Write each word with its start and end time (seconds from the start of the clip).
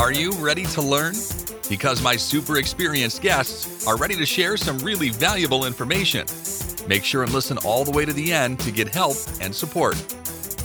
Are 0.00 0.12
you 0.12 0.32
ready 0.32 0.64
to 0.64 0.80
learn? 0.80 1.12
Because 1.68 2.00
my 2.00 2.16
super 2.16 2.56
experienced 2.56 3.20
guests 3.20 3.86
are 3.86 3.98
ready 3.98 4.16
to 4.16 4.24
share 4.24 4.56
some 4.56 4.78
really 4.78 5.10
valuable 5.10 5.66
information. 5.66 6.24
Make 6.88 7.04
sure 7.04 7.22
and 7.22 7.30
listen 7.34 7.58
all 7.66 7.84
the 7.84 7.90
way 7.90 8.06
to 8.06 8.12
the 8.14 8.32
end 8.32 8.60
to 8.60 8.70
get 8.70 8.88
help 8.88 9.18
and 9.42 9.54
support. 9.54 9.96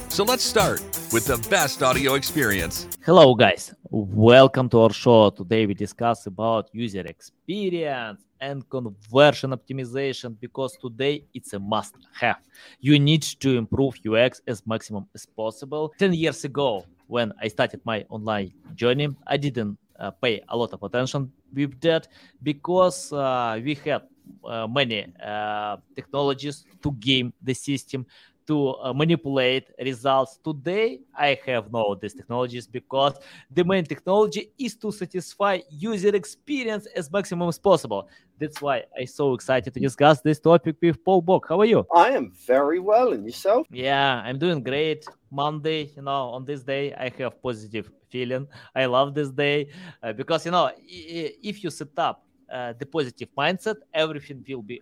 So 0.08 0.24
let's 0.24 0.42
start 0.42 0.79
with 1.12 1.26
the 1.26 1.36
best 1.50 1.84
audio 1.84 2.13
experience. 2.13 2.88
Hello 3.04 3.35
guys, 3.35 3.76
welcome 3.92 4.70
to 4.70 4.79
our 4.79 4.94
show. 4.94 5.31
Today 5.31 5.65
we 5.65 5.74
discuss 5.74 6.28
about 6.28 6.70
user 6.72 7.02
experience 7.02 8.22
and 8.40 8.63
conversion 8.70 9.52
optimization 9.52 10.40
because 10.40 10.78
today 10.78 11.26
it's 11.33 11.52
a 11.52 11.60
must 11.60 11.96
have. 12.13 12.38
You 12.79 12.99
need 12.99 13.24
to 13.42 13.58
improve 13.58 13.96
UX 14.08 14.42
as 14.47 14.65
maximum 14.65 15.08
as 15.13 15.26
possible. 15.26 15.94
10 15.99 16.13
years 16.13 16.45
ago 16.45 16.86
when 17.08 17.34
I 17.41 17.48
started 17.48 17.81
my 17.85 18.05
online 18.09 18.53
journey, 18.73 19.09
I 19.27 19.38
didn't 19.38 19.77
uh, 19.99 20.11
pay 20.11 20.41
a 20.49 20.57
lot 20.57 20.73
of 20.73 20.84
attention 20.84 21.31
with 21.53 21.80
that 21.81 22.07
because 22.43 23.11
uh, 23.13 23.59
we 23.63 23.75
had 23.75 24.03
uh, 24.43 24.67
many 24.67 25.05
uh, 25.23 25.77
technologies 25.95 26.66
to 26.81 26.91
game 26.94 27.33
the 27.41 27.53
system 27.53 28.05
to 28.48 28.76
uh, 28.76 28.94
manipulate 28.94 29.70
results. 29.80 30.40
Today, 30.44 30.99
I 31.16 31.40
have 31.45 31.72
no 31.72 31.95
these 31.95 32.13
technologies 32.13 32.67
because 32.67 33.13
the 33.52 33.63
main 33.63 33.86
technology 33.86 34.52
is 34.58 34.76
to 34.77 34.91
satisfy 34.91 35.59
user 35.70 36.16
experience 36.16 36.86
as 36.95 37.12
maximum 37.12 37.50
as 37.50 37.58
possible. 37.58 38.08
That's 38.39 38.62
why 38.62 38.84
I'm 39.00 39.08
so 39.08 39.34
excited 39.34 39.73
to 39.73 39.80
discuss 39.80 40.22
this 40.22 40.39
topic 40.39 40.76
with 40.81 41.03
Paul 41.03 41.22
Boag. 41.23 41.41
How 41.48 41.59
are 41.62 41.66
you? 41.66 41.86
I 41.95 42.09
am 42.12 42.31
very 42.45 42.80
well, 42.80 43.13
and 43.13 43.26
yourself? 43.26 43.66
Yeah, 43.72 44.22
I'm 44.26 44.38
doing 44.38 44.62
great. 44.62 45.05
Monday, 45.31 45.91
you 45.95 46.02
know, 46.02 46.30
on 46.30 46.45
this 46.45 46.64
day, 46.64 46.94
I 46.94 47.12
have 47.17 47.41
positive 47.41 47.89
feeling. 48.09 48.48
I 48.75 48.86
love 48.86 49.14
this 49.14 49.30
day 49.30 49.70
uh, 50.03 50.14
because 50.14 50.45
you 50.45 50.52
know, 50.52 50.70
if 50.88 51.64
you 51.64 51.69
set 51.69 51.97
up 51.97 52.25
uh, 52.52 52.73
the 52.78 52.86
positive 52.86 53.30
mindset, 53.38 53.75
everything 53.94 54.44
will 54.47 54.62
be 54.62 54.81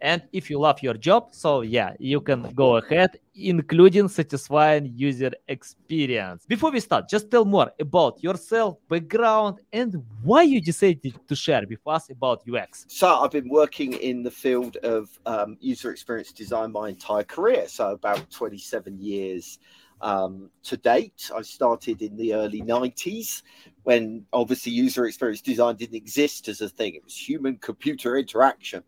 And 0.00 0.22
if 0.32 0.50
you 0.50 0.58
love 0.58 0.82
your 0.82 0.94
job, 0.94 1.34
so 1.34 1.62
yeah, 1.62 1.94
you 1.98 2.20
can 2.20 2.42
go 2.54 2.76
ahead, 2.76 3.18
including 3.34 4.08
satisfying 4.08 4.92
user 4.94 5.32
experience. 5.48 6.44
Before 6.46 6.70
we 6.70 6.80
start, 6.80 7.08
just 7.08 7.30
tell 7.30 7.44
more 7.44 7.72
about 7.80 8.22
yourself, 8.22 8.78
background, 8.88 9.60
and 9.72 10.02
why 10.22 10.42
you 10.42 10.60
decided 10.60 11.14
to 11.26 11.34
share 11.34 11.64
with 11.68 11.80
us 11.86 12.10
about 12.10 12.42
UX. 12.48 12.86
So 12.88 13.08
I've 13.08 13.32
been 13.32 13.48
working 13.48 13.94
in 13.94 14.22
the 14.22 14.30
field 14.30 14.76
of 14.78 15.08
um, 15.26 15.56
user 15.60 15.90
experience 15.90 16.32
design 16.32 16.72
my 16.72 16.88
entire 16.90 17.24
career, 17.24 17.66
so 17.68 17.90
about 17.90 18.30
27 18.30 18.98
years. 19.00 19.58
Um, 20.00 20.50
to 20.64 20.76
date. 20.76 21.30
I 21.32 21.42
started 21.42 22.02
in 22.02 22.16
the 22.16 22.34
early 22.34 22.60
90s 22.60 23.42
when 23.84 24.26
obviously 24.32 24.72
user 24.72 25.06
experience 25.06 25.40
design 25.40 25.76
didn't 25.76 25.94
exist 25.94 26.48
as 26.48 26.60
a 26.60 26.68
thing. 26.68 26.96
It 26.96 27.04
was 27.04 27.16
human 27.16 27.56
computer 27.58 28.16
interaction. 28.16 28.82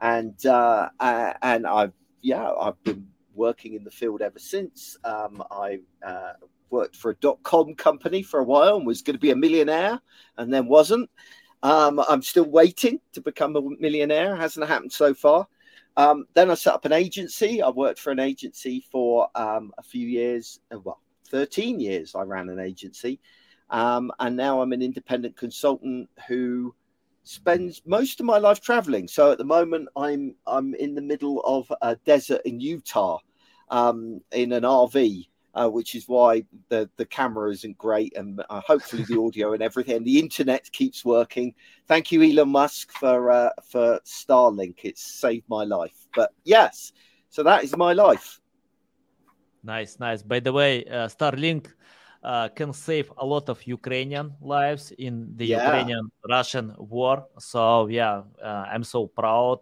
And 0.00 0.44
uh, 0.46 0.88
and 1.00 1.66
I've 1.66 1.92
yeah, 2.22 2.50
I've 2.50 2.82
been 2.84 3.06
working 3.34 3.74
in 3.74 3.84
the 3.84 3.90
field 3.90 4.22
ever 4.22 4.38
since. 4.38 4.96
Um, 5.04 5.42
I 5.50 5.80
uh, 6.04 6.32
worked 6.70 6.96
for 6.96 7.10
a 7.10 7.16
dot 7.16 7.42
com 7.42 7.74
company 7.74 8.22
for 8.22 8.40
a 8.40 8.44
while 8.44 8.76
and 8.76 8.86
was 8.86 9.02
going 9.02 9.14
to 9.14 9.20
be 9.20 9.30
a 9.30 9.36
millionaire 9.36 10.00
and 10.36 10.52
then 10.52 10.66
wasn't. 10.66 11.10
Um, 11.62 12.00
I'm 12.08 12.22
still 12.22 12.44
waiting 12.44 13.00
to 13.12 13.20
become 13.20 13.56
a 13.56 13.62
millionaire. 13.80 14.36
Hasn't 14.36 14.68
happened 14.68 14.92
so 14.92 15.14
far. 15.14 15.46
Um, 15.96 16.26
then 16.34 16.50
I 16.50 16.54
set 16.54 16.74
up 16.74 16.84
an 16.84 16.92
agency. 16.92 17.62
I 17.62 17.68
worked 17.70 18.00
for 18.00 18.10
an 18.10 18.18
agency 18.18 18.84
for 18.90 19.28
um, 19.34 19.72
a 19.78 19.82
few 19.82 20.06
years, 20.06 20.60
uh, 20.72 20.80
well, 20.80 21.00
13 21.28 21.80
years. 21.80 22.14
I 22.14 22.22
ran 22.22 22.48
an 22.48 22.58
agency. 22.58 23.20
Um, 23.70 24.12
and 24.18 24.36
now 24.36 24.60
I'm 24.60 24.72
an 24.72 24.82
independent 24.82 25.36
consultant 25.36 26.10
who 26.28 26.74
spends 27.24 27.82
most 27.84 28.20
of 28.20 28.26
my 28.26 28.38
life 28.38 28.60
traveling. 28.60 29.08
So 29.08 29.32
at 29.32 29.38
the 29.38 29.44
moment, 29.44 29.88
I'm 29.96 30.34
I'm 30.46 30.74
in 30.74 30.94
the 30.94 31.02
middle 31.02 31.40
of 31.40 31.70
a 31.82 31.96
desert 31.96 32.42
in 32.44 32.60
Utah 32.60 33.18
um, 33.70 34.20
in 34.32 34.52
an 34.52 34.62
RV 34.62 35.26
uh, 35.54 35.68
which 35.68 35.94
is 35.94 36.08
why 36.08 36.44
the 36.68 36.88
the 36.96 37.06
camera 37.06 37.50
isn't 37.50 37.78
great, 37.78 38.16
and 38.16 38.42
uh, 38.50 38.60
hopefully 38.60 39.04
the 39.04 39.20
audio 39.24 39.52
and 39.52 39.62
everything. 39.62 39.96
And 39.96 40.06
the 40.06 40.18
internet 40.18 40.70
keeps 40.72 41.04
working. 41.04 41.54
Thank 41.86 42.12
you, 42.12 42.22
Elon 42.22 42.48
Musk, 42.48 42.92
for 42.92 43.30
uh, 43.30 43.50
for 43.64 44.00
Starlink. 44.04 44.78
It's 44.82 45.02
saved 45.02 45.44
my 45.48 45.64
life. 45.64 46.06
But 46.14 46.30
yes, 46.44 46.92
so 47.30 47.42
that 47.42 47.64
is 47.64 47.76
my 47.76 47.92
life. 47.92 48.40
Nice, 49.62 49.98
nice. 49.98 50.22
By 50.22 50.40
the 50.40 50.52
way, 50.52 50.84
uh, 50.84 51.08
Starlink. 51.08 51.68
Uh, 52.24 52.48
can 52.48 52.72
save 52.72 53.12
a 53.18 53.26
lot 53.26 53.50
of 53.50 53.66
Ukrainian 53.66 54.32
lives 54.40 54.92
in 54.96 55.36
the 55.36 55.44
yeah. 55.44 55.62
Ukrainian 55.62 56.10
Russian 56.26 56.74
war. 56.78 57.26
So 57.38 57.86
yeah, 57.88 58.22
uh, 58.42 58.64
I'm 58.72 58.82
so 58.82 59.06
proud, 59.06 59.60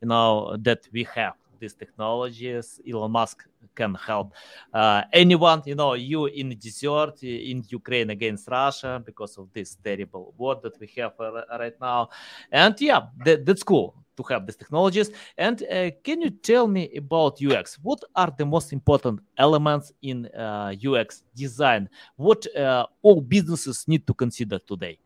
you 0.00 0.08
know, 0.08 0.56
that 0.62 0.88
we 0.92 1.04
have 1.14 1.34
these 1.60 1.74
technologies. 1.74 2.80
Elon 2.88 3.10
Musk 3.10 3.44
can 3.74 3.94
help 3.94 4.32
uh, 4.72 5.02
anyone, 5.12 5.62
you 5.66 5.74
know, 5.74 5.92
you 5.92 6.26
in 6.26 6.56
desert 6.58 7.22
in 7.22 7.62
Ukraine 7.68 8.10
against 8.10 8.48
Russia 8.48 9.02
because 9.04 9.36
of 9.36 9.52
this 9.52 9.76
terrible 9.76 10.34
war 10.38 10.56
that 10.62 10.78
we 10.80 10.88
have 10.96 11.12
uh, 11.20 11.44
right 11.58 11.78
now. 11.80 12.08
And 12.50 12.74
yeah, 12.80 13.02
that, 13.24 13.44
that's 13.44 13.62
cool 13.62 13.94
to 14.18 14.22
have 14.24 14.46
these 14.46 14.56
technologies. 14.56 15.10
And 15.36 15.62
uh, 15.62 15.90
can 16.04 16.20
you 16.20 16.30
tell 16.30 16.66
me 16.66 16.90
about 16.96 17.40
UX? 17.42 17.78
What 17.82 18.02
are 18.14 18.32
the 18.36 18.44
most 18.44 18.72
important 18.72 19.20
elements 19.36 19.92
in 20.02 20.26
uh, 20.26 20.74
UX 20.88 21.22
design? 21.34 21.88
What 22.16 22.40
uh, 22.54 22.86
all 23.02 23.20
businesses 23.20 23.86
need 23.86 24.06
to 24.08 24.14
consider 24.14 24.58
today? 24.58 24.98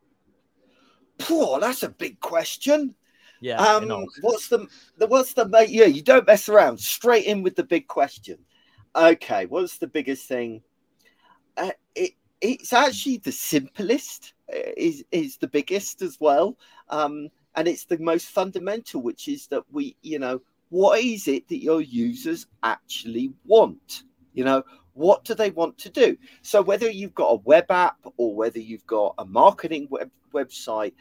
Poor, 1.19 1.61
that's 1.61 1.83
a 1.83 1.91
big 1.91 2.19
question. 2.21 2.95
Yeah. 3.41 3.61
Um, 3.61 4.07
what's 4.21 4.49
the, 4.49 4.67
the 4.99 5.07
what's 5.07 5.35
the 5.35 5.45
yeah? 5.69 5.87
You 5.87 6.03
don't 6.03 6.27
mess 6.27 6.49
around. 6.49 6.79
Straight 6.79 7.27
in 7.27 7.43
with 7.43 7.57
the 7.57 7.65
big 7.65 7.87
question. 7.89 8.39
Okay, 8.95 9.47
what's 9.47 9.79
the 9.79 9.89
biggest 9.89 10.29
thing? 10.29 10.63
Uh, 11.57 11.71
it 11.95 12.13
it's 12.41 12.73
actually 12.73 13.19
the 13.19 13.33
simplest 13.33 14.35
uh, 14.53 14.73
is 14.77 15.05
is 15.11 15.37
the 15.39 15.49
biggest 15.49 16.03
as 16.03 16.19
well, 16.21 16.57
um, 16.89 17.29
and 17.55 17.69
it's 17.69 17.85
the 17.85 17.99
most 17.99 18.29
fundamental, 18.29 19.03
which 19.03 19.29
is 19.29 19.47
that 19.49 19.63
we 19.71 19.97
you 20.03 20.19
know 20.19 20.41
what 20.73 21.01
is 21.01 21.29
it 21.29 21.49
that 21.49 21.63
your 21.63 21.83
users 21.83 22.47
actually 22.63 23.31
want? 23.45 24.05
You 24.33 24.45
know, 24.45 24.63
what 24.95 25.23
do 25.25 25.35
they 25.35 25.51
want 25.51 25.77
to 25.79 25.91
do? 25.91 26.17
So 26.41 26.63
whether 26.63 26.91
you've 26.91 27.15
got 27.15 27.29
a 27.29 27.43
web 27.45 27.71
app 27.71 27.99
or 28.17 28.35
whether 28.35 28.59
you've 28.59 28.87
got 28.87 29.15
a 29.19 29.25
marketing 29.27 29.87
web, 29.91 30.11
website, 30.33 30.95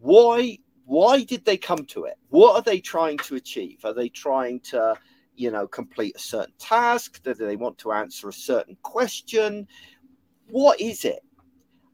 why 0.00 0.58
why 0.84 1.22
did 1.22 1.44
they 1.44 1.56
come 1.56 1.84
to 1.86 2.04
it? 2.04 2.16
What 2.30 2.54
are 2.56 2.62
they 2.62 2.80
trying 2.80 3.18
to 3.18 3.36
achieve? 3.36 3.84
Are 3.84 3.92
they 3.92 4.08
trying 4.08 4.60
to, 4.60 4.94
you 5.36 5.50
know, 5.50 5.66
complete 5.66 6.16
a 6.16 6.18
certain 6.18 6.54
task? 6.58 7.22
Do 7.22 7.34
they 7.34 7.56
want 7.56 7.76
to 7.78 7.92
answer 7.92 8.28
a 8.28 8.32
certain 8.32 8.76
question? 8.82 9.68
What 10.48 10.80
is 10.80 11.04
it? 11.04 11.20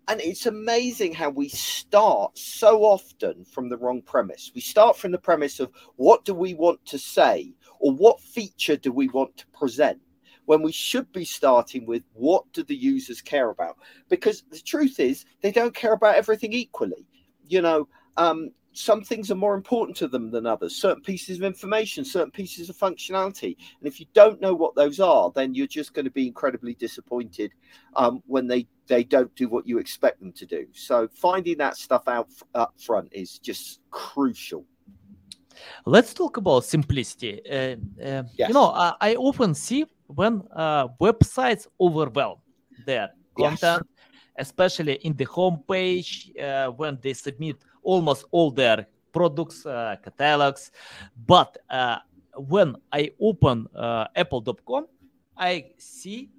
And 0.06 0.20
it's 0.20 0.44
amazing 0.44 1.15
how 1.15 1.31
we 1.31 1.48
start 1.48 2.37
so 2.37 2.82
often 2.82 3.44
from 3.47 3.69
the 3.70 3.78
wrong 3.78 4.03
premise. 4.03 4.53
We 4.54 4.60
start 4.60 4.98
from 4.98 5.12
the 5.12 5.19
premise 5.19 5.60
of 5.60 5.70
what 5.97 6.25
do 6.26 6.34
we 6.34 6.53
want 6.53 6.84
to 6.87 6.98
say 6.98 7.54
or 7.78 7.92
what 7.92 8.20
feature 8.20 8.76
do 8.76 8.93
we 8.93 9.09
want 9.09 9.37
to 9.38 9.47
present 9.48 10.00
when 10.44 10.60
we 10.60 10.72
should 10.72 11.10
be 11.12 11.25
starting 11.25 11.87
with 11.87 12.03
what 12.12 12.44
do 12.53 12.62
the 12.62 12.76
users 12.76 13.22
care 13.22 13.48
about? 13.48 13.78
Because 14.10 14.44
the 14.50 14.59
truth 14.59 15.00
is, 15.00 15.25
they 15.41 15.50
don't 15.50 15.75
care 15.75 15.94
about 15.94 16.16
everything 16.16 16.53
equally. 16.53 17.06
You 17.48 17.62
know, 17.62 17.88
um, 18.19 18.50
some 18.75 19.03
things 19.03 19.31
are 19.31 19.37
more 19.37 19.55
important 19.55 19.97
to 19.97 20.09
them 20.09 20.31
than 20.31 20.47
others. 20.47 20.77
Certain 20.77 21.03
pieces 21.03 21.39
of 21.39 21.45
information 21.45 22.05
certain 22.05 22.31
pieces 22.31 22.69
of 22.69 22.77
functionality. 22.77 23.57
And 23.79 23.87
if 23.87 24.01
you 24.01 24.07
don't 24.12 24.41
know 24.41 24.55
what 24.55 24.75
those 24.75 25.01
are 25.01 25.31
then 25.35 25.55
you're 25.55 25.67
just 25.67 25.95
going 25.95 26.05
to 26.05 26.11
be 26.11 26.27
incredibly 26.27 26.75
disappointed 26.75 27.53
um, 27.97 28.23
when 28.27 28.47
they 28.47 28.67
they 28.87 29.05
don't 29.05 29.35
do 29.35 29.49
what 29.49 29.67
you 29.67 29.79
expect 29.79 30.21
them 30.21 30.32
to 30.32 30.44
do. 30.44 30.67
So 30.73 31.09
finding 31.15 31.56
that 31.59 31.76
stuff 31.76 32.06
out 32.09 32.29
up 32.55 32.75
front 32.79 33.09
is 33.12 33.38
just 33.38 33.81
crucial. 33.91 34.65
Let's 35.87 36.12
talk 36.12 36.37
about 36.37 36.65
simplicity. 36.65 37.41
Uh, 37.49 37.77
uh, 38.03 38.25
yes. 38.37 38.49
you 38.49 38.55
know 38.55 38.70
I, 38.70 38.94
I, 39.00 39.15
often 39.15 39.55
see 39.55 39.87
when 40.09 40.43
uh, 40.53 40.88
websites 41.00 41.69
overwhelm 41.81 42.38
their 42.85 43.11
content 43.38 43.87
yes. 43.87 44.47
especially 44.47 44.94
in 44.94 45.15
the 45.15 45.27
homepage 45.27 46.11
uh, 46.43 46.70
when 46.73 46.99
they 47.00 47.12
submit 47.12 47.56
almost 47.84 48.25
all 48.31 48.50
their 48.50 48.86
products, 49.12 49.64
uh, 49.64 49.96
catalogs. 50.02 50.72
But 51.26 51.56
uh, 51.70 51.98
when 52.36 52.76
I 52.92 53.12
open 53.20 53.69
uh, 53.75 54.06
apple.com, 54.16 54.86
I 55.36 55.72
see 55.78 56.31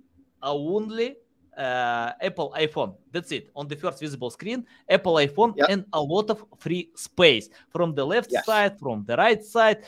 only 0.41 1.15
uh, 1.57 2.11
Apple 2.21 2.53
iPhone. 2.57 2.95
That's 3.11 3.31
it. 3.31 3.49
On 3.55 3.67
the 3.67 3.75
first 3.75 3.99
visible 3.99 4.29
screen, 4.29 4.65
Apple 4.89 5.15
iPhone 5.15 5.53
yep. 5.55 5.69
and 5.69 5.85
a 5.93 6.01
lot 6.01 6.29
of 6.29 6.43
free 6.57 6.89
space 6.95 7.49
from 7.69 7.95
the 7.95 8.05
left 8.05 8.29
yes. 8.31 8.45
side, 8.45 8.77
from 8.79 9.05
the 9.05 9.15
right 9.15 9.43
side. 9.43 9.83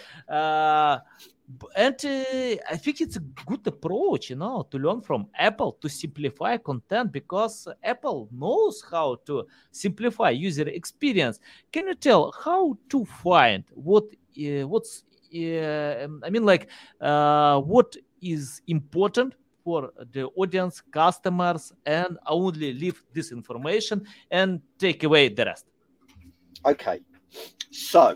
And 1.76 1.96
uh, 2.04 2.62
I 2.70 2.76
think 2.76 3.00
it's 3.00 3.16
a 3.16 3.22
good 3.46 3.66
approach, 3.66 4.30
you 4.30 4.36
know, 4.36 4.68
to 4.70 4.78
learn 4.78 5.02
from 5.02 5.28
Apple 5.34 5.78
to 5.82 5.88
simplify 5.88 6.58
content 6.58 7.12
because 7.12 7.68
Apple 7.82 8.28
knows 8.34 8.84
how 8.92 9.16
to 9.28 9.46
simplify 9.72 10.32
user 10.32 10.68
experience. 10.68 11.40
Can 11.72 11.88
you 11.88 11.96
tell 11.96 12.34
how 12.44 12.78
to 12.90 13.06
find 13.06 13.64
what 13.74 14.04
uh, 14.38 14.68
what's 14.68 15.04
uh, 15.34 16.08
I 16.24 16.30
mean, 16.30 16.46
like 16.46 16.70
uh, 17.02 17.60
what 17.62 17.96
is 18.22 18.62
important 18.68 19.36
for 19.64 19.92
the 20.14 20.26
audience, 20.38 20.82
customers, 20.92 21.74
and 21.86 22.18
only 22.26 22.74
leave 22.74 23.04
this 23.14 23.32
information 23.32 24.06
and 24.32 24.62
take 24.80 25.04
away 25.04 25.28
the 25.28 25.44
rest. 25.44 25.66
Okay, 26.66 27.02
so 27.70 28.16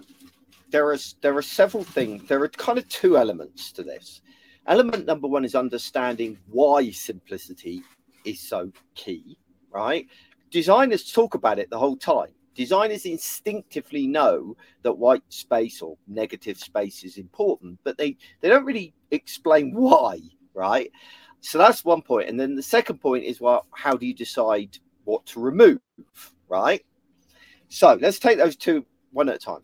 there 0.71 0.89
are 0.91 0.97
there 1.21 1.37
are 1.37 1.41
several 1.41 1.83
things. 1.83 2.27
There 2.27 2.41
are 2.41 2.49
kind 2.49 2.77
of 2.77 2.87
two 2.87 3.17
elements 3.17 3.71
to 3.73 3.83
this. 3.83 4.21
Element 4.67 5.05
number 5.05 5.27
one 5.27 5.45
is 5.45 5.55
understanding 5.55 6.37
why 6.47 6.91
simplicity 6.91 7.83
is 8.25 8.39
so 8.39 8.71
key. 8.95 9.37
Right? 9.71 10.07
Designers 10.49 11.11
talk 11.11 11.35
about 11.35 11.59
it 11.59 11.69
the 11.69 11.77
whole 11.77 11.97
time. 11.97 12.29
Designers 12.55 13.05
instinctively 13.05 14.07
know 14.07 14.55
that 14.83 14.97
white 14.97 15.23
space 15.29 15.81
or 15.81 15.97
negative 16.07 16.57
space 16.59 17.03
is 17.03 17.17
important, 17.17 17.79
but 17.83 17.97
they 17.97 18.17
they 18.39 18.49
don't 18.49 18.65
really 18.65 18.93
explain 19.11 19.73
why. 19.73 20.19
Right? 20.53 20.91
So 21.41 21.57
that's 21.57 21.83
one 21.83 22.01
point. 22.01 22.29
And 22.29 22.39
then 22.39 22.55
the 22.55 22.63
second 22.63 22.99
point 22.99 23.23
is 23.23 23.41
well, 23.41 23.65
how 23.71 23.95
do 23.95 24.05
you 24.05 24.13
decide 24.13 24.77
what 25.03 25.25
to 25.27 25.39
remove? 25.39 25.79
Right? 26.47 26.85
So 27.69 27.97
let's 28.01 28.19
take 28.19 28.37
those 28.37 28.55
two 28.55 28.85
one 29.11 29.29
at 29.29 29.35
a 29.35 29.39
time. 29.39 29.61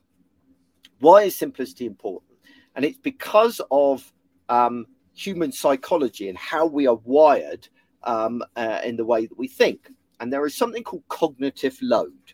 Why 1.00 1.24
is 1.24 1.36
simplicity 1.36 1.86
important? 1.86 2.32
And 2.76 2.86
it's 2.86 2.98
because 2.98 3.62
of 3.72 4.12
um, 4.50 4.86
human 5.14 5.52
psychology 5.52 6.30
and 6.30 6.38
how 6.38 6.66
we 6.66 6.88
are 6.88 7.00
wired 7.04 7.68
um, 8.04 8.44
uh, 8.56 8.82
in 8.84 8.96
the 8.96 9.06
way 9.06 9.26
that 9.26 9.38
we 9.38 9.48
think. 9.48 9.90
And 10.20 10.32
there 10.32 10.46
is 10.46 10.56
something 10.56 10.84
called 10.84 11.04
cognitive 11.10 11.78
load. 11.82 12.34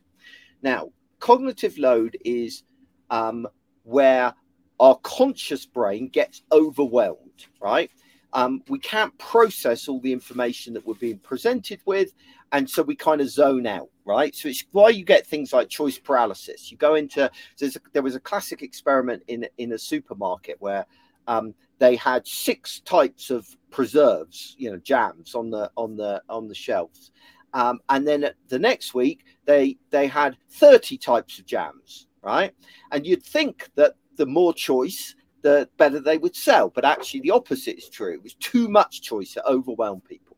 Now, 0.62 0.92
cognitive 1.20 1.78
load 1.78 2.18
is 2.24 2.64
um, 3.10 3.48
where 3.84 4.34
our 4.80 4.96
conscious 5.04 5.66
brain 5.66 6.10
gets 6.10 6.42
overwhelmed, 6.52 7.48
right? 7.62 7.92
Um, 8.34 8.64
we 8.68 8.80
can't 8.80 9.18
process 9.18 9.88
all 9.88 10.00
the 10.00 10.12
information 10.12 10.74
that 10.74 10.86
we're 10.86 10.96
being 10.96 11.20
presented 11.20 11.80
with. 11.86 12.14
And 12.52 12.70
so 12.70 12.84
we 12.84 12.96
kind 12.96 13.22
of 13.22 13.30
zone 13.30 13.66
out 13.66 13.90
right? 14.06 14.36
So 14.36 14.50
it's 14.50 14.64
why 14.72 14.90
you 14.90 15.04
get 15.06 15.26
things 15.26 15.54
like 15.54 15.70
choice 15.70 15.98
paralysis. 15.98 16.72
You 16.72 16.78
go 16.78 16.96
into 16.96 17.26
a, 17.26 17.72
there 17.94 18.02
was 18.02 18.16
a 18.16 18.20
classic 18.20 18.62
experiment 18.62 19.24
in 19.28 19.48
in 19.58 19.74
a 19.74 19.78
supermarket 19.78 20.58
where 20.60 20.86
um, 21.28 21.54
they 21.80 21.96
had 21.96 22.28
six 22.28 22.82
types 22.82 23.30
of 23.30 23.48
preserves, 23.72 24.56
you 24.58 24.72
know, 24.72 24.78
jams 24.78 25.36
on 25.36 25.50
the 25.50 25.72
on 25.78 25.96
the 25.96 26.22
on 26.30 26.48
the 26.48 26.56
shelves, 26.56 27.12
um, 27.54 27.80
and 27.90 28.08
then 28.08 28.30
the 28.50 28.60
next 28.60 28.94
week 28.94 29.26
they 29.46 29.78
they 29.90 30.08
had 30.08 30.38
thirty 30.50 30.98
types 30.98 31.40
of 31.40 31.46
jams, 31.46 32.08
right? 32.22 32.54
And 32.92 33.06
you'd 33.06 33.24
think 33.24 33.70
that 33.76 33.94
the 34.16 34.26
more 34.26 34.54
choice, 34.54 35.16
the 35.44 35.70
better 35.78 36.00
they 36.00 36.18
would 36.18 36.36
sell, 36.36 36.70
but 36.70 36.86
actually 36.86 37.20
the 37.20 37.32
opposite 37.32 37.78
is 37.78 37.90
true. 37.90 38.14
It 38.14 38.24
was 38.24 38.34
too 38.36 38.68
much 38.70 39.02
choice 39.02 39.36
that 39.36 39.46
overwhelmed 39.46 40.06
people. 40.06 40.38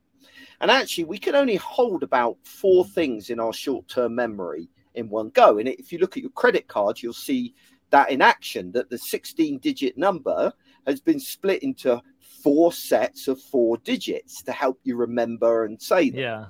And 0.59 0.71
actually, 0.71 1.05
we 1.05 1.17
can 1.17 1.35
only 1.35 1.55
hold 1.55 2.03
about 2.03 2.37
four 2.43 2.85
things 2.85 3.29
in 3.29 3.39
our 3.39 3.53
short 3.53 3.87
term 3.87 4.15
memory 4.15 4.69
in 4.95 5.09
one 5.09 5.29
go. 5.29 5.57
And 5.57 5.67
if 5.67 5.91
you 5.91 5.99
look 5.99 6.17
at 6.17 6.23
your 6.23 6.31
credit 6.31 6.67
card, 6.67 7.01
you'll 7.01 7.13
see 7.13 7.53
that 7.91 8.09
in 8.09 8.21
action 8.21 8.71
that 8.71 8.89
the 8.89 8.97
16 8.97 9.59
digit 9.59 9.97
number 9.97 10.51
has 10.87 10.99
been 10.99 11.19
split 11.19 11.61
into 11.61 12.01
four 12.19 12.71
sets 12.71 13.27
of 13.27 13.41
four 13.41 13.77
digits 13.77 14.41
to 14.43 14.51
help 14.51 14.79
you 14.83 14.95
remember 14.95 15.65
and 15.65 15.81
say 15.81 16.09
them. 16.09 16.19
Yeah. 16.19 16.45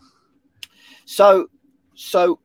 So, 1.05 1.47
so 1.95 2.39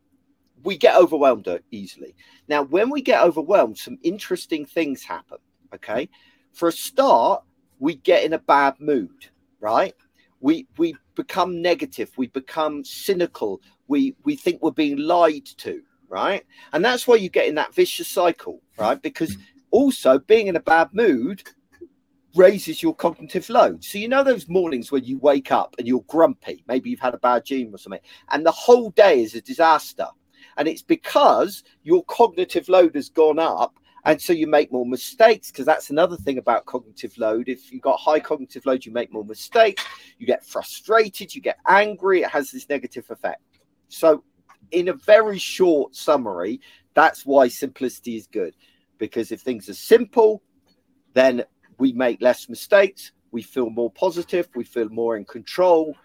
we 0.63 0.77
get 0.77 0.97
overwhelmed 0.97 1.49
uh, 1.49 1.59
easily. 1.71 2.15
Now, 2.49 2.63
when 2.63 2.91
we 2.91 3.03
get 3.03 3.23
overwhelmed, 3.23 3.79
some 3.79 3.99
interesting 4.03 4.65
things 4.65 5.03
happen. 5.03 5.39
Okay. 5.75 6.09
For 6.53 6.69
a 6.69 6.73
start, 6.73 7.43
we 7.79 7.95
get 7.97 8.25
in 8.25 8.33
a 8.33 8.39
bad 8.39 8.75
mood, 8.81 9.29
right? 9.61 9.95
we 10.41 10.67
we 10.79 10.97
become 11.15 11.63
negative 11.63 12.11
we 12.17 12.27
become 12.29 12.83
cynical 12.85 13.61
we 13.89 14.15
we 14.25 14.35
think 14.35 14.61
we're 14.61 14.71
being 14.71 14.99
lied 14.99 15.45
to 15.45 15.83
right 16.09 16.45
and 16.73 16.85
that's 16.85 17.07
why 17.07 17.15
you 17.15 17.29
get 17.29 17.47
in 17.47 17.55
that 17.55 17.75
vicious 17.75 18.09
cycle 18.09 18.61
right 18.79 19.01
because 19.03 19.37
also 19.71 20.19
being 20.19 20.49
in 20.49 20.57
a 20.57 20.61
bad 20.61 20.89
mood 20.93 21.43
raises 22.35 22.83
your 22.83 22.95
cognitive 22.95 23.49
load 23.51 23.85
so 23.85 23.99
you 23.99 24.09
know 24.09 24.25
those 24.25 24.49
mornings 24.49 24.91
when 24.91 25.05
you 25.05 25.19
wake 25.19 25.53
up 25.53 25.75
and 25.79 25.87
you're 25.87 26.05
grumpy 26.09 26.65
maybe 26.67 26.91
you've 26.91 27.01
had 27.01 27.15
a 27.15 27.19
bad 27.19 27.45
dream 27.45 27.75
or 27.75 27.79
something 27.79 28.01
and 28.31 28.47
the 28.47 28.53
whole 28.53 28.91
day 28.91 29.23
is 29.23 29.35
a 29.35 29.41
disaster 29.41 30.07
and 30.57 30.69
it's 30.69 30.83
because 30.83 31.65
your 31.83 32.05
cognitive 32.05 32.69
load 32.69 32.95
has 32.95 33.09
gone 33.09 33.39
up 33.39 33.80
and 34.05 34.21
so 34.21 34.33
you 34.33 34.47
make 34.47 34.73
more 34.73 34.87
mistakes 34.87 35.51
because 35.51 35.67
that's 35.67 35.91
another 35.91 36.17
thing 36.17 36.39
about 36.39 36.67
cognitive 36.67 37.17
load. 37.19 37.49
If 37.49 37.71
you've 37.71 37.83
got 37.83 37.99
high 37.99 38.21
cognitive 38.21 38.67
load 38.67 38.85
you 38.85 38.93
make 38.93 39.13
more 39.13 39.25
mistakes 39.25 39.85
you 40.19 40.27
get 40.27 40.45
frustrated 40.45 41.35
you 41.35 41.41
get 41.41 41.59
angry 41.67 42.23
it 42.23 42.31
has 42.31 42.51
this 42.51 42.69
negative 42.69 43.11
effect. 43.11 43.43
So 43.89 44.25
in 44.71 44.89
a 44.89 44.95
very 44.95 45.39
short 45.39 45.95
summary 45.95 46.61
that's 46.95 47.25
why 47.25 47.49
simplicity 47.49 48.17
is 48.17 48.27
good 48.27 48.55
because 48.99 49.33
if 49.33 49.41
things 49.41 49.69
are 49.69 49.75
simple 49.75 50.43
then 51.15 51.45
we 51.79 51.93
make 51.93 52.21
less 52.21 52.49
mistakes 52.49 53.13
we 53.33 53.43
feel 53.43 53.71
more 53.71 53.91
positive 53.91 54.49
we 54.55 54.65
feel 54.65 54.89
more 54.89 55.17
in 55.17 55.25
control 55.25 55.97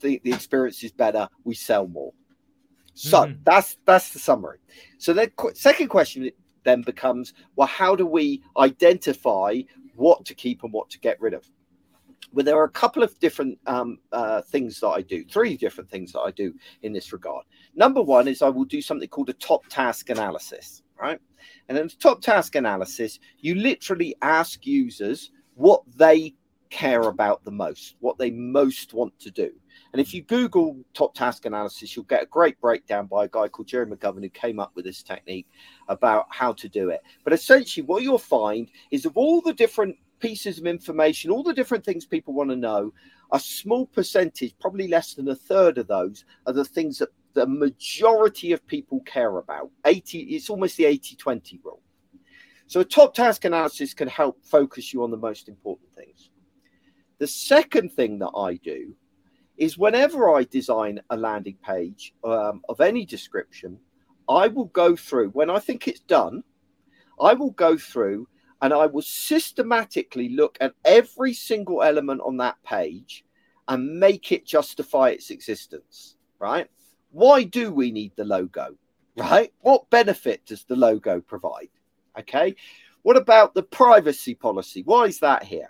the, 0.00 0.20
the 0.24 0.32
experience 0.32 0.82
is 0.82 0.92
better 0.92 1.28
we 1.44 1.54
sell 1.54 1.86
more. 1.86 2.12
So 2.94 3.18
mm-hmm. 3.18 3.40
that's 3.44 3.76
that's 3.84 4.12
the 4.12 4.18
summary. 4.18 4.58
So 4.98 5.12
the 5.12 5.28
qu- 5.28 5.54
second 5.54 5.88
question 5.88 6.30
then 6.66 6.82
becomes 6.82 7.32
well, 7.54 7.68
how 7.68 7.96
do 7.96 8.06
we 8.06 8.42
identify 8.58 9.60
what 9.94 10.24
to 10.26 10.34
keep 10.34 10.62
and 10.62 10.72
what 10.72 10.90
to 10.90 10.98
get 10.98 11.20
rid 11.20 11.32
of? 11.32 11.48
Well, 12.32 12.44
there 12.44 12.58
are 12.58 12.64
a 12.64 12.70
couple 12.70 13.02
of 13.02 13.18
different 13.18 13.58
um, 13.66 13.98
uh, 14.12 14.42
things 14.42 14.80
that 14.80 14.88
I 14.88 15.00
do, 15.00 15.24
three 15.24 15.56
different 15.56 15.88
things 15.88 16.12
that 16.12 16.20
I 16.20 16.32
do 16.32 16.52
in 16.82 16.92
this 16.92 17.12
regard. 17.12 17.44
Number 17.74 18.02
one 18.02 18.28
is 18.28 18.42
I 18.42 18.48
will 18.48 18.64
do 18.64 18.82
something 18.82 19.08
called 19.08 19.30
a 19.30 19.34
top 19.34 19.66
task 19.68 20.10
analysis, 20.10 20.82
right? 21.00 21.20
And 21.68 21.78
in 21.78 21.88
top 21.88 22.20
task 22.20 22.56
analysis, 22.56 23.20
you 23.38 23.54
literally 23.54 24.16
ask 24.22 24.66
users 24.66 25.30
what 25.54 25.82
they 25.96 26.34
care 26.68 27.02
about 27.02 27.44
the 27.44 27.50
most, 27.52 27.96
what 28.00 28.18
they 28.18 28.30
most 28.30 28.92
want 28.92 29.18
to 29.20 29.30
do. 29.30 29.52
And 29.92 30.00
if 30.00 30.12
you 30.12 30.22
Google 30.22 30.76
top 30.94 31.14
task 31.14 31.46
analysis, 31.46 31.94
you'll 31.94 32.04
get 32.06 32.22
a 32.22 32.26
great 32.26 32.60
breakdown 32.60 33.06
by 33.06 33.24
a 33.24 33.28
guy 33.28 33.48
called 33.48 33.68
Gerry 33.68 33.86
McGovern 33.86 34.22
who 34.22 34.28
came 34.28 34.58
up 34.58 34.72
with 34.74 34.84
this 34.84 35.02
technique 35.02 35.46
about 35.88 36.26
how 36.30 36.52
to 36.54 36.68
do 36.68 36.90
it. 36.90 37.02
But 37.24 37.32
essentially, 37.32 37.86
what 37.86 38.02
you'll 38.02 38.18
find 38.18 38.70
is 38.90 39.06
of 39.06 39.16
all 39.16 39.40
the 39.40 39.54
different 39.54 39.96
pieces 40.18 40.58
of 40.58 40.66
information, 40.66 41.30
all 41.30 41.42
the 41.42 41.52
different 41.52 41.84
things 41.84 42.06
people 42.06 42.34
want 42.34 42.50
to 42.50 42.56
know, 42.56 42.92
a 43.32 43.40
small 43.40 43.86
percentage, 43.86 44.54
probably 44.60 44.88
less 44.88 45.14
than 45.14 45.28
a 45.28 45.34
third 45.34 45.78
of 45.78 45.86
those, 45.86 46.24
are 46.46 46.52
the 46.52 46.64
things 46.64 46.98
that 46.98 47.10
the 47.34 47.46
majority 47.46 48.52
of 48.52 48.66
people 48.66 49.00
care 49.00 49.38
about. 49.38 49.70
80, 49.84 50.20
it's 50.20 50.48
almost 50.48 50.76
the 50.76 50.86
80 50.86 51.16
20 51.16 51.60
rule. 51.62 51.82
So 52.66 52.80
a 52.80 52.84
top 52.84 53.14
task 53.14 53.44
analysis 53.44 53.94
can 53.94 54.08
help 54.08 54.44
focus 54.44 54.92
you 54.92 55.02
on 55.02 55.10
the 55.10 55.16
most 55.16 55.48
important 55.48 55.94
things. 55.94 56.30
The 57.18 57.26
second 57.26 57.92
thing 57.92 58.18
that 58.18 58.32
I 58.36 58.54
do 58.56 58.94
is 59.56 59.78
whenever 59.78 60.34
I 60.34 60.44
design 60.44 61.00
a 61.10 61.16
landing 61.16 61.56
page 61.64 62.14
um, 62.24 62.62
of 62.68 62.80
any 62.80 63.04
description, 63.04 63.78
I 64.28 64.48
will 64.48 64.66
go 64.66 64.96
through, 64.96 65.30
when 65.30 65.50
I 65.50 65.58
think 65.58 65.88
it's 65.88 66.00
done, 66.00 66.42
I 67.20 67.34
will 67.34 67.52
go 67.52 67.78
through 67.78 68.28
and 68.60 68.72
I 68.72 68.86
will 68.86 69.02
systematically 69.02 70.30
look 70.30 70.58
at 70.60 70.74
every 70.84 71.32
single 71.32 71.82
element 71.82 72.20
on 72.24 72.36
that 72.38 72.56
page 72.62 73.24
and 73.68 73.98
make 73.98 74.32
it 74.32 74.46
justify 74.46 75.10
its 75.10 75.30
existence, 75.30 76.16
right? 76.38 76.68
Why 77.10 77.44
do 77.44 77.72
we 77.72 77.90
need 77.90 78.12
the 78.16 78.24
logo, 78.24 78.76
right? 79.16 79.52
What 79.60 79.88
benefit 79.90 80.44
does 80.46 80.64
the 80.64 80.76
logo 80.76 81.20
provide? 81.20 81.70
Okay. 82.18 82.54
What 83.02 83.16
about 83.16 83.54
the 83.54 83.62
privacy 83.62 84.34
policy? 84.34 84.82
Why 84.84 85.04
is 85.04 85.20
that 85.20 85.44
here? 85.44 85.68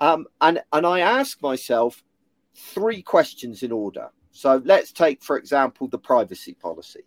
Um, 0.00 0.26
and, 0.40 0.62
and 0.72 0.86
I 0.86 1.00
ask 1.00 1.42
myself, 1.42 2.02
three 2.54 3.02
questions 3.02 3.62
in 3.62 3.72
order. 3.72 4.08
So 4.30 4.62
let's 4.64 4.92
take, 4.92 5.22
for 5.22 5.36
example, 5.36 5.88
the 5.88 5.98
privacy 5.98 6.54
policy. 6.54 7.04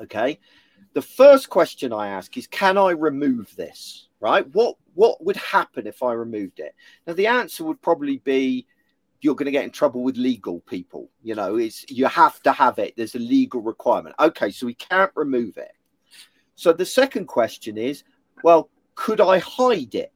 Okay. 0.00 0.38
The 0.94 1.02
first 1.02 1.48
question 1.48 1.92
I 1.92 2.08
ask 2.08 2.36
is, 2.36 2.46
can 2.46 2.78
I 2.78 2.90
remove 2.90 3.54
this? 3.56 4.08
Right? 4.20 4.46
What 4.54 4.76
what 4.94 5.24
would 5.24 5.36
happen 5.36 5.86
if 5.86 6.02
I 6.02 6.12
removed 6.12 6.60
it? 6.60 6.74
Now 7.06 7.14
the 7.14 7.26
answer 7.26 7.64
would 7.64 7.82
probably 7.82 8.18
be 8.18 8.66
you're 9.20 9.34
going 9.34 9.46
to 9.46 9.52
get 9.52 9.64
in 9.64 9.70
trouble 9.70 10.02
with 10.02 10.16
legal 10.16 10.60
people. 10.60 11.10
You 11.22 11.34
know, 11.34 11.56
it's 11.56 11.84
you 11.90 12.06
have 12.06 12.40
to 12.42 12.52
have 12.52 12.78
it. 12.78 12.94
There's 12.96 13.16
a 13.16 13.20
legal 13.20 13.62
requirement. 13.62 14.14
Okay, 14.20 14.50
so 14.50 14.66
we 14.66 14.74
can't 14.74 15.10
remove 15.16 15.56
it. 15.56 15.72
So 16.54 16.72
the 16.72 16.86
second 16.86 17.26
question 17.26 17.78
is, 17.78 18.04
well, 18.44 18.68
could 18.94 19.20
I 19.20 19.38
hide 19.38 19.94
it? 19.94 20.12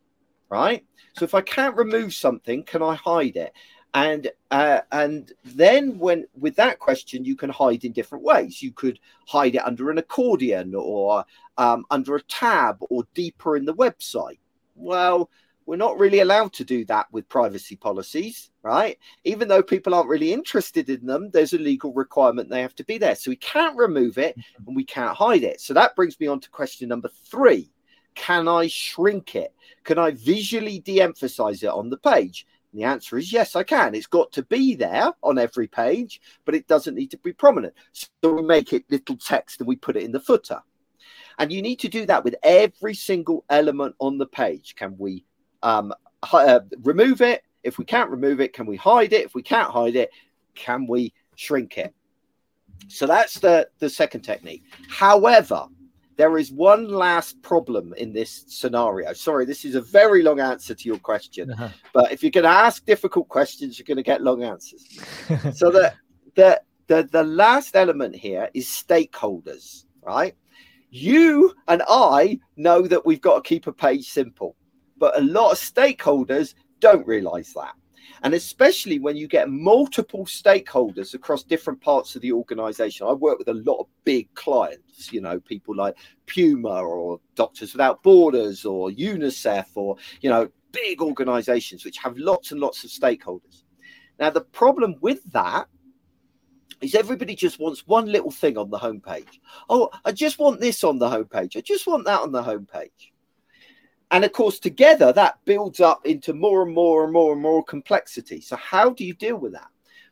right? 0.49 0.85
So 1.15 1.25
if 1.25 1.35
I 1.35 1.41
can't 1.41 1.77
remove 1.77 2.15
something, 2.15 2.63
can 2.63 2.83
I 2.83 2.95
hide 2.95 3.37
it? 3.37 3.53
And 3.95 4.31
uh, 4.51 4.81
and 4.93 5.33
then 5.45 5.99
when 5.99 6.27
with 6.39 6.57
that 6.57 6.79
question, 6.79 7.25
you 7.25 7.35
can 7.35 7.51
hide 7.51 7.85
in 7.85 7.93
different 7.93 8.25
ways. 8.25 8.63
You 8.63 8.73
could 8.73 8.99
hide 9.27 9.55
it 9.55 9.65
under 9.65 9.91
an 9.91 9.99
accordion 9.99 10.75
or 10.75 11.25
um, 11.57 11.85
under 11.91 12.17
a 12.17 12.23
tab 12.23 12.79
or 12.91 13.05
deeper 13.15 13.57
in 13.57 13.65
the 13.65 13.75
website. 13.75 14.39
Well, 14.75 15.31
we're 15.67 15.77
not 15.77 15.99
really 15.99 16.21
allowed 16.21 16.53
to 16.55 16.65
do 16.65 16.85
that 16.85 17.07
with 17.11 17.29
privacy 17.29 17.75
policies, 17.75 18.51
right? 18.63 18.99
Even 19.25 19.49
though 19.49 19.63
people 19.63 19.95
aren't 19.95 20.09
really 20.09 20.33
interested 20.33 20.89
in 20.89 21.05
them, 21.05 21.31
there's 21.31 21.55
a 21.55 21.59
legal 21.59 21.93
requirement 21.93 22.49
they 22.49 22.63
have 22.63 22.77
to 22.77 22.85
be 22.85 22.99
there. 22.99 23.17
So 23.17 23.31
we 23.31 23.37
can't 23.37 23.77
remove 23.77 24.17
it 24.17 24.37
and 24.67 24.77
we 24.77 24.85
can't 24.85 25.17
hide 25.17 25.43
it. 25.43 25.61
So 25.61 25.75
that 25.75 25.97
brings 25.97 26.19
me 26.21 26.29
on 26.29 26.41
to 26.41 26.51
question 26.51 26.89
number 26.89 27.11
three 27.25 27.71
Can 28.15 28.47
I 28.47 28.69
shrink 28.69 29.35
it? 29.35 29.53
Can 29.83 29.99
I 29.99 30.13
visually 30.13 30.79
de 30.79 31.01
emphasize 31.01 31.63
it 31.65 31.71
on 31.71 31.91
the 31.91 31.99
page? 31.99 32.47
And 32.73 32.81
the 32.81 32.85
answer 32.85 33.17
is 33.19 33.33
yes, 33.33 33.57
I 33.57 33.63
can. 33.63 33.95
It's 33.95 34.07
got 34.07 34.33
to 34.33 34.43
be 34.45 34.75
there 34.75 35.13
on 35.23 35.39
every 35.39 35.67
page, 35.67 36.21
but 36.45 36.55
it 36.55 36.67
doesn't 36.67 36.95
need 36.95 37.11
to 37.13 37.19
be 37.19 37.33
prominent. 37.33 37.75
So 37.93 38.33
we 38.33 38.43
make 38.43 38.73
it 38.73 38.85
little 38.91 39.17
text 39.17 39.61
and 39.61 39.69
we 39.69 39.77
put 39.77 39.97
it 39.97 40.03
in 40.03 40.13
the 40.13 40.21
footer. 40.21 40.61
And 41.39 41.53
you 41.53 41.63
need 41.63 41.81
to 41.81 41.89
do 41.89 42.07
that 42.07 42.25
with 42.25 42.35
every 42.43 42.95
single 42.95 43.45
element 43.51 43.95
on 43.99 44.19
the 44.19 44.27
page. 44.27 44.75
Can 44.75 44.97
we 44.99 45.25
um, 45.63 45.93
uh, 46.33 46.61
remove 46.83 47.21
it? 47.21 47.43
If 47.63 47.79
we 47.79 47.85
can't 47.85 48.11
remove 48.11 48.41
it, 48.41 48.53
can 48.53 48.67
we 48.67 48.77
hide 48.77 49.13
it? 49.13 49.27
If 49.27 49.35
we 49.35 49.43
can't 49.43 49.71
hide 49.71 49.97
it, 49.97 50.11
can 50.55 50.87
we 50.87 51.13
shrink 51.35 51.79
it? 51.79 51.95
So 52.89 53.07
that's 53.07 53.39
the, 53.39 53.69
the 53.79 53.91
second 53.91 54.23
technique. 54.23 54.63
However, 54.89 55.67
there 56.17 56.39
is 56.39 56.51
one 56.51 56.89
last 56.89 57.41
problem 57.43 57.95
in 57.97 58.13
this 58.13 58.45
scenario. 58.49 59.13
Sorry, 59.13 59.45
this 59.45 59.65
is 59.65 59.75
a 59.75 59.81
very 59.81 60.23
long 60.23 60.41
answer 60.41 60.75
to 60.75 60.89
your 60.89 60.99
question, 60.99 61.53
uh-huh. 61.53 61.69
but 61.93 62.11
if 62.13 62.23
you're 62.23 62.31
going 62.31 62.45
to 62.45 62.51
ask 62.51 62.85
difficult 62.87 63.29
questions, 63.29 63.79
you're 63.79 63.85
going 63.85 63.97
to 63.97 64.03
get 64.03 64.23
long 64.23 64.43
answers. 64.43 64.83
so 65.55 65.71
the, 65.71 65.93
the 66.35 66.61
the 66.87 67.09
the 67.11 67.25
last 67.25 67.77
element 67.77 68.15
here 68.15 68.49
is 68.55 68.67
stakeholders, 68.67 69.85
right? 70.03 70.35
You 70.91 71.53
and 71.69 71.83
I 71.89 72.39
know 72.57 72.83
that 72.83 73.05
we've 73.05 73.21
got 73.21 73.45
to 73.45 73.49
keep 73.49 73.67
a 73.67 73.73
page 73.73 74.09
simple, 74.09 74.57
but 74.97 75.19
a 75.19 75.23
lot 75.23 75.53
of 75.53 75.59
stakeholders 75.59 76.55
don't 76.81 77.07
realize 77.07 77.53
that. 77.55 77.75
And 78.23 78.35
especially 78.35 78.99
when 78.99 79.17
you 79.17 79.29
get 79.29 79.51
multiple 79.51 80.25
stakeholders 80.25 81.15
across 81.15 81.43
different 81.43 81.81
parts 81.81 82.17
of 82.17 82.23
the 82.23 82.33
organization. 82.33 83.07
I 83.07 83.13
work 83.13 83.39
with 83.39 83.49
a 83.49 83.55
lot 83.55 83.81
of 83.81 83.87
big 84.05 84.33
clients, 84.35 85.13
you 85.13 85.21
know, 85.21 85.41
people 85.41 85.75
like 85.75 85.97
Puma 86.27 86.83
or 86.83 87.21
Doctors 87.35 87.73
Without 87.73 88.03
Borders 88.03 88.65
or 88.65 88.91
UNICEF 88.91 89.67
or, 89.75 89.97
you 90.21 90.31
know, 90.31 90.49
big 90.73 91.01
organizations 91.01 91.85
which 91.85 91.99
have 91.99 92.17
lots 92.17 92.53
and 92.53 92.61
lots 92.61 92.85
of 92.85 92.91
stakeholders. 92.91 93.65
Now, 94.19 94.31
the 94.31 94.43
problem 94.43 94.97
with 95.01 95.23
that 95.33 95.69
is 96.81 96.95
everybody 96.95 97.35
just 97.35 97.59
wants 97.59 97.87
one 97.87 98.07
little 98.07 98.31
thing 98.31 98.59
on 98.59 98.71
the 98.71 98.79
homepage. 98.79 99.41
Oh, 99.69 99.91
I 100.05 100.13
just 100.13 100.39
want 100.39 100.61
this 100.61 100.85
on 100.85 100.99
the 100.99 101.09
homepage. 101.09 101.57
I 101.57 101.61
just 101.61 101.87
want 101.87 102.05
that 102.05 102.21
on 102.21 102.33
the 102.33 102.43
homepage. 102.43 103.11
And 104.11 104.25
of 104.25 104.33
course, 104.33 104.59
together 104.59 105.13
that 105.13 105.39
builds 105.45 105.81
up 105.81 106.07
into 106.07 106.33
more 106.33 106.63
and 106.63 106.73
more 106.73 107.05
and 107.05 107.13
more 107.13 107.33
and 107.33 107.43
more 107.43 107.65
complexity. 107.65 108.41
So, 108.41 108.57
how 108.57 108.91
do 108.91 109.05
you 109.05 109.15
deal 109.15 109.37
with 109.37 109.53
that? 109.53 109.69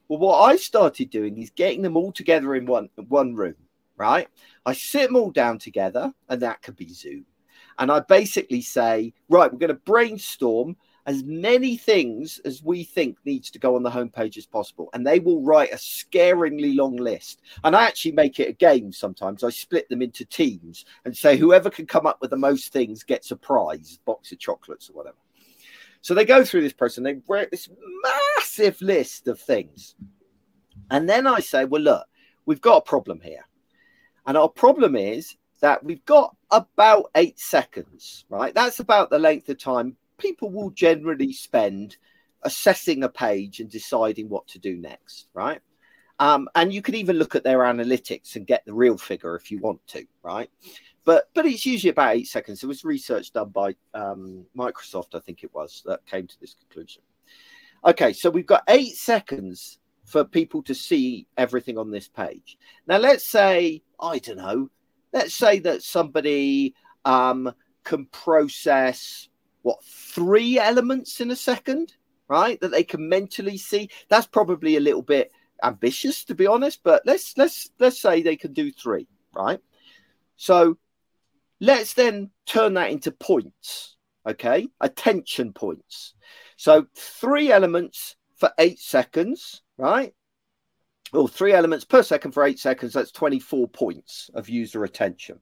Well, 0.08 0.18
what 0.18 0.40
I 0.40 0.56
started 0.56 1.10
doing 1.10 1.38
is 1.38 1.50
getting 1.50 1.82
them 1.82 1.96
all 1.96 2.12
together 2.12 2.54
in 2.54 2.66
one 2.66 2.88
one 3.08 3.34
room, 3.34 3.54
right? 3.96 4.28
I 4.66 4.72
sit 4.72 5.06
them 5.06 5.16
all 5.16 5.30
down 5.30 5.58
together, 5.58 6.12
and 6.28 6.42
that 6.42 6.62
could 6.62 6.76
be 6.76 6.92
Zoom. 6.92 7.24
And 7.78 7.90
I 7.90 8.00
basically 8.00 8.60
say, 8.60 9.14
right, 9.28 9.52
we're 9.52 9.58
going 9.58 9.68
to 9.68 9.74
brainstorm 9.74 10.76
as 11.06 11.22
many 11.22 11.76
things 11.76 12.40
as 12.44 12.62
we 12.62 12.82
think 12.82 13.18
needs 13.24 13.50
to 13.50 13.58
go 13.58 13.76
on 13.76 13.82
the 13.82 13.90
homepage 13.90 14.38
as 14.38 14.46
possible. 14.46 14.88
And 14.94 15.06
they 15.06 15.20
will 15.20 15.42
write 15.42 15.72
a 15.72 15.76
scaringly 15.76 16.74
long 16.74 16.96
list. 16.96 17.42
And 17.62 17.76
I 17.76 17.84
actually 17.84 18.12
make 18.12 18.40
it 18.40 18.48
a 18.48 18.52
game 18.52 18.90
sometimes. 18.92 19.44
I 19.44 19.50
split 19.50 19.88
them 19.88 20.00
into 20.00 20.24
teams 20.24 20.84
and 21.04 21.14
say 21.14 21.36
whoever 21.36 21.68
can 21.68 21.86
come 21.86 22.06
up 22.06 22.20
with 22.20 22.30
the 22.30 22.36
most 22.36 22.72
things 22.72 23.02
gets 23.02 23.30
a 23.30 23.36
prize, 23.36 23.98
box 24.06 24.32
of 24.32 24.38
chocolates 24.38 24.88
or 24.88 24.94
whatever. 24.94 25.16
So 26.00 26.14
they 26.14 26.24
go 26.24 26.44
through 26.44 26.62
this 26.62 26.72
process 26.72 26.98
and 26.98 27.06
they 27.06 27.20
write 27.28 27.50
this 27.50 27.68
massive 28.02 28.80
list 28.80 29.28
of 29.28 29.40
things. 29.40 29.94
And 30.90 31.08
then 31.08 31.26
I 31.26 31.40
say, 31.40 31.64
well, 31.64 31.82
look, 31.82 32.06
we've 32.46 32.60
got 32.60 32.78
a 32.78 32.82
problem 32.82 33.20
here. 33.20 33.46
And 34.26 34.36
our 34.36 34.48
problem 34.48 34.96
is 34.96 35.36
that 35.60 35.82
we've 35.84 36.04
got 36.04 36.36
about 36.50 37.10
eight 37.14 37.38
seconds, 37.38 38.24
right? 38.28 38.54
That's 38.54 38.80
about 38.80 39.10
the 39.10 39.18
length 39.18 39.48
of 39.48 39.58
time 39.58 39.96
people 40.18 40.50
will 40.50 40.70
generally 40.70 41.32
spend 41.32 41.96
assessing 42.42 43.02
a 43.02 43.08
page 43.08 43.60
and 43.60 43.70
deciding 43.70 44.28
what 44.28 44.46
to 44.48 44.58
do 44.58 44.76
next, 44.76 45.28
right? 45.34 45.60
Um, 46.20 46.48
and 46.54 46.72
you 46.72 46.82
can 46.82 46.94
even 46.94 47.16
look 47.16 47.34
at 47.34 47.42
their 47.42 47.60
analytics 47.60 48.36
and 48.36 48.46
get 48.46 48.64
the 48.64 48.74
real 48.74 48.96
figure 48.96 49.34
if 49.34 49.50
you 49.50 49.58
want 49.58 49.84
to, 49.88 50.06
right? 50.22 50.48
But 51.04 51.28
but 51.34 51.44
it's 51.44 51.66
usually 51.66 51.90
about 51.90 52.14
eight 52.14 52.28
seconds. 52.28 52.60
There 52.60 52.68
was 52.68 52.84
research 52.84 53.32
done 53.32 53.50
by 53.50 53.74
um, 53.94 54.46
Microsoft, 54.56 55.14
I 55.14 55.20
think 55.20 55.42
it 55.42 55.52
was, 55.52 55.82
that 55.86 56.06
came 56.06 56.26
to 56.26 56.40
this 56.40 56.54
conclusion. 56.54 57.02
Okay, 57.84 58.12
so 58.12 58.30
we've 58.30 58.46
got 58.46 58.62
eight 58.68 58.96
seconds 58.96 59.78
for 60.04 60.24
people 60.24 60.62
to 60.62 60.74
see 60.74 61.26
everything 61.36 61.78
on 61.78 61.90
this 61.90 62.08
page. 62.08 62.58
Now, 62.86 62.98
let's 62.98 63.28
say 63.28 63.82
I 64.00 64.18
don't 64.18 64.36
know. 64.36 64.70
Let's 65.12 65.34
say 65.34 65.58
that 65.60 65.82
somebody 65.82 66.74
um, 67.04 67.52
can 67.84 68.06
process 68.06 69.28
what 69.64 69.82
three 69.82 70.58
elements 70.58 71.20
in 71.22 71.30
a 71.30 71.36
second, 71.36 71.94
right? 72.28 72.60
That 72.60 72.70
they 72.70 72.84
can 72.84 73.08
mentally 73.08 73.56
see. 73.56 73.88
That's 74.10 74.26
probably 74.26 74.76
a 74.76 74.80
little 74.80 75.02
bit 75.02 75.32
ambitious, 75.62 76.24
to 76.26 76.34
be 76.34 76.46
honest. 76.46 76.80
But 76.84 77.02
let's 77.06 77.36
let's 77.38 77.70
let's 77.80 78.00
say 78.00 78.22
they 78.22 78.36
can 78.36 78.52
do 78.52 78.70
three, 78.70 79.08
right? 79.34 79.58
So 80.36 80.76
let's 81.60 81.94
then 81.94 82.30
turn 82.44 82.74
that 82.74 82.90
into 82.90 83.10
points, 83.10 83.96
okay? 84.28 84.68
Attention 84.82 85.54
points. 85.54 86.14
So 86.56 86.86
three 86.94 87.50
elements 87.50 88.16
for 88.36 88.52
eight 88.58 88.78
seconds, 88.78 89.62
right? 89.78 90.12
Or 91.14 91.26
three 91.26 91.54
elements 91.54 91.86
per 91.86 92.02
second 92.02 92.32
for 92.32 92.44
eight 92.44 92.58
seconds. 92.58 92.92
That's 92.92 93.12
24 93.12 93.68
points 93.68 94.30
of 94.34 94.50
user 94.50 94.84
attention. 94.84 95.40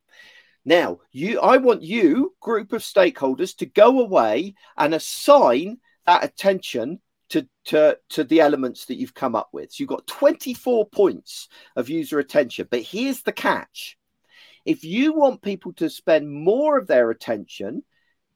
Now, 0.65 1.01
you, 1.11 1.41
I 1.41 1.57
want 1.57 1.83
you, 1.83 2.35
group 2.41 2.73
of 2.73 2.83
stakeholders, 2.83 3.57
to 3.57 3.67
go 3.67 4.01
away 4.01 4.55
and 4.77 4.95
assign 4.95 5.79
that 6.07 6.25
attention 6.25 7.01
to, 7.31 7.49
to, 7.67 7.99
to 8.11 8.25
the 8.25 8.41
elements 8.41 8.87
that 8.87 8.97
you've 8.97 9.15
come 9.15 9.35
up 9.35 9.49
with. 9.53 9.73
So 9.73 9.83
you've 9.83 9.89
got 9.89 10.07
24 10.07 10.87
points 10.91 11.49
of 11.77 11.89
user 11.89 12.19
attention. 12.19 12.69
But 12.71 12.83
here's 12.83 13.23
the 13.23 13.33
catch 13.33 13.97
if 14.65 14.85
you 14.85 15.13
want 15.13 15.43
people 15.43 15.73
to 15.75 15.91
spend 15.91 16.31
more 16.31 16.79
of 16.79 16.87
their 16.87 17.11
attention 17.11 17.83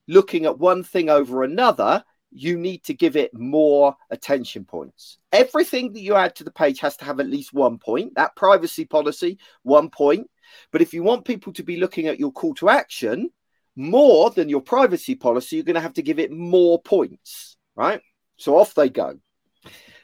looking 0.08 0.44
at 0.44 0.58
one 0.58 0.82
thing 0.82 1.08
over 1.08 1.42
another, 1.42 2.04
you 2.32 2.58
need 2.58 2.84
to 2.84 2.94
give 2.94 3.16
it 3.16 3.32
more 3.32 3.96
attention 4.10 4.64
points. 4.64 5.18
Everything 5.32 5.92
that 5.92 6.00
you 6.00 6.14
add 6.14 6.34
to 6.36 6.44
the 6.44 6.50
page 6.50 6.80
has 6.80 6.96
to 6.98 7.04
have 7.04 7.20
at 7.20 7.28
least 7.28 7.52
one 7.52 7.78
point. 7.78 8.14
That 8.16 8.36
privacy 8.36 8.84
policy, 8.84 9.38
one 9.62 9.90
point. 9.90 10.28
But 10.70 10.82
if 10.82 10.94
you 10.94 11.02
want 11.02 11.24
people 11.24 11.52
to 11.54 11.62
be 11.62 11.76
looking 11.76 12.06
at 12.06 12.18
your 12.18 12.32
call 12.32 12.54
to 12.54 12.68
action 12.68 13.30
more 13.76 14.30
than 14.30 14.48
your 14.48 14.62
privacy 14.62 15.14
policy, 15.14 15.56
you're 15.56 15.64
going 15.64 15.74
to 15.74 15.80
have 15.80 15.94
to 15.94 16.02
give 16.02 16.18
it 16.18 16.30
more 16.32 16.80
points, 16.80 17.56
right? 17.74 18.00
So 18.36 18.56
off 18.58 18.74
they 18.74 18.88
go. 18.88 19.18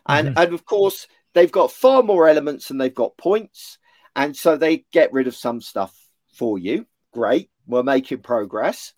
And 0.07 0.29
mm-hmm. 0.29 0.39
and 0.39 0.55
of 0.55 0.65
course, 0.65 1.07
they've 1.35 1.53
got 1.53 1.73
far 1.73 2.03
more 2.03 2.29
elements 2.29 2.69
than 2.69 2.79
they've 2.79 2.95
got 2.95 3.17
points. 3.17 3.79
And 4.15 4.37
so 4.37 4.57
they 4.57 4.85
get 4.93 5.13
rid 5.13 5.27
of 5.27 5.35
some 5.35 5.61
stuff 5.61 5.97
for 6.35 6.59
you. 6.59 6.87
Great. 7.13 7.51
We're 7.67 7.83
making 7.83 8.19
progress. 8.19 8.93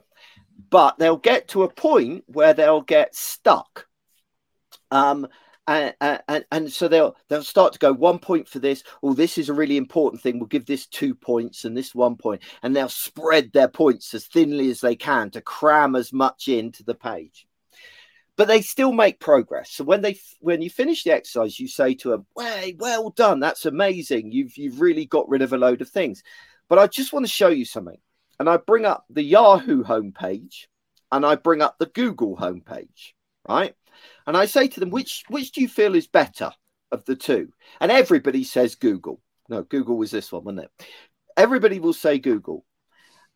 But 0.70 0.98
they'll 0.98 1.16
get 1.16 1.48
to 1.48 1.64
a 1.64 1.72
point 1.72 2.24
where 2.26 2.54
they'll 2.54 2.80
get 2.80 3.14
stuck. 3.14 3.86
Um, 4.90 5.28
and, 5.66 5.94
and, 6.00 6.44
and 6.50 6.72
so 6.72 6.88
they'll 6.88 7.16
they'll 7.28 7.42
start 7.42 7.72
to 7.72 7.78
go 7.78 7.92
one 7.92 8.18
point 8.18 8.48
for 8.48 8.58
this. 8.58 8.82
Oh, 9.02 9.14
this 9.14 9.38
is 9.38 9.48
a 9.48 9.54
really 9.54 9.76
important 9.76 10.22
thing. 10.22 10.38
We'll 10.38 10.46
give 10.46 10.66
this 10.66 10.86
two 10.86 11.14
points 11.14 11.64
and 11.64 11.76
this 11.76 11.94
one 11.94 12.16
point, 12.16 12.42
and 12.62 12.74
they'll 12.74 12.88
spread 12.88 13.52
their 13.52 13.68
points 13.68 14.12
as 14.14 14.26
thinly 14.26 14.70
as 14.70 14.80
they 14.80 14.96
can 14.96 15.30
to 15.30 15.40
cram 15.40 15.96
as 15.96 16.12
much 16.12 16.48
into 16.48 16.84
the 16.84 16.94
page. 16.94 17.46
But 18.36 18.48
they 18.48 18.62
still 18.62 18.92
make 18.92 19.20
progress. 19.20 19.70
So 19.70 19.84
when 19.84 20.02
they 20.02 20.18
when 20.40 20.60
you 20.60 20.68
finish 20.68 21.04
the 21.04 21.12
exercise, 21.12 21.58
you 21.58 21.68
say 21.68 21.94
to 21.94 22.10
them, 22.10 22.26
"Way, 22.36 22.76
well 22.78 23.10
done. 23.10 23.40
That's 23.40 23.64
amazing. 23.64 24.32
You've 24.32 24.56
you've 24.58 24.80
really 24.80 25.06
got 25.06 25.28
rid 25.28 25.42
of 25.42 25.52
a 25.52 25.58
load 25.58 25.80
of 25.80 25.88
things." 25.88 26.22
But 26.68 26.78
I 26.78 26.86
just 26.88 27.12
want 27.12 27.24
to 27.24 27.32
show 27.32 27.48
you 27.48 27.64
something, 27.64 27.98
and 28.38 28.48
I 28.50 28.56
bring 28.58 28.84
up 28.84 29.04
the 29.08 29.22
Yahoo 29.22 29.84
homepage, 29.84 30.66
and 31.12 31.24
I 31.24 31.36
bring 31.36 31.62
up 31.62 31.76
the 31.78 31.86
Google 31.86 32.36
homepage, 32.36 33.12
right? 33.48 33.74
And 34.26 34.36
I 34.36 34.46
say 34.46 34.68
to 34.68 34.80
them, 34.80 34.90
which 34.90 35.24
which 35.28 35.52
do 35.52 35.60
you 35.60 35.68
feel 35.68 35.94
is 35.94 36.06
better 36.06 36.52
of 36.92 37.04
the 37.04 37.16
two? 37.16 37.52
And 37.80 37.92
everybody 37.92 38.44
says 38.44 38.74
Google. 38.74 39.20
No, 39.48 39.62
Google 39.62 39.96
was 39.98 40.10
this 40.10 40.32
one, 40.32 40.44
wasn't 40.44 40.64
it? 40.64 40.86
Everybody 41.36 41.80
will 41.80 41.92
say 41.92 42.18
Google. 42.18 42.64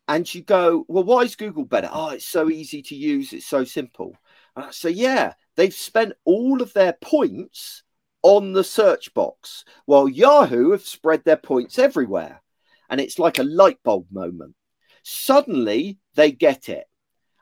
and 0.09 0.33
you 0.33 0.41
go, 0.41 0.85
well, 0.87 1.03
why 1.03 1.21
is 1.21 1.35
Google 1.35 1.65
better? 1.65 1.87
Oh, 1.91 2.09
it's 2.09 2.27
so 2.27 2.49
easy 2.49 2.81
to 2.81 2.95
use. 2.95 3.31
It's 3.31 3.45
so 3.45 3.63
simple. 3.63 4.17
And 4.55 4.65
I 4.65 4.71
say, 4.71 4.89
yeah, 4.89 5.33
they've 5.55 5.73
spent 5.73 6.13
all 6.25 6.63
of 6.63 6.73
their 6.73 6.93
points 6.93 7.83
on 8.23 8.51
the 8.51 8.63
search 8.63 9.13
box, 9.13 9.63
while 9.85 10.09
Yahoo 10.09 10.71
have 10.71 10.81
spread 10.81 11.23
their 11.25 11.37
points 11.37 11.77
everywhere. 11.77 12.41
And 12.89 12.99
it's 12.99 13.19
like 13.19 13.37
a 13.37 13.43
light 13.43 13.77
bulb 13.83 14.07
moment. 14.11 14.55
Suddenly 15.03 15.99
they 16.15 16.31
get 16.31 16.69
it. 16.69 16.85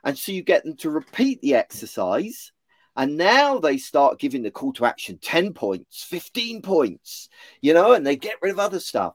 And 0.04 0.20
so 0.20 0.34
you 0.34 0.44
get 0.44 0.66
them 0.66 0.76
to 0.78 0.90
repeat 0.90 1.42
the 1.42 1.56
exercise. 1.56 2.52
And 2.98 3.16
now 3.16 3.60
they 3.60 3.77
start 3.77 4.20
giving 4.20 4.42
the 4.42 4.50
call 4.50 4.74
to 4.74 4.86
action 4.86 5.20
10 5.22 5.54
points, 5.54 6.04
15 6.04 6.63
points, 6.63 7.30
you 7.62 7.75
know, 7.75 7.94
and 7.94 8.06
they 8.06 8.16
get 8.16 8.42
rid 8.42 8.51
of 8.51 8.60
other 8.60 8.80
stuff. 8.80 9.13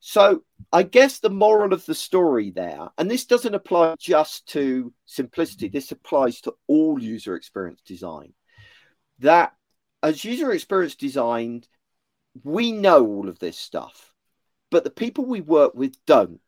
So 0.00 0.42
I 0.72 0.82
guess 0.82 1.20
the 1.20 1.30
moral 1.30 1.72
of 1.72 1.86
the 1.86 1.94
story 1.94 2.50
there, 2.50 2.88
and 2.98 3.08
this 3.08 3.24
doesn't 3.24 3.54
apply 3.54 3.94
just 4.00 4.48
to 4.48 4.92
simplicity, 5.06 5.68
this 5.68 5.92
applies 5.92 6.40
to 6.42 6.54
all 6.66 7.00
user 7.00 7.36
experience 7.36 7.82
design, 7.86 8.32
that 9.20 9.52
as 10.02 10.24
user 10.24 10.52
experience 10.52 10.96
design, 10.96 11.62
we 12.42 12.72
know 12.72 13.06
all 13.06 13.28
of 13.28 13.38
this 13.38 13.56
stuff, 13.56 14.12
but 14.70 14.82
the 14.82 14.90
people 14.90 15.24
we 15.24 15.40
work 15.40 15.74
with 15.74 15.94
don't. 16.04 16.40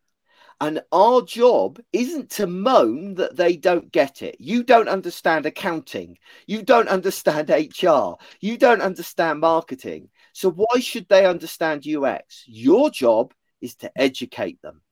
And 0.61 0.83
our 0.93 1.23
job 1.23 1.81
isn't 1.93 2.31
to 2.33 2.47
moan 2.47 3.15
that 3.15 3.35
they 3.35 3.57
don't 3.57 3.91
get 3.91 4.21
it. 4.21 4.37
You 4.39 4.63
don't 4.63 4.91
understand 4.91 5.47
accounting. 5.47 6.19
You 6.47 6.63
don't 6.63 6.89
understand 6.89 7.49
HR. 7.83 8.17
You 8.41 8.59
don't 8.59 8.83
understand 8.83 9.41
marketing. 9.41 10.11
So, 10.35 10.51
why 10.51 10.81
should 10.81 11.09
they 11.09 11.25
understand 11.25 11.87
UX? 11.87 12.45
Your 12.47 12.91
job 12.91 13.33
is 13.63 13.75
to 13.77 13.91
educate 13.97 14.61
them. 14.61 14.83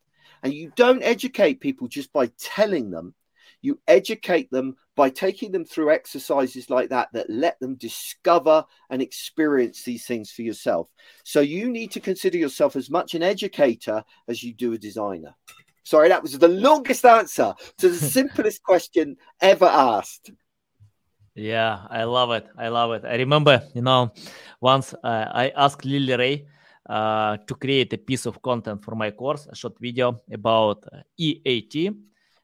And 0.43 0.55
you 0.55 0.73
don't 0.75 1.03
educate 1.03 1.61
people 1.61 1.89
just 1.89 2.13
by 2.13 2.31
telling 2.39 2.91
them 2.91 3.15
you 3.61 3.81
educate 3.87 4.51
them 4.51 4.77
by 4.97 5.11
taking 5.11 5.53
them 5.53 5.65
through 5.65 5.91
exercises 5.91 6.71
like 6.71 6.91
that 6.91 7.09
that 7.13 7.31
let 7.31 7.59
them 7.61 7.77
discover 7.77 8.65
and 8.91 9.01
experience 9.01 9.83
these 9.83 10.07
things 10.07 10.31
for 10.31 10.43
yourself. 10.43 10.89
So 11.25 11.41
you 11.41 11.71
need 11.71 11.93
to 11.93 12.01
consider 12.01 12.39
yourself 12.39 12.77
as 12.77 12.91
much 12.91 13.15
an 13.15 13.23
educator 13.23 14.03
as 14.27 14.43
you 14.43 14.55
do 14.55 14.73
a 14.73 14.79
designer. 14.79 15.35
Sorry, 15.85 16.09
that 16.09 16.23
was 16.23 16.39
the 16.39 16.49
longest 16.49 17.05
answer 17.05 17.55
to 17.79 17.89
the 17.89 17.97
simplest 18.19 18.63
question 18.63 19.17
ever 19.41 19.67
asked. 19.67 20.31
Yeah, 21.35 21.87
I 21.89 22.03
love 22.03 22.33
it. 22.33 22.49
I 22.59 22.69
love 22.69 22.93
it. 22.93 23.05
I 23.05 23.15
remember, 23.15 23.63
you 23.73 23.83
know, 23.83 24.13
once 24.61 24.93
uh, 24.93 25.27
I 25.33 25.53
asked 25.57 25.85
Lily 25.85 26.17
Ray 26.17 26.47
uh, 26.89 27.37
to 27.47 27.55
create 27.55 27.93
a 27.93 27.99
piece 27.99 28.27
of 28.27 28.43
content 28.43 28.83
for 28.83 28.97
my 28.97 29.13
course, 29.13 29.47
a 29.47 29.55
short 29.55 29.79
video 29.79 30.19
about 30.33 30.85
uh, 30.93 30.99
EAT, 31.17 31.93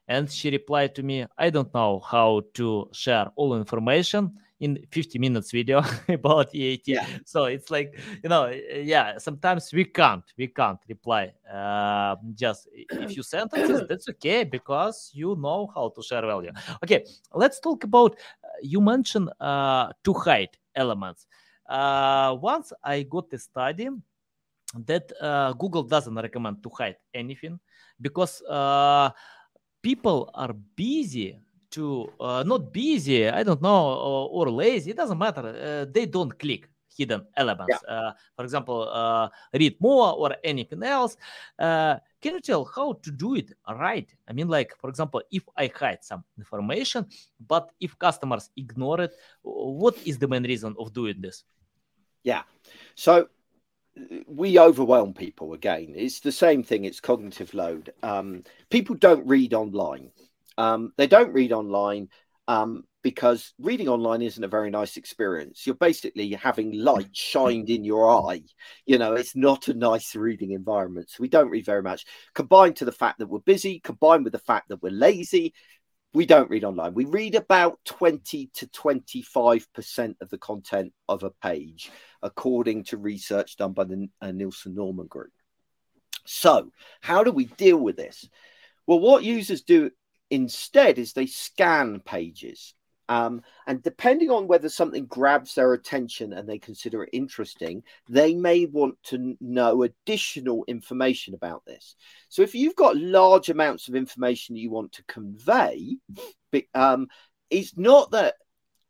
and 0.08 0.30
she 0.30 0.50
replied 0.50 0.94
to 0.94 1.02
me 1.02 1.26
i 1.38 1.50
don't 1.50 1.72
know 1.74 2.00
how 2.00 2.42
to 2.52 2.88
share 2.92 3.30
all 3.36 3.56
information 3.56 4.32
in 4.60 4.78
50 4.90 5.18
minutes 5.18 5.50
video 5.50 5.82
about 6.08 6.54
EAT. 6.54 6.82
Yeah. 6.86 7.06
So 7.24 7.44
it's 7.44 7.70
like, 7.70 7.98
you 8.22 8.28
know, 8.28 8.48
yeah, 8.48 9.18
sometimes 9.18 9.72
we 9.72 9.84
can't, 9.84 10.24
we 10.38 10.48
can't 10.48 10.78
reply 10.88 11.32
uh, 11.52 12.16
just 12.34 12.68
a 12.90 13.08
few 13.08 13.22
sentences. 13.34 13.82
That's 13.88 14.08
okay 14.10 14.44
because 14.44 15.10
you 15.12 15.36
know 15.38 15.70
how 15.74 15.90
to 15.90 16.02
share 16.02 16.22
value. 16.22 16.52
Okay, 16.82 17.04
let's 17.34 17.60
talk 17.60 17.84
about, 17.84 18.16
uh, 18.42 18.48
you 18.62 18.80
mentioned 18.80 19.30
uh, 19.40 19.90
to 20.02 20.12
hide 20.14 20.56
elements. 20.74 21.26
Uh, 21.68 22.36
once 22.40 22.72
I 22.82 23.02
got 23.02 23.32
a 23.32 23.38
study 23.38 23.88
that 24.86 25.12
uh, 25.20 25.52
Google 25.52 25.82
doesn't 25.82 26.14
recommend 26.14 26.62
to 26.62 26.70
hide 26.70 26.96
anything 27.12 27.60
because 28.00 28.42
uh, 28.42 29.10
people 29.84 30.30
are 30.32 30.54
busy 30.74 31.38
to 31.70 32.10
uh, 32.18 32.42
not 32.46 32.72
busy 32.72 33.28
i 33.28 33.42
don't 33.42 33.60
know 33.60 33.82
or, 34.08 34.22
or, 34.36 34.50
lazy 34.50 34.90
it 34.92 34.96
doesn't 34.96 35.18
matter 35.18 35.44
uh, 35.46 35.84
they 35.92 36.06
don't 36.06 36.38
click 36.38 36.68
hidden 36.96 37.26
elements. 37.36 37.78
Yeah. 37.82 37.94
uh, 37.94 38.12
for 38.36 38.44
example 38.44 38.88
uh, 38.88 39.28
read 39.52 39.76
more 39.80 40.14
or 40.14 40.36
anything 40.44 40.82
else. 40.82 41.16
Uh, 41.58 41.96
can 42.22 42.34
you 42.34 42.40
tell 42.40 42.64
how 42.64 42.94
to 43.02 43.10
do 43.10 43.34
it 43.34 43.52
right? 43.68 44.08
I 44.28 44.32
mean 44.32 44.48
like 44.48 44.72
for 44.80 44.88
example 44.88 45.20
if 45.30 45.42
i 45.56 45.70
hide 45.74 46.02
some 46.04 46.24
information 46.38 47.06
but 47.46 47.70
if 47.80 47.98
customers 47.98 48.50
ignore 48.56 49.00
it 49.02 49.12
what 49.42 49.96
is 50.04 50.18
the 50.18 50.28
main 50.28 50.44
reason 50.44 50.74
of 50.78 50.92
doing 50.92 51.20
this? 51.20 51.44
Yeah. 52.22 52.42
So 52.94 53.28
we 54.26 54.58
overwhelm 54.58 55.14
people 55.14 55.52
again. 55.52 55.92
It's 55.96 56.20
the 56.20 56.32
same 56.32 56.62
thing. 56.62 56.84
It's 56.84 57.00
cognitive 57.00 57.54
load. 57.54 57.92
Um, 58.02 58.42
people 58.70 58.96
don't 58.96 59.26
read 59.26 59.54
online. 59.54 60.10
Um, 60.58 60.92
they 60.96 61.06
don't 61.06 61.32
read 61.32 61.52
online 61.52 62.08
um, 62.48 62.84
because 63.02 63.54
reading 63.58 63.88
online 63.88 64.22
isn't 64.22 64.42
a 64.42 64.48
very 64.48 64.70
nice 64.70 64.96
experience. 64.96 65.66
You're 65.66 65.76
basically 65.76 66.30
having 66.32 66.72
light 66.72 67.14
shined 67.14 67.70
in 67.70 67.84
your 67.84 68.10
eye. 68.10 68.42
You 68.86 68.98
know, 68.98 69.14
it's 69.14 69.36
not 69.36 69.68
a 69.68 69.74
nice 69.74 70.14
reading 70.14 70.52
environment. 70.52 71.10
So 71.10 71.16
we 71.20 71.28
don't 71.28 71.50
read 71.50 71.66
very 71.66 71.82
much. 71.82 72.04
Combined 72.34 72.76
to 72.76 72.84
the 72.84 72.92
fact 72.92 73.18
that 73.18 73.28
we're 73.28 73.40
busy, 73.40 73.80
combined 73.80 74.24
with 74.24 74.32
the 74.32 74.38
fact 74.38 74.68
that 74.68 74.82
we're 74.82 74.90
lazy, 74.90 75.54
we 76.14 76.26
don't 76.26 76.48
read 76.48 76.64
online. 76.64 76.94
We 76.94 77.06
read 77.06 77.34
about 77.34 77.80
20 77.84 78.48
to 78.54 78.66
25% 78.68 80.14
of 80.20 80.30
the 80.30 80.38
content 80.38 80.92
of 81.08 81.24
a 81.24 81.30
page, 81.30 81.90
according 82.22 82.84
to 82.84 82.96
research 82.96 83.56
done 83.56 83.72
by 83.72 83.84
the 83.84 84.08
uh, 84.22 84.30
Nielsen 84.30 84.76
Norman 84.76 85.08
Group. 85.08 85.32
So, 86.24 86.70
how 87.02 87.24
do 87.24 87.32
we 87.32 87.46
deal 87.46 87.76
with 87.76 87.96
this? 87.96 88.28
Well, 88.86 89.00
what 89.00 89.24
users 89.24 89.62
do 89.62 89.90
instead 90.30 90.98
is 90.98 91.12
they 91.12 91.26
scan 91.26 92.00
pages. 92.00 92.74
Um, 93.08 93.42
and 93.66 93.82
depending 93.82 94.30
on 94.30 94.46
whether 94.46 94.68
something 94.68 95.06
grabs 95.06 95.54
their 95.54 95.74
attention 95.74 96.32
and 96.32 96.48
they 96.48 96.58
consider 96.58 97.04
it 97.04 97.10
interesting, 97.12 97.82
they 98.08 98.34
may 98.34 98.66
want 98.66 98.96
to 99.04 99.36
know 99.40 99.82
additional 99.82 100.64
information 100.68 101.34
about 101.34 101.64
this. 101.66 101.96
So, 102.28 102.42
if 102.42 102.54
you've 102.54 102.76
got 102.76 102.96
large 102.96 103.50
amounts 103.50 103.88
of 103.88 103.94
information 103.94 104.56
you 104.56 104.70
want 104.70 104.92
to 104.92 105.04
convey, 105.04 105.96
um, 106.74 107.08
it's 107.50 107.76
not 107.76 108.12
that 108.12 108.36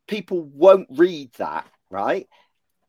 people 0.06 0.42
won't 0.42 0.88
read 0.90 1.32
that, 1.38 1.66
right? 1.90 2.28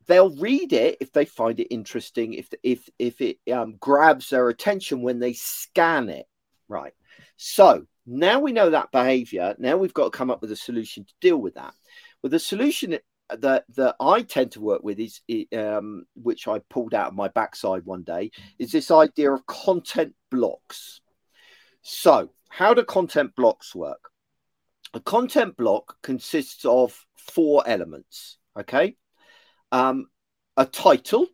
They'll 0.07 0.35
read 0.35 0.73
it 0.73 0.97
if 1.01 1.11
they 1.11 1.25
find 1.25 1.59
it 1.59 1.73
interesting, 1.73 2.33
if 2.33 2.49
if 2.61 2.87
if 2.99 3.21
it 3.21 3.37
um, 3.51 3.77
grabs 3.79 4.29
their 4.29 4.49
attention 4.49 5.01
when 5.01 5.19
they 5.19 5.33
scan 5.33 6.09
it, 6.09 6.27
right? 6.67 6.93
So 7.37 7.87
now 8.05 8.39
we 8.39 8.51
know 8.51 8.69
that 8.69 8.91
behavior. 8.91 9.55
Now 9.57 9.77
we've 9.77 9.93
got 9.93 10.05
to 10.05 10.17
come 10.17 10.29
up 10.29 10.41
with 10.41 10.51
a 10.51 10.55
solution 10.55 11.05
to 11.05 11.13
deal 11.21 11.37
with 11.37 11.55
that. 11.55 11.73
Well, 12.21 12.29
the 12.29 12.39
solution 12.39 12.97
that 13.29 13.65
that 13.75 13.95
I 13.99 14.21
tend 14.21 14.51
to 14.51 14.61
work 14.61 14.83
with 14.83 14.99
is, 14.99 15.21
um, 15.55 16.05
which 16.15 16.47
I 16.47 16.59
pulled 16.69 16.93
out 16.93 17.07
of 17.07 17.15
my 17.15 17.27
backside 17.29 17.83
one 17.85 18.03
day, 18.03 18.31
is 18.59 18.71
this 18.71 18.91
idea 18.91 19.31
of 19.31 19.45
content 19.45 20.13
blocks. 20.29 21.01
So, 21.81 22.29
how 22.49 22.73
do 22.73 22.83
content 22.83 23.35
blocks 23.35 23.73
work? 23.73 24.09
A 24.93 24.99
content 24.99 25.57
block 25.57 25.97
consists 26.01 26.65
of 26.65 27.05
four 27.15 27.63
elements. 27.67 28.37
Okay, 28.57 28.95
um, 29.71 30.07
a 30.55 30.65
title, 30.65 31.27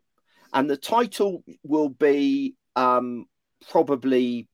and 0.53 0.69
the 0.69 0.77
title 0.77 1.43
will 1.63 1.89
be 1.89 2.55
um, 2.75 3.25
probably 3.69 4.47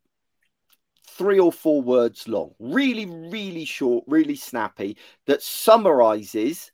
three 1.18 1.40
or 1.40 1.52
four 1.52 1.82
words 1.82 2.28
long, 2.28 2.54
really, 2.60 3.06
really 3.06 3.66
short, 3.66 4.04
really 4.08 4.36
snappy, 4.36 4.98
that 5.26 5.42
summarizes 5.42 6.72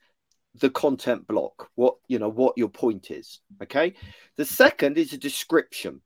the 0.56 0.69
content 0.69 1.25
block, 1.27 1.69
what 1.75 1.95
you 2.08 2.19
know, 2.19 2.29
what 2.29 2.58
your 2.58 2.69
point 2.69 3.10
is. 3.10 3.39
Okay. 3.62 3.93
The 4.36 4.45
second 4.45 4.97
is 4.97 5.13
a 5.13 5.17
description. 5.17 6.01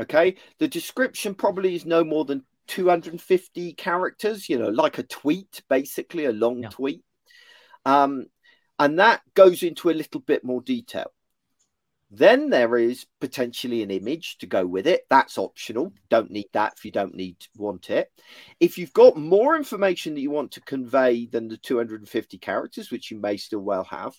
Okay. 0.00 0.36
The 0.58 0.68
description 0.68 1.34
probably 1.34 1.74
is 1.74 1.86
no 1.86 2.02
more 2.02 2.24
than 2.24 2.44
250 2.66 3.74
characters, 3.74 4.48
you 4.48 4.58
know, 4.58 4.68
like 4.68 4.98
a 4.98 5.02
tweet, 5.04 5.62
basically 5.68 6.24
a 6.24 6.32
long 6.32 6.62
yeah. 6.62 6.70
tweet. 6.70 7.02
Um, 7.84 8.26
and 8.78 8.98
that 8.98 9.20
goes 9.34 9.62
into 9.62 9.90
a 9.90 9.92
little 9.92 10.20
bit 10.20 10.44
more 10.44 10.60
detail. 10.60 11.12
Then 12.10 12.50
there 12.50 12.76
is 12.76 13.06
potentially 13.20 13.82
an 13.82 13.90
image 13.90 14.38
to 14.38 14.46
go 14.46 14.64
with 14.66 14.86
it. 14.86 15.02
That's 15.10 15.38
optional. 15.38 15.92
Don't 16.10 16.30
need 16.30 16.48
that 16.52 16.74
if 16.76 16.84
you 16.84 16.90
don't 16.90 17.14
need 17.14 17.36
want 17.56 17.90
it. 17.90 18.10
If 18.60 18.78
you've 18.78 18.92
got 18.92 19.16
more 19.16 19.56
information 19.56 20.14
that 20.14 20.20
you 20.20 20.30
want 20.30 20.52
to 20.52 20.60
convey 20.60 21.26
than 21.26 21.48
the 21.48 21.56
250 21.56 22.38
characters, 22.38 22.90
which 22.90 23.10
you 23.10 23.18
may 23.18 23.36
still 23.36 23.60
well 23.60 23.84
have, 23.84 24.14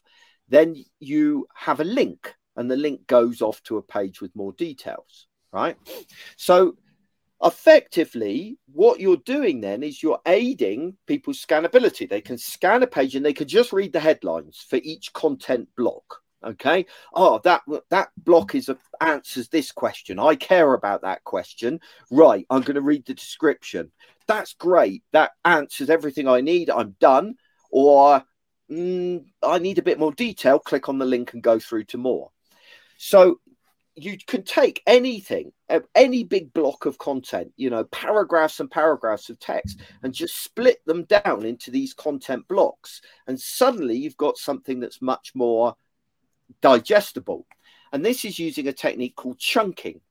then 0.49 0.75
you 0.99 1.47
have 1.53 1.79
a 1.79 1.85
link 1.85 2.35
and 2.55 2.69
the 2.69 2.75
link 2.75 3.07
goes 3.07 3.41
off 3.41 3.61
to 3.63 3.77
a 3.77 3.83
page 3.83 4.21
with 4.21 4.35
more 4.35 4.53
details, 4.53 5.27
right? 5.51 5.77
So 6.37 6.75
effectively 7.43 8.57
what 8.71 8.99
you're 8.99 9.17
doing 9.17 9.61
then 9.61 9.83
is 9.83 10.01
you're 10.01 10.21
aiding 10.25 10.97
people's 11.05 11.43
scannability. 11.43 12.09
They 12.09 12.21
can 12.21 12.37
scan 12.37 12.83
a 12.83 12.87
page 12.87 13.15
and 13.15 13.25
they 13.25 13.33
can 13.33 13.47
just 13.47 13.73
read 13.73 13.93
the 13.93 13.99
headlines 13.99 14.65
for 14.67 14.77
each 14.77 15.13
content 15.13 15.69
block 15.77 16.21
Okay. 16.45 16.85
Oh, 17.13 17.39
that 17.43 17.63
that 17.89 18.09
block 18.17 18.53
is 18.53 18.69
a, 18.69 18.77
answers 19.01 19.49
this 19.49 19.71
question. 19.71 20.19
I 20.19 20.35
care 20.35 20.73
about 20.73 21.01
that 21.01 21.23
question. 21.23 21.79
Right. 22.11 22.45
I'm 22.49 22.61
going 22.61 22.75
to 22.75 22.81
read 22.81 23.05
the 23.05 23.15
description. 23.15 23.91
That's 24.27 24.53
great. 24.53 25.03
That 25.11 25.31
answers 25.43 25.89
everything 25.89 26.27
I 26.27 26.41
need. 26.41 26.69
I'm 26.69 26.95
done. 26.99 27.35
Or 27.71 28.23
mm, 28.71 29.25
I 29.41 29.59
need 29.59 29.79
a 29.79 29.83
bit 29.83 29.99
more 29.99 30.13
detail. 30.13 30.59
Click 30.59 30.87
on 30.87 30.99
the 30.99 31.05
link 31.05 31.33
and 31.33 31.41
go 31.41 31.59
through 31.59 31.85
to 31.85 31.97
more. 31.97 32.29
So 32.97 33.39
you 33.95 34.17
can 34.27 34.43
take 34.43 34.83
anything, 34.85 35.53
any 35.95 36.23
big 36.25 36.53
block 36.53 36.85
of 36.85 36.97
content, 36.97 37.53
you 37.55 37.69
know, 37.69 37.85
paragraphs 37.85 38.59
and 38.59 38.69
paragraphs 38.69 39.29
of 39.29 39.39
text, 39.39 39.79
and 40.03 40.13
just 40.13 40.43
split 40.43 40.79
them 40.85 41.05
down 41.05 41.45
into 41.45 41.71
these 41.71 41.93
content 41.93 42.45
blocks. 42.47 43.01
And 43.25 43.39
suddenly 43.39 43.95
you've 43.95 44.17
got 44.17 44.37
something 44.37 44.81
that's 44.81 45.01
much 45.01 45.31
more 45.33 45.75
digestible. 46.61 47.45
And 47.91 48.03
this 48.05 48.25
is 48.25 48.39
using 48.39 48.67
a 48.67 48.73
technique 48.73 49.15
called 49.15 49.39
chunking. 49.39 50.01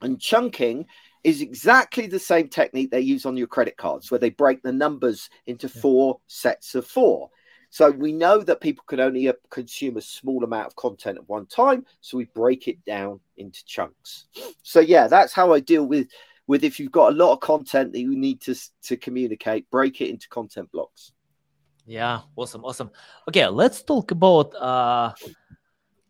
And 0.00 0.20
chunking 0.20 0.86
is 1.24 1.40
exactly 1.40 2.06
the 2.06 2.18
same 2.18 2.48
technique 2.48 2.90
they 2.90 3.00
use 3.00 3.24
on 3.26 3.36
your 3.36 3.46
credit 3.46 3.76
cards, 3.76 4.10
where 4.10 4.18
they 4.18 4.30
break 4.30 4.62
the 4.62 4.72
numbers 4.72 5.30
into 5.46 5.68
four 5.68 6.20
sets 6.26 6.74
of 6.74 6.86
four. 6.86 7.30
So 7.70 7.90
we 7.90 8.12
know 8.12 8.42
that 8.42 8.60
people 8.60 8.84
can 8.86 9.00
only 9.00 9.28
uh, 9.28 9.32
consume 9.50 9.96
a 9.96 10.02
small 10.02 10.44
amount 10.44 10.66
of 10.66 10.76
content 10.76 11.16
at 11.16 11.28
one 11.28 11.46
time, 11.46 11.86
so 12.02 12.18
we 12.18 12.26
break 12.34 12.68
it 12.68 12.84
down 12.84 13.20
into 13.38 13.64
chunks. 13.64 14.26
So 14.62 14.80
yeah, 14.80 15.06
that's 15.06 15.32
how 15.32 15.54
I 15.54 15.60
deal 15.60 15.86
with 15.86 16.08
with 16.46 16.64
if 16.64 16.78
you've 16.78 16.92
got 16.92 17.12
a 17.12 17.16
lot 17.16 17.32
of 17.32 17.40
content 17.40 17.92
that 17.92 18.00
you 18.00 18.14
need 18.14 18.42
to 18.42 18.54
to 18.82 18.96
communicate, 18.98 19.70
break 19.70 20.02
it 20.02 20.10
into 20.10 20.28
content 20.28 20.70
blocks. 20.70 21.12
Yeah, 21.86 22.20
awesome, 22.36 22.62
awesome. 22.62 22.90
Okay, 23.28 23.46
let's 23.46 23.82
talk 23.82 24.10
about 24.10 24.54
uh 24.54 25.12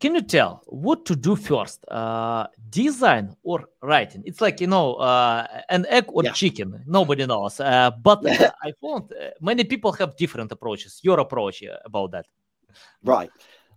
can 0.03 0.17
you 0.17 0.23
tell 0.23 0.63
what 0.67 1.05
to 1.05 1.15
do 1.15 1.37
first 1.37 1.85
uh, 1.89 2.49
design 2.71 3.37
or 3.45 3.69
writing? 3.83 4.25
It's 4.27 4.41
like 4.41 4.61
you 4.61 4.67
know 4.67 4.95
uh, 4.95 5.47
an 5.69 5.87
egg 5.89 6.07
or 6.09 6.25
yeah. 6.25 6.33
chicken. 6.33 6.83
Nobody 6.87 7.25
knows. 7.25 7.61
Uh, 7.61 7.93
but 8.03 8.19
i 8.27 8.73
found 8.83 9.13
uh, 9.13 9.31
many 9.41 9.63
people 9.63 9.93
have 9.93 10.17
different 10.17 10.51
approaches. 10.51 10.99
Your 11.05 11.21
approach 11.21 11.63
uh, 11.63 11.77
about 11.85 12.11
that. 12.11 12.27
Right. 13.05 13.31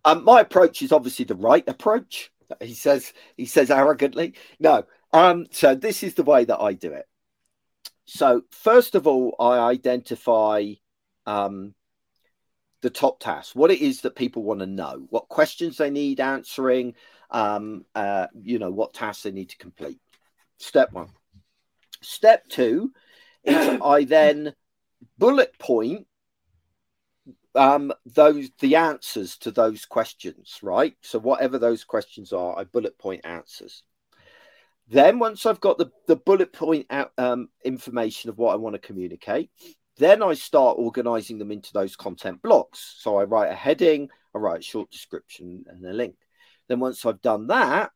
Um, 0.03 0.23
my 0.23 0.41
approach 0.41 0.81
is 0.81 0.91
obviously 0.91 1.25
the 1.25 1.35
right 1.35 1.67
approach. 1.67 2.31
He 2.59 2.73
says 2.73 3.13
he 3.37 3.45
says 3.45 3.69
arrogantly. 3.69 4.33
No 4.59 4.83
um, 5.13 5.45
so 5.51 5.75
this 5.75 6.01
is 6.01 6.15
the 6.15 6.23
way 6.23 6.43
that 6.45 6.59
i 6.59 6.73
do 6.73 6.91
it. 6.91 7.07
So 8.05 8.41
first 8.49 8.95
of 8.95 9.05
all 9.05 9.35
i 9.39 9.59
identify 9.59 10.73
um, 11.27 11.75
the 12.85 12.91
top 12.91 13.19
tasks, 13.19 13.55
what 13.55 13.71
it 13.71 13.81
is 13.81 14.01
that 14.01 14.15
people 14.15 14.43
want 14.43 14.59
to 14.59 14.67
know, 14.67 15.07
what 15.09 15.27
questions 15.27 15.77
they 15.77 15.89
need 15.89 16.19
answering, 16.19 16.93
um, 17.31 17.83
uh, 17.95 18.27
you 18.39 18.59
know, 18.59 18.69
what 18.69 18.93
tasks 18.93 19.23
they 19.23 19.31
need 19.31 19.49
to 19.49 19.57
complete. 19.57 19.99
Step 20.59 20.93
one. 20.93 21.09
Step 22.03 22.47
two 22.47 22.93
is 23.43 23.79
I 23.83 24.03
then 24.03 24.53
bullet 25.17 25.57
point 25.57 26.05
um, 27.55 27.91
those 28.05 28.51
the 28.59 28.75
answers 28.75 29.35
to 29.39 29.49
those 29.49 29.87
questions, 29.87 30.59
right? 30.61 30.93
So 31.01 31.17
whatever 31.17 31.57
those 31.57 31.83
questions 31.83 32.33
are, 32.33 32.55
I 32.55 32.65
bullet 32.65 32.99
point 32.99 33.25
answers. 33.25 33.81
Then 34.89 35.17
once 35.17 35.47
I've 35.47 35.59
got 35.59 35.79
the, 35.79 35.89
the 36.05 36.17
bullet 36.17 36.53
point 36.53 36.85
out, 36.91 37.13
um, 37.17 37.49
information 37.63 38.29
of 38.29 38.37
what 38.37 38.53
I 38.53 38.57
want 38.57 38.75
to 38.75 38.87
communicate, 38.87 39.49
then 39.97 40.21
I 40.21 40.33
start 40.33 40.77
organizing 40.77 41.37
them 41.39 41.51
into 41.51 41.71
those 41.73 41.95
content 41.95 42.41
blocks. 42.41 42.95
So 42.99 43.17
I 43.17 43.23
write 43.23 43.51
a 43.51 43.55
heading, 43.55 44.09
I 44.33 44.39
write 44.39 44.59
a 44.59 44.63
short 44.63 44.91
description 44.91 45.65
and 45.67 45.85
a 45.85 45.93
link. 45.93 46.15
Then 46.67 46.79
once 46.79 47.05
I've 47.05 47.21
done 47.21 47.47
that, 47.47 47.91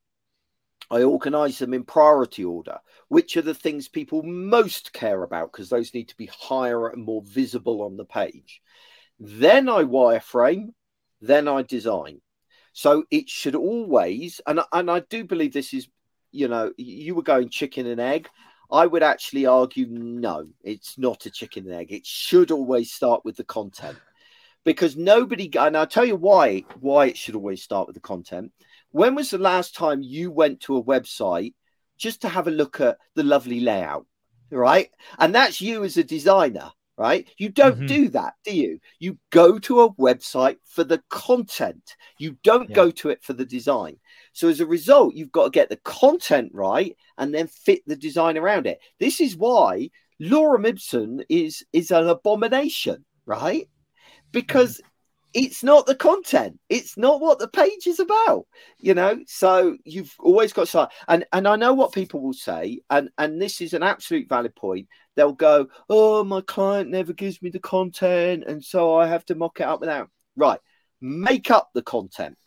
I 0.92 1.04
organize 1.04 1.60
them 1.60 1.74
in 1.74 1.84
priority 1.84 2.46
order. 2.46 2.78
Which 3.10 3.38
are 3.38 3.42
the 3.42 3.54
things 3.54 3.88
people 3.88 4.24
most 4.24 4.94
care 4.94 5.24
about? 5.24 5.52
Because 5.52 5.70
those 5.70 5.94
need 5.94 6.10
to 6.10 6.18
be 6.18 6.28
higher 6.28 6.88
and 6.88 7.04
more 7.04 7.22
visible 7.24 7.84
on 7.84 7.98
the 7.98 8.06
page. 8.06 8.62
Then 9.20 9.68
I 9.68 9.84
wireframe, 9.84 10.70
then 11.22 11.48
I 11.48 11.64
design. 11.64 12.22
So 12.72 13.04
it 13.12 13.30
should 13.30 13.56
always, 13.56 14.40
and, 14.48 14.62
and 14.72 14.90
I 14.90 15.02
do 15.02 15.26
believe 15.26 15.54
this 15.54 15.74
is, 15.74 15.90
you 16.32 16.48
know, 16.48 16.72
you 16.78 17.14
were 17.14 17.24
going 17.24 17.50
chicken 17.50 17.86
and 17.86 18.00
egg. 18.00 18.30
I 18.72 18.86
would 18.86 19.04
actually 19.04 19.46
argue 19.46 19.88
no, 19.88 20.48
it's 20.64 20.98
not 20.98 21.26
a 21.26 21.32
chicken 21.32 21.66
and 21.66 21.74
egg. 21.74 21.92
It 21.92 22.06
should 22.06 22.52
always 22.52 22.92
start 22.92 23.26
with 23.26 23.36
the 23.38 23.44
content 23.44 23.98
because 24.64 24.96
nobody, 24.96 25.50
and 25.58 25.76
I'll 25.76 25.88
tell 25.88 26.06
you 26.06 26.16
why, 26.16 26.66
why 26.80 27.08
it 27.08 27.18
should 27.18 27.36
always 27.36 27.64
start 27.64 27.88
with 27.88 27.96
the 27.96 28.02
content. 28.02 28.52
When 28.92 29.16
was 29.16 29.32
the 29.32 29.38
last 29.38 29.76
time 29.76 30.02
you 30.02 30.32
went 30.32 30.62
to 30.62 30.78
a 30.78 30.84
website 30.84 31.54
just 31.98 32.22
to 32.22 32.30
have 32.30 32.48
a 32.48 32.52
look 32.52 32.80
at 32.80 32.98
the 33.16 33.24
lovely 33.24 33.60
layout? 33.60 34.06
Right. 34.52 34.90
And 35.18 35.34
that's 35.34 35.62
you 35.62 35.84
as 35.84 35.98
a 35.98 36.04
designer 36.04 36.72
right? 37.00 37.30
You 37.38 37.48
don't 37.48 37.78
mm-hmm. 37.78 37.86
do 37.86 38.10
that, 38.10 38.34
do 38.44 38.54
you? 38.54 38.78
You 39.00 39.18
go 39.30 39.58
to 39.58 39.82
a 39.82 39.94
website 39.94 40.58
for 40.66 40.84
the 40.84 41.02
content. 41.10 41.96
You 42.18 42.36
don't 42.44 42.70
yeah. 42.70 42.76
go 42.76 42.92
to 42.92 43.10
it 43.10 43.24
for 43.24 43.32
the 43.32 43.46
design. 43.46 43.96
So 44.34 44.50
as 44.50 44.60
a 44.60 44.66
result, 44.66 45.16
you've 45.16 45.32
got 45.32 45.46
to 45.46 45.50
get 45.50 45.70
the 45.70 45.78
content 45.78 46.52
right 46.54 46.98
and 47.18 47.34
then 47.34 47.48
fit 47.48 47.84
the 47.88 47.96
design 47.96 48.38
around 48.38 48.68
it. 48.68 48.80
This 49.00 49.22
is 49.22 49.38
why 49.38 49.92
Lorem 50.22 50.68
Ipsum 50.68 51.22
is 51.30 51.64
is 51.72 51.90
an 51.90 52.10
abomination, 52.10 53.06
right? 53.26 53.70
Because 54.34 54.74
mm-hmm 54.74 54.89
it's 55.34 55.64
not 55.64 55.86
the 55.86 55.96
content. 55.96 56.60
It's 56.70 56.98
not 56.98 57.22
what 57.22 57.40
the 57.40 57.48
page 57.48 57.88
is 57.88 58.00
about 58.00 58.46
you 58.80 58.94
know? 58.94 59.20
So 59.28 59.78
you've 59.84 60.14
always 60.20 60.54
got 60.54 60.68
to 60.68 60.90
and 61.08 61.26
and 61.32 61.48
i 61.48 61.56
know 61.56 61.74
what 61.74 61.92
people 61.92 62.22
will 62.22 62.34
say 62.34 62.82
and 62.90 63.10
and 63.18 63.42
this 63.42 63.62
is 63.62 63.74
an 63.74 63.84
absolute 63.84 64.30
valid 64.30 64.56
point. 64.56 64.88
They'll 65.16 65.34
go 65.34 65.68
oh 65.90 66.24
my 66.24 66.42
client 66.42 66.90
never 66.90 67.14
gives 67.14 67.42
me 67.42 67.50
the 67.50 67.60
content 67.60 68.44
and 68.48 68.64
so 68.64 68.96
i 68.96 69.08
have 69.08 69.26
to 69.26 69.36
mock 69.36 69.60
it 69.60 69.64
up 69.64 69.82
without 69.82 70.10
right 70.36 70.60
make 71.02 71.52
up 71.52 71.70
the 71.74 71.82
content 71.82 72.38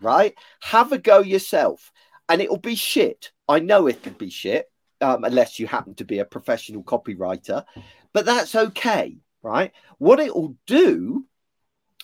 right? 0.00 0.34
Have 0.60 0.92
a 0.92 0.98
go 0.98 1.20
yourself 1.20 1.90
and 2.28 2.42
it'll 2.42 2.58
be 2.58 2.74
shit. 2.74 3.30
I 3.48 3.60
know 3.60 3.86
it 3.86 4.02
could 4.02 4.18
be 4.18 4.28
shit 4.28 4.66
um, 5.00 5.24
unless 5.24 5.58
you 5.58 5.66
happen 5.66 5.94
to 5.94 6.04
be 6.04 6.18
a 6.18 6.24
professional 6.24 6.82
copywriter 6.82 7.64
but 8.12 8.24
that's 8.24 8.54
okay 8.54 9.16
right? 9.42 9.72
What 9.98 10.18
it 10.18 10.34
will 10.34 10.56
do 10.66 11.24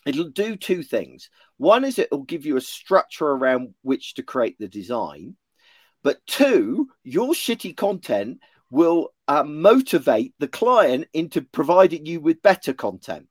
it'll 0.07 0.31
do 0.31 0.57
two 0.57 0.83
things. 0.83 1.31
One 1.57 1.85
is 1.85 1.99
it'll 1.99 2.25
give 2.25 2.45
you 2.47 2.57
a 2.57 2.61
structure 2.61 3.27
around 3.27 3.75
which 3.83 4.15
to 4.15 4.23
create 4.23 4.59
the 4.59 4.69
design, 4.69 5.37
but 6.03 6.25
two, 6.27 6.88
your 7.05 7.33
shitty 7.33 7.77
content 7.77 8.41
will 8.71 9.11
uh, 9.29 9.45
motivate 9.45 10.35
the 10.38 10.49
client 10.49 11.07
into 11.12 11.43
providing 11.43 12.07
you 12.07 12.21
with 12.21 12.43
better 12.43 12.73
content. 12.73 13.29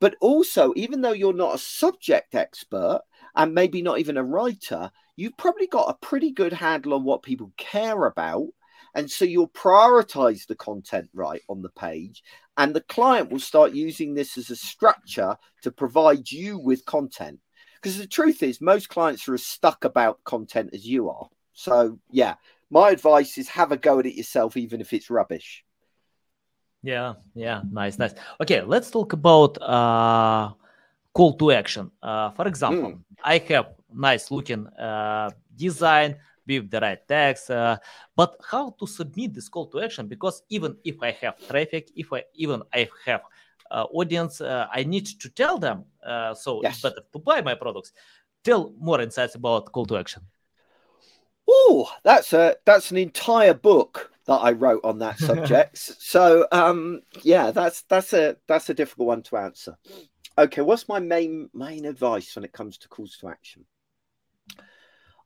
But 0.00 0.16
also, 0.20 0.72
even 0.76 1.00
though 1.00 1.12
you're 1.12 1.32
not 1.32 1.54
a 1.54 1.58
subject 1.58 2.34
expert 2.34 3.02
and 3.36 3.54
maybe 3.54 3.80
not 3.80 4.00
even 4.00 4.16
a 4.16 4.24
writer, 4.24 4.90
you've 5.16 5.36
probably 5.36 5.66
got 5.66 5.90
a 5.90 6.06
pretty 6.06 6.32
good 6.32 6.52
handle 6.52 6.94
on 6.94 7.04
what 7.04 7.22
people 7.22 7.52
care 7.56 8.06
about 8.06 8.48
and 8.94 9.10
so 9.10 9.24
you'll 9.24 9.48
prioritize 9.48 10.46
the 10.46 10.54
content 10.54 11.08
right 11.12 11.42
on 11.48 11.62
the 11.62 11.70
page, 11.70 12.22
and 12.56 12.74
the 12.74 12.82
client 12.82 13.30
will 13.30 13.40
start 13.40 13.72
using 13.72 14.14
this 14.14 14.38
as 14.38 14.50
a 14.50 14.56
structure 14.56 15.36
to 15.62 15.70
provide 15.70 16.30
you 16.30 16.58
with 16.58 16.84
content. 16.86 17.40
Because 17.74 17.98
the 17.98 18.06
truth 18.06 18.42
is, 18.42 18.60
most 18.60 18.88
clients 18.88 19.28
are 19.28 19.34
as 19.34 19.44
stuck 19.44 19.84
about 19.84 20.22
content 20.24 20.70
as 20.72 20.86
you 20.86 21.10
are. 21.10 21.28
So, 21.52 21.98
yeah, 22.10 22.34
my 22.70 22.90
advice 22.90 23.36
is 23.36 23.48
have 23.48 23.72
a 23.72 23.76
go 23.76 23.98
at 23.98 24.06
it 24.06 24.16
yourself, 24.16 24.56
even 24.56 24.80
if 24.80 24.92
it's 24.92 25.10
rubbish. 25.10 25.64
Yeah, 26.82 27.14
yeah, 27.34 27.62
nice, 27.70 27.98
nice. 27.98 28.14
Okay, 28.40 28.62
let's 28.62 28.90
talk 28.90 29.12
about 29.12 29.60
uh, 29.60 30.52
call 31.12 31.34
to 31.38 31.52
action. 31.52 31.90
Uh, 32.02 32.30
for 32.30 32.46
example, 32.46 32.92
mm. 32.92 33.00
I 33.22 33.38
have 33.38 33.74
nice 33.92 34.30
looking 34.30 34.66
uh, 34.66 35.30
design 35.56 36.16
with 36.46 36.70
the 36.70 36.80
right 36.80 37.06
text. 37.06 37.50
Uh, 37.50 37.76
but 38.16 38.36
how 38.48 38.70
to 38.78 38.86
submit 38.86 39.34
this 39.34 39.48
call 39.48 39.66
to 39.68 39.80
action? 39.80 40.06
Because 40.08 40.42
even 40.48 40.76
if 40.84 40.96
I 41.02 41.12
have 41.12 41.36
traffic, 41.46 41.90
if 41.96 42.12
I 42.12 42.24
even 42.34 42.62
I 42.72 42.88
have 43.06 43.22
uh, 43.70 43.84
audience, 43.92 44.40
uh, 44.40 44.66
I 44.72 44.84
need 44.84 45.06
to 45.06 45.28
tell 45.30 45.58
them. 45.58 45.84
Uh, 46.04 46.34
so 46.34 46.60
yes. 46.62 46.74
it's 46.74 46.82
better 46.82 47.02
to 47.12 47.18
buy 47.18 47.40
my 47.40 47.54
products. 47.54 47.92
Tell 48.42 48.72
more 48.78 49.00
insights 49.00 49.34
about 49.34 49.72
call 49.72 49.86
to 49.86 49.96
action. 49.96 50.22
Oh, 51.48 51.90
that's 52.02 52.32
a 52.32 52.56
that's 52.64 52.90
an 52.90 52.96
entire 52.96 53.54
book 53.54 54.10
that 54.26 54.34
I 54.34 54.52
wrote 54.52 54.84
on 54.84 54.98
that 54.98 55.18
subject. 55.30 55.76
so 55.78 56.46
um, 56.52 57.02
yeah, 57.22 57.50
that's 57.50 57.82
that's 57.82 58.12
a 58.12 58.36
that's 58.46 58.70
a 58.70 58.74
difficult 58.74 59.08
one 59.08 59.22
to 59.24 59.36
answer. 59.36 59.76
Okay, 60.36 60.62
what's 60.62 60.88
my 60.88 60.98
main 60.98 61.48
main 61.54 61.84
advice 61.84 62.34
when 62.34 62.44
it 62.44 62.52
comes 62.52 62.78
to 62.78 62.88
calls 62.88 63.16
to 63.18 63.28
action? 63.28 63.64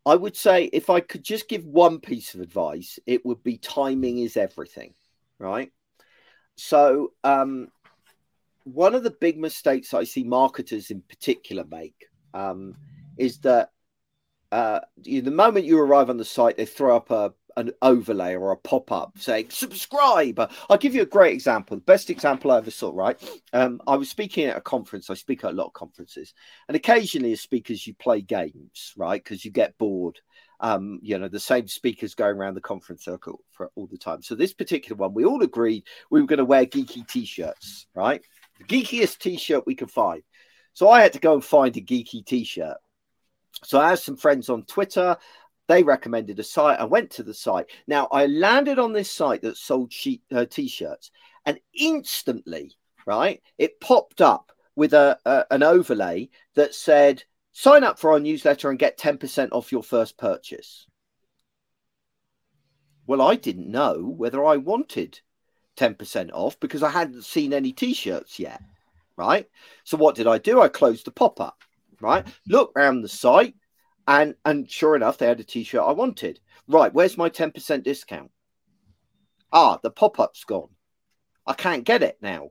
I 0.07 0.15
would 0.15 0.37
say 0.37 0.65
if 0.73 0.91
I 0.91 1.01
could 1.01 1.23
just 1.23 1.49
give 1.49 1.65
one 1.65 2.01
piece 2.01 2.35
of 2.35 2.41
advice, 2.41 2.99
it 3.07 3.25
would 3.27 3.43
be 3.43 3.59
timing 3.59 4.19
is 4.19 4.37
everything, 4.37 4.95
right? 5.39 5.71
So, 6.57 7.13
um, 7.25 7.69
one 8.65 8.95
of 8.95 9.03
the 9.03 9.11
big 9.11 9.39
mistakes 9.39 9.95
I 9.95 10.05
see 10.05 10.25
marketers 10.25 10.91
in 10.91 11.03
particular 11.03 11.65
make 11.65 12.07
um, 12.35 12.75
is 13.17 13.39
that 13.39 13.71
uh, 14.53 14.81
the 15.03 15.23
moment 15.23 15.67
you 15.67 15.79
arrive 15.79 16.11
on 16.11 16.17
the 16.17 16.25
site, 16.25 16.57
they 16.57 16.67
throw 16.67 16.97
up 16.97 17.11
a 17.11 17.33
an 17.59 17.73
overlay 17.83 18.35
or 18.37 18.53
a 18.53 18.57
pop 18.57 18.93
up 18.93 19.19
saying 19.19 19.51
subscribe. 19.51 20.41
I'll 20.71 20.79
give 20.79 20.95
you 20.95 21.03
a 21.03 21.07
great 21.07 21.35
example. 21.35 21.77
The 21.77 21.83
best 21.83 22.09
example 22.09 22.53
I 22.53 22.59
ever 22.59 22.71
saw, 22.71 22.93
right? 22.95 23.21
Um, 23.53 23.81
I 23.87 23.97
was 23.97 24.09
speaking 24.09 24.47
at 24.47 24.57
a 24.57 24.61
conference. 24.61 25.11
I 25.11 25.15
speak 25.15 25.45
at 25.45 25.51
a 25.51 25.55
lot 25.55 25.67
of 25.67 25.73
conferences, 25.73 26.35
and 26.69 26.77
occasionally, 26.77 27.33
as 27.33 27.41
speakers, 27.41 27.87
you 27.87 27.95
play 27.95 28.21
games, 28.21 28.95
right? 28.97 29.23
Because 29.23 29.45
you 29.45 29.51
get 29.51 29.77
bored. 29.77 30.21
Um, 30.61 30.99
you 31.03 31.19
know, 31.19 31.29
the 31.29 31.39
same 31.39 31.69
speakers 31.69 32.15
going 32.15 32.37
around 32.37 32.55
the 32.55 32.61
conference 32.61 33.05
circle 33.05 33.41
for 33.51 33.71
all 33.75 33.87
the 33.87 33.99
time. 33.99 34.23
So, 34.23 34.35
this 34.35 34.55
particular 34.55 34.97
one, 34.97 35.15
we 35.15 35.25
all 35.25 35.43
agreed 35.43 35.85
we 36.11 36.21
were 36.21 36.27
going 36.27 36.39
to 36.39 36.45
wear 36.45 36.67
geeky 36.67 37.07
t 37.07 37.25
shirts, 37.25 37.87
right? 37.95 38.23
The 38.59 38.65
geekiest 38.65 39.19
t 39.19 39.37
shirt 39.37 39.67
we 39.67 39.75
could 39.75 39.91
find. 39.91 40.23
So, 40.75 40.89
I 40.89 41.03
had 41.03 41.13
to 41.15 41.21
go 41.21 41.35
and 41.35 41.45
find 41.45 41.77
a 41.77 41.81
geeky 41.81 42.25
t 42.25 42.45
shirt. 42.45 42.79
So 43.65 43.81
I 43.81 43.91
have 43.91 43.99
some 43.99 44.17
friends 44.17 44.49
on 44.49 44.63
Twitter 44.65 45.17
they 45.69 45.83
recommended 45.83 46.39
a 46.39 46.43
site. 46.43 46.81
I 46.81 46.85
went 46.85 47.11
to 47.13 47.23
the 47.23 47.35
site. 47.35 47.67
Now 47.87 48.09
I 48.11 48.27
landed 48.27 48.79
on 48.79 48.93
this 48.93 49.11
site 49.11 49.43
that 49.43 49.57
sold 49.57 49.93
sheet 49.93 50.23
uh, 50.35 50.47
t-shirts, 50.47 51.11
and 51.47 51.61
instantly, 51.79 52.77
right, 53.07 53.41
it 53.59 53.81
popped 53.81 54.21
up 54.21 54.51
with 54.75 54.95
a, 54.95 55.19
a 55.25 55.45
an 55.51 55.63
overlay 55.63 56.31
that 56.55 56.75
said, 56.75 57.23
"Sign 57.53 57.85
up 57.85 57.99
for 57.99 58.13
our 58.13 58.21
newsletter 58.21 58.71
and 58.71 58.79
get 58.79 58.99
ten 58.99 59.19
percent 59.19 59.53
off 59.53 59.71
your 59.71 59.83
first 59.83 60.17
purchase." 60.19 60.87
Well, 63.07 63.23
I 63.23 63.37
didn't 63.37 63.71
know 63.71 64.15
whether 64.17 64.45
I 64.45 64.57
wanted 64.57 65.21
ten 65.77 65.95
percent 65.95 66.31
off 66.33 66.59
because 66.61 66.83
I 66.83 66.91
hadn't 66.91 67.25
seen 67.25 67.53
any 67.53 67.73
t-shirts 67.73 68.39
yet, 68.39 68.63
right? 69.17 69.47
So 69.85 69.97
what 69.99 70.15
did 70.15 70.27
I 70.27 70.39
do? 70.39 70.61
I 70.61 70.69
closed 70.69 71.05
the 71.05 71.11
pop-up, 71.11 71.63
right? 72.01 72.27
Look 72.47 72.73
around 72.75 73.03
the 73.03 73.09
site 73.09 73.55
and 74.09 74.35
and 74.45 74.69
sure 74.69 74.97
enough, 74.97 75.19
they 75.19 75.27
had 75.27 75.39
a 75.39 75.45
t-shirt 75.45 75.83
I 75.83 75.93
wanted. 75.93 76.41
Right, 76.67 76.93
where's 76.93 77.19
my 77.19 77.29
10% 77.29 77.83
discount? 77.85 78.31
Ah, 79.53 79.79
the 79.83 79.91
pop-up's 79.91 80.45
gone. 80.45 80.71
I 81.47 81.53
can't 81.53 81.85
get 81.85 82.03
it 82.03 82.17
now. 82.21 82.51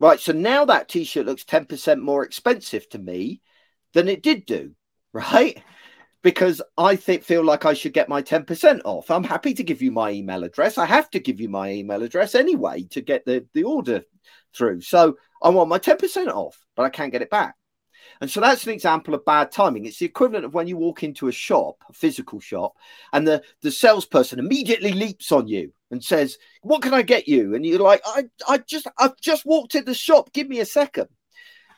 Right, 0.00 0.18
so 0.18 0.32
now 0.32 0.64
that 0.64 0.88
t-shirt 0.88 1.26
looks 1.26 1.44
10% 1.44 2.00
more 2.00 2.24
expensive 2.24 2.88
to 2.90 2.98
me 2.98 3.42
than 3.92 4.08
it 4.08 4.22
did 4.22 4.44
do, 4.44 4.72
right? 5.12 5.62
Because 6.22 6.60
I 6.76 6.96
feel 6.96 7.44
like 7.44 7.64
I 7.64 7.72
should 7.72 7.94
get 7.94 8.08
my 8.08 8.20
10% 8.20 8.80
off. 8.84 9.10
I'm 9.10 9.24
happy 9.24 9.54
to 9.54 9.62
give 9.62 9.80
you 9.80 9.92
my 9.92 10.10
email 10.10 10.44
address. 10.44 10.78
I 10.78 10.84
have 10.84 11.10
to 11.10 11.20
give 11.20 11.40
you 11.40 11.48
my 11.48 11.70
email 11.70 12.02
address 12.02 12.34
anyway 12.34 12.82
to 12.90 13.00
get 13.00 13.24
the, 13.24 13.46
the 13.54 13.64
order 13.64 14.02
through. 14.54 14.82
So 14.82 15.16
I 15.42 15.48
want 15.50 15.70
my 15.70 15.78
10% 15.78 16.26
off, 16.28 16.58
but 16.76 16.82
I 16.82 16.90
can't 16.90 17.12
get 17.12 17.22
it 17.22 17.30
back. 17.30 17.54
And 18.20 18.30
so 18.30 18.40
that's 18.40 18.64
an 18.64 18.72
example 18.72 19.14
of 19.14 19.24
bad 19.24 19.50
timing. 19.50 19.86
It's 19.86 19.98
the 19.98 20.06
equivalent 20.06 20.44
of 20.44 20.54
when 20.54 20.66
you 20.66 20.76
walk 20.76 21.02
into 21.02 21.28
a 21.28 21.32
shop, 21.32 21.82
a 21.88 21.92
physical 21.92 22.40
shop, 22.40 22.74
and 23.12 23.26
the, 23.26 23.42
the 23.62 23.70
salesperson 23.70 24.38
immediately 24.38 24.92
leaps 24.92 25.32
on 25.32 25.48
you 25.48 25.72
and 25.90 26.02
says, 26.02 26.38
What 26.62 26.82
can 26.82 26.94
I 26.94 27.02
get 27.02 27.28
you? 27.28 27.54
And 27.54 27.64
you're 27.64 27.80
like, 27.80 28.02
I, 28.06 28.24
I 28.48 28.58
just 28.58 28.86
I've 28.98 29.18
just 29.20 29.46
walked 29.46 29.74
in 29.74 29.84
the 29.84 29.94
shop. 29.94 30.32
Give 30.32 30.48
me 30.48 30.60
a 30.60 30.66
second. 30.66 31.08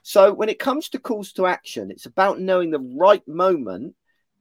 So 0.02 0.32
when 0.32 0.48
it 0.48 0.58
comes 0.58 0.88
to 0.90 0.98
calls 0.98 1.32
to 1.34 1.46
action, 1.46 1.90
it's 1.90 2.06
about 2.06 2.40
knowing 2.40 2.70
the 2.70 2.80
right 2.80 3.26
moment 3.26 3.94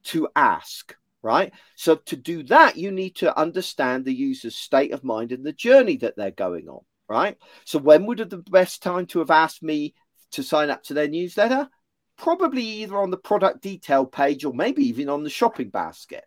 to 0.06 0.28
ask, 0.36 0.96
right? 1.22 1.54
So 1.76 1.96
to 1.96 2.16
do 2.16 2.44
that, 2.44 2.78
you 2.78 2.92
need 2.92 3.16
to 3.18 3.38
understand 3.38 4.04
the 4.04 4.14
user's 4.14 4.56
state 4.56 4.92
of 4.92 5.04
mind 5.04 5.32
and 5.32 5.46
the 5.46 5.54
journey 5.54 5.98
that 5.98 6.16
they're 6.18 6.32
going 6.32 6.68
on, 6.68 6.82
right? 7.08 7.38
So 7.66 7.78
when 7.78 8.08
would 8.08 8.20
have 8.20 8.32
the 8.32 8.38
best 8.38 8.82
time 8.82 9.06
to 9.08 9.20
have 9.20 9.30
asked 9.30 9.62
me 9.62 9.94
to 10.32 10.44
sign 10.44 10.70
up 10.70 10.84
to 10.84 10.94
their 10.94 11.08
newsletter? 11.08 11.70
probably 12.22 12.62
either 12.62 12.98
on 12.98 13.10
the 13.10 13.18
product 13.18 13.62
detail 13.62 14.06
page 14.06 14.46
or 14.46 14.54
maybe 14.54 14.84
even 14.84 15.10
on 15.10 15.24
the 15.24 15.30
shopping 15.30 15.70
basket. 15.70 16.24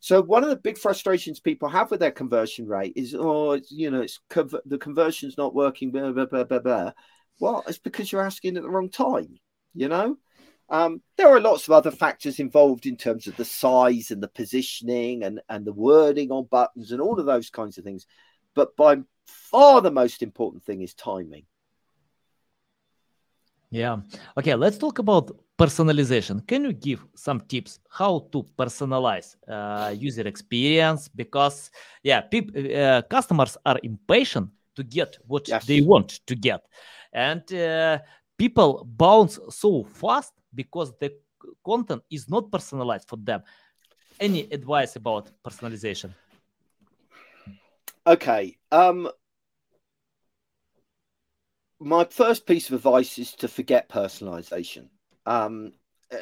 So 0.00 0.20
one 0.20 0.42
of 0.42 0.50
the 0.50 0.56
big 0.56 0.76
frustrations 0.76 1.38
people 1.38 1.68
have 1.68 1.90
with 1.90 2.00
their 2.00 2.10
conversion 2.10 2.66
rate 2.66 2.92
is, 2.96 3.14
oh, 3.16 3.60
you 3.70 3.90
know, 3.90 4.02
it's 4.02 4.18
the 4.30 4.78
conversion's 4.78 5.38
not 5.38 5.54
working. 5.54 5.90
Blah, 5.92 6.10
blah, 6.10 6.26
blah, 6.26 6.44
blah, 6.44 6.58
blah. 6.58 6.92
Well, 7.38 7.64
it's 7.68 7.78
because 7.78 8.10
you're 8.10 8.22
asking 8.22 8.56
at 8.56 8.64
the 8.64 8.70
wrong 8.70 8.90
time. 8.90 9.38
You 9.74 9.88
know, 9.88 10.16
um, 10.70 11.02
there 11.16 11.28
are 11.28 11.40
lots 11.40 11.68
of 11.68 11.72
other 11.72 11.90
factors 11.90 12.40
involved 12.40 12.86
in 12.86 12.96
terms 12.96 13.26
of 13.26 13.36
the 13.36 13.44
size 13.44 14.10
and 14.10 14.22
the 14.22 14.28
positioning 14.28 15.22
and 15.22 15.40
and 15.48 15.64
the 15.64 15.72
wording 15.72 16.30
on 16.30 16.46
buttons 16.50 16.92
and 16.92 17.00
all 17.00 17.18
of 17.20 17.26
those 17.26 17.50
kinds 17.50 17.78
of 17.78 17.84
things. 17.84 18.06
But 18.54 18.76
by 18.76 18.98
far 19.26 19.80
the 19.80 19.90
most 19.90 20.22
important 20.22 20.64
thing 20.64 20.82
is 20.82 20.94
timing. 20.94 21.44
Yeah. 23.76 23.98
Okay, 24.38 24.54
let's 24.54 24.78
talk 24.78 24.98
about 25.00 25.36
personalization. 25.58 26.46
Can 26.46 26.64
you 26.64 26.72
give 26.72 27.04
some 27.14 27.40
tips 27.40 27.78
how 27.90 28.26
to 28.32 28.46
personalize 28.58 29.36
uh, 29.46 29.90
user 29.90 30.26
experience? 30.26 31.08
Because 31.08 31.70
yeah, 32.02 32.22
uh, 32.24 33.02
customers 33.02 33.58
are 33.66 33.78
impatient 33.82 34.48
to 34.76 34.82
get 34.82 35.18
what 35.26 35.46
yes. 35.46 35.66
they 35.66 35.82
want 35.82 36.26
to 36.26 36.34
get, 36.34 36.62
and 37.12 37.52
uh, 37.52 37.98
people 38.38 38.88
bounce 38.96 39.38
so 39.50 39.84
fast 39.84 40.32
because 40.54 40.94
the 40.98 41.12
content 41.62 42.02
is 42.10 42.30
not 42.30 42.50
personalized 42.50 43.06
for 43.06 43.18
them. 43.18 43.42
Any 44.18 44.48
advice 44.50 44.96
about 44.96 45.30
personalization? 45.44 46.14
Okay. 48.06 48.56
Um, 48.72 49.10
my 51.80 52.04
first 52.04 52.46
piece 52.46 52.68
of 52.68 52.74
advice 52.74 53.18
is 53.18 53.32
to 53.32 53.48
forget 53.48 53.88
personalization. 53.88 54.88
Um, 55.26 55.72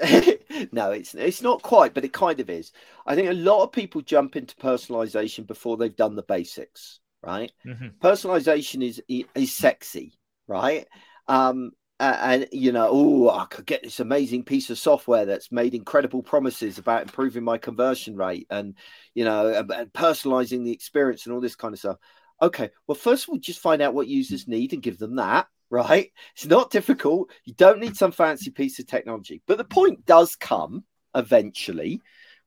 no, 0.73 0.91
it's 0.93 1.15
it's 1.15 1.43
not 1.43 1.63
quite, 1.63 1.95
but 1.95 2.05
it 2.05 2.13
kind 2.13 2.41
of 2.41 2.49
is. 2.49 2.73
I 3.07 3.15
think 3.15 3.29
a 3.29 3.35
lot 3.35 3.63
of 3.63 3.73
people 3.73 4.01
jump 4.01 4.35
into 4.37 4.57
personalization 4.57 5.47
before 5.47 5.77
they've 5.77 5.95
done 5.95 6.17
the 6.17 6.23
basics, 6.23 7.01
right? 7.23 7.53
Mm-hmm. 7.67 7.89
Personalization 8.01 8.83
is 8.83 9.03
is 9.35 9.53
sexy, 9.53 10.19
right? 10.49 10.87
Um, 11.29 11.73
and 12.01 12.49
you 12.51 12.73
know, 12.73 12.89
oh, 12.91 13.31
I 13.31 13.45
could 13.47 13.67
get 13.67 13.83
this 13.83 14.01
amazing 14.01 14.45
piece 14.45 14.71
of 14.71 14.79
software 14.79 15.27
that's 15.27 15.53
made 15.53 15.75
incredible 15.75 16.23
promises 16.23 16.79
about 16.79 17.03
improving 17.03 17.45
my 17.45 17.59
conversion 17.59 18.17
rate 18.17 18.47
and 18.51 18.75
you 19.15 19.25
know, 19.25 19.49
and 19.49 19.93
personalizing 19.93 20.65
the 20.65 20.73
experience 20.73 21.27
and 21.27 21.35
all 21.35 21.41
this 21.41 21.57
kind 21.57 21.75
of 21.75 21.79
stuff. 21.79 21.99
Okay, 22.43 22.71
well, 22.87 22.97
first 22.97 23.25
of 23.25 23.31
all, 23.31 23.39
just 23.39 23.61
find 23.61 23.81
out 23.81 23.95
what 23.95 24.09
users 24.09 24.49
need 24.49 24.73
and 24.73 24.83
give 24.83 24.99
them 24.99 25.17
that, 25.17 25.47
right? 25.71 26.13
It's 26.35 26.47
not 26.47 26.71
difficult. 26.71 27.31
You 27.45 27.55
don't 27.55 27.81
need 27.81 27.97
some 27.97 28.13
fancy 28.13 28.51
piece 28.51 28.79
of 28.79 28.87
technology. 28.87 29.43
But 29.47 29.59
the 29.59 29.65
point 29.65 30.05
does 30.05 30.37
come 30.37 30.85
eventually 31.15 32.01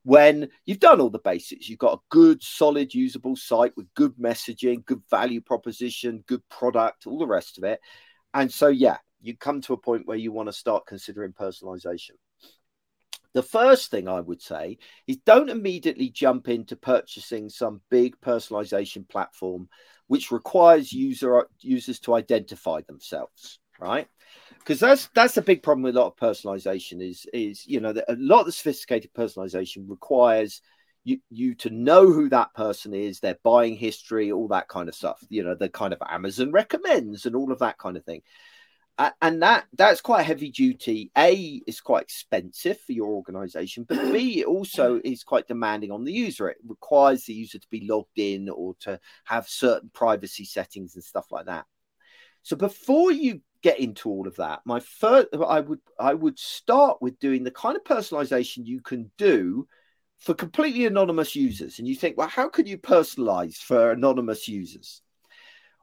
when 0.04 0.48
you've 0.64 0.80
done 0.80 1.00
all 1.00 1.10
the 1.10 1.18
basics. 1.18 1.68
You've 1.68 1.78
got 1.78 1.98
a 1.98 2.02
good, 2.10 2.42
solid, 2.42 2.94
usable 2.94 3.36
site 3.36 3.76
with 3.76 3.92
good 3.94 4.14
messaging, 4.16 4.84
good 4.84 5.02
value 5.10 5.40
proposition, 5.40 6.24
good 6.26 6.46
product, 6.48 7.06
all 7.06 7.18
the 7.18 7.26
rest 7.26 7.58
of 7.58 7.64
it. 7.64 7.80
And 8.34 8.52
so, 8.52 8.68
yeah, 8.68 8.98
you 9.20 9.36
come 9.36 9.60
to 9.62 9.72
a 9.72 9.78
point 9.78 10.06
where 10.06 10.16
you 10.16 10.32
want 10.32 10.48
to 10.48 10.52
start 10.52 10.86
considering 10.86 11.32
personalization. 11.32 12.12
The 13.34 13.42
first 13.42 13.90
thing 13.90 14.08
I 14.08 14.20
would 14.20 14.40
say 14.40 14.78
is 15.06 15.18
don't 15.18 15.50
immediately 15.50 16.08
jump 16.08 16.48
into 16.48 16.76
purchasing 16.76 17.48
some 17.48 17.80
big 17.90 18.20
personalization 18.20 19.08
platform 19.08 19.68
which 20.06 20.32
requires 20.32 20.92
user 20.92 21.46
users 21.60 22.00
to 22.00 22.14
identify 22.14 22.80
themselves, 22.80 23.60
right? 23.78 24.08
Because 24.58 24.80
that's 24.80 25.08
that's 25.14 25.36
a 25.36 25.42
big 25.42 25.62
problem 25.62 25.82
with 25.82 25.96
a 25.96 26.00
lot 26.00 26.06
of 26.06 26.16
personalization 26.16 27.06
is 27.06 27.26
is 27.32 27.66
you 27.66 27.80
know 27.80 27.92
that 27.92 28.10
a 28.10 28.16
lot 28.18 28.40
of 28.40 28.46
the 28.46 28.52
sophisticated 28.52 29.12
personalization 29.12 29.88
requires 29.88 30.62
you, 31.04 31.20
you 31.30 31.54
to 31.54 31.70
know 31.70 32.10
who 32.10 32.28
that 32.30 32.52
person 32.54 32.92
is, 32.92 33.20
their 33.20 33.38
buying 33.42 33.76
history, 33.76 34.32
all 34.32 34.48
that 34.48 34.68
kind 34.68 34.88
of 34.88 34.94
stuff. 34.94 35.22
You 35.28 35.44
know, 35.44 35.54
the 35.54 35.68
kind 35.68 35.92
of 35.92 36.02
Amazon 36.06 36.50
recommends 36.52 37.24
and 37.24 37.36
all 37.36 37.52
of 37.52 37.60
that 37.60 37.78
kind 37.78 37.96
of 37.96 38.04
thing 38.04 38.22
and 39.22 39.42
that 39.42 39.66
that's 39.74 40.00
quite 40.00 40.24
heavy 40.24 40.50
duty. 40.50 41.10
A 41.16 41.62
is 41.66 41.80
quite 41.80 42.02
expensive 42.02 42.80
for 42.80 42.92
your 42.92 43.08
organization 43.08 43.84
but 43.88 44.12
b 44.12 44.44
also 44.44 45.00
is 45.04 45.22
quite 45.22 45.46
demanding 45.46 45.90
on 45.90 46.04
the 46.04 46.12
user. 46.12 46.48
It 46.48 46.58
requires 46.66 47.24
the 47.24 47.34
user 47.34 47.58
to 47.58 47.68
be 47.70 47.86
logged 47.88 48.18
in 48.18 48.48
or 48.48 48.74
to 48.80 48.98
have 49.24 49.48
certain 49.48 49.90
privacy 49.92 50.44
settings 50.44 50.94
and 50.94 51.04
stuff 51.04 51.30
like 51.30 51.46
that. 51.46 51.66
So 52.42 52.56
before 52.56 53.12
you 53.12 53.40
get 53.62 53.80
into 53.80 54.08
all 54.08 54.28
of 54.28 54.36
that 54.36 54.60
my 54.64 54.78
first 54.78 55.26
i 55.44 55.58
would 55.58 55.80
i 55.98 56.14
would 56.14 56.38
start 56.38 56.96
with 57.02 57.18
doing 57.18 57.42
the 57.42 57.50
kind 57.50 57.76
of 57.76 57.82
personalization 57.82 58.64
you 58.64 58.80
can 58.80 59.10
do 59.18 59.66
for 60.18 60.34
completely 60.34 60.84
anonymous 60.86 61.34
users. 61.36 61.78
And 61.78 61.86
you 61.88 61.94
think 61.94 62.16
well 62.16 62.28
how 62.28 62.48
can 62.48 62.66
you 62.66 62.78
personalize 62.78 63.56
for 63.56 63.92
anonymous 63.92 64.48
users? 64.48 65.02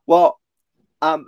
Well 0.06 0.40
um, 1.02 1.28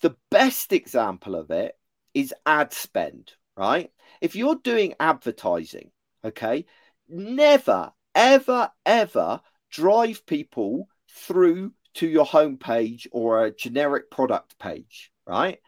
the 0.00 0.16
best 0.30 0.72
example 0.72 1.34
of 1.34 1.50
it 1.50 1.76
is 2.14 2.34
ad 2.46 2.72
spend, 2.72 3.32
right? 3.56 3.90
If 4.20 4.34
you're 4.34 4.56
doing 4.56 4.94
advertising, 5.00 5.90
okay, 6.24 6.66
never, 7.08 7.92
ever, 8.14 8.70
ever 8.86 9.40
drive 9.70 10.26
people 10.26 10.88
through 11.10 11.72
to 11.94 12.06
your 12.06 12.26
homepage 12.26 13.06
or 13.12 13.44
a 13.44 13.54
generic 13.54 14.10
product 14.10 14.58
page, 14.58 15.10
right? 15.26 15.58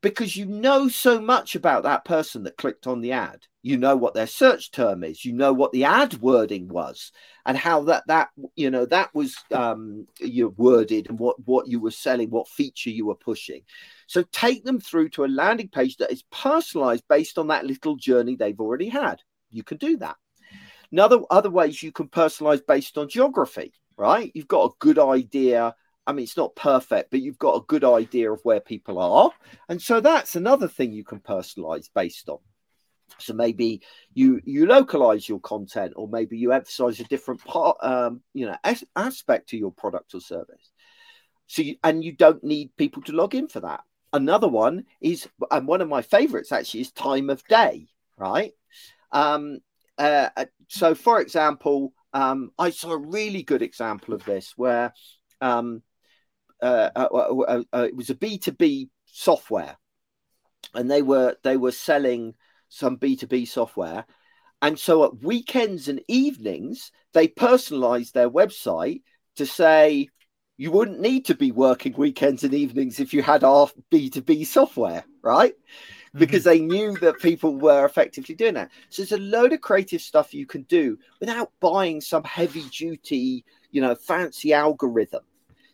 Because 0.00 0.36
you 0.36 0.46
know 0.46 0.88
so 0.88 1.20
much 1.20 1.54
about 1.54 1.82
that 1.82 2.04
person 2.04 2.44
that 2.44 2.56
clicked 2.56 2.86
on 2.86 3.00
the 3.00 3.12
ad. 3.12 3.40
You 3.62 3.76
know 3.76 3.96
what 3.96 4.14
their 4.14 4.26
search 4.26 4.70
term 4.70 5.02
is. 5.02 5.24
You 5.24 5.32
know 5.32 5.52
what 5.52 5.72
the 5.72 5.84
ad 5.84 6.14
wording 6.14 6.68
was, 6.68 7.10
and 7.44 7.56
how 7.56 7.82
that 7.84 8.04
that 8.06 8.28
you 8.54 8.70
know 8.70 8.86
that 8.86 9.12
was 9.14 9.36
um, 9.52 10.06
you 10.20 10.54
worded 10.56 11.08
and 11.08 11.18
what 11.18 11.36
what 11.44 11.66
you 11.66 11.80
were 11.80 11.90
selling, 11.90 12.30
what 12.30 12.48
feature 12.48 12.90
you 12.90 13.06
were 13.06 13.16
pushing. 13.16 13.62
So 14.06 14.22
take 14.32 14.64
them 14.64 14.80
through 14.80 15.10
to 15.10 15.24
a 15.24 15.26
landing 15.26 15.68
page 15.68 15.96
that 15.96 16.12
is 16.12 16.22
personalized 16.30 17.04
based 17.08 17.36
on 17.36 17.48
that 17.48 17.66
little 17.66 17.96
journey 17.96 18.36
they've 18.36 18.60
already 18.60 18.88
had. 18.88 19.20
You 19.50 19.64
can 19.64 19.78
do 19.78 19.96
that. 19.98 20.16
Another 20.92 21.20
other 21.30 21.50
ways 21.50 21.82
you 21.82 21.92
can 21.92 22.08
personalize 22.08 22.64
based 22.66 22.96
on 22.96 23.08
geography, 23.08 23.72
right? 23.96 24.30
You've 24.34 24.48
got 24.48 24.70
a 24.70 24.76
good 24.78 24.98
idea 24.98 25.74
I 26.08 26.12
mean, 26.12 26.22
it's 26.22 26.38
not 26.38 26.56
perfect, 26.56 27.10
but 27.10 27.20
you've 27.20 27.38
got 27.38 27.56
a 27.56 27.66
good 27.66 27.84
idea 27.84 28.32
of 28.32 28.40
where 28.42 28.60
people 28.60 28.98
are. 28.98 29.30
And 29.68 29.80
so 29.80 30.00
that's 30.00 30.36
another 30.36 30.66
thing 30.66 30.90
you 30.90 31.04
can 31.04 31.20
personalize 31.20 31.90
based 31.94 32.30
on. 32.30 32.38
So 33.18 33.34
maybe 33.34 33.82
you 34.14 34.40
you 34.44 34.66
localize 34.66 35.28
your 35.28 35.40
content, 35.40 35.92
or 35.96 36.08
maybe 36.08 36.38
you 36.38 36.52
emphasize 36.52 36.98
a 36.98 37.04
different 37.04 37.44
part, 37.44 37.76
um, 37.82 38.22
you 38.32 38.46
know, 38.46 38.56
as, 38.64 38.84
aspect 38.96 39.50
to 39.50 39.58
your 39.58 39.70
product 39.70 40.14
or 40.14 40.20
service. 40.20 40.70
So 41.46 41.60
you, 41.62 41.76
and 41.84 42.02
you 42.02 42.12
don't 42.12 42.42
need 42.42 42.74
people 42.76 43.02
to 43.02 43.12
log 43.12 43.34
in 43.34 43.48
for 43.48 43.60
that. 43.60 43.80
Another 44.12 44.48
one 44.48 44.84
is, 45.02 45.28
and 45.50 45.66
one 45.66 45.82
of 45.82 45.88
my 45.88 46.00
favorites 46.00 46.52
actually 46.52 46.80
is 46.80 46.92
time 46.92 47.28
of 47.28 47.46
day, 47.48 47.88
right? 48.16 48.52
Um, 49.12 49.58
uh, 49.98 50.30
uh 50.34 50.46
so, 50.68 50.94
for 50.94 51.20
example, 51.20 51.92
um, 52.14 52.52
I 52.58 52.70
saw 52.70 52.92
a 52.92 52.98
really 52.98 53.42
good 53.42 53.60
example 53.60 54.14
of 54.14 54.24
this 54.24 54.54
where 54.56 54.94
um, 55.40 55.82
uh, 56.62 56.90
uh, 56.96 57.08
uh, 57.12 57.62
uh, 57.72 57.86
it 57.88 57.96
was 57.96 58.10
a 58.10 58.14
B 58.14 58.38
two 58.38 58.52
B 58.52 58.88
software, 59.06 59.76
and 60.74 60.90
they 60.90 61.02
were 61.02 61.36
they 61.42 61.56
were 61.56 61.72
selling 61.72 62.34
some 62.68 62.96
B 62.96 63.16
two 63.16 63.26
B 63.26 63.44
software, 63.44 64.04
and 64.60 64.78
so 64.78 65.04
at 65.04 65.22
weekends 65.22 65.88
and 65.88 66.00
evenings 66.08 66.92
they 67.12 67.28
personalised 67.28 68.12
their 68.12 68.30
website 68.30 69.02
to 69.36 69.46
say 69.46 70.08
you 70.56 70.70
wouldn't 70.72 71.00
need 71.00 71.24
to 71.26 71.34
be 71.34 71.52
working 71.52 71.94
weekends 71.96 72.42
and 72.42 72.52
evenings 72.52 72.98
if 72.98 73.14
you 73.14 73.22
had 73.22 73.44
our 73.44 73.68
B 73.90 74.10
two 74.10 74.22
B 74.22 74.44
software, 74.44 75.04
right? 75.22 75.52
Mm-hmm. 75.52 76.18
Because 76.18 76.44
they 76.44 76.58
knew 76.58 76.98
that 76.98 77.20
people 77.20 77.56
were 77.56 77.84
effectively 77.84 78.34
doing 78.34 78.54
that. 78.54 78.70
So 78.88 79.02
there's 79.02 79.12
a 79.12 79.18
load 79.18 79.52
of 79.52 79.60
creative 79.60 80.00
stuff 80.00 80.34
you 80.34 80.46
can 80.46 80.62
do 80.62 80.98
without 81.20 81.52
buying 81.60 82.00
some 82.00 82.24
heavy 82.24 82.64
duty, 82.70 83.44
you 83.70 83.80
know, 83.80 83.94
fancy 83.94 84.52
algorithm 84.52 85.22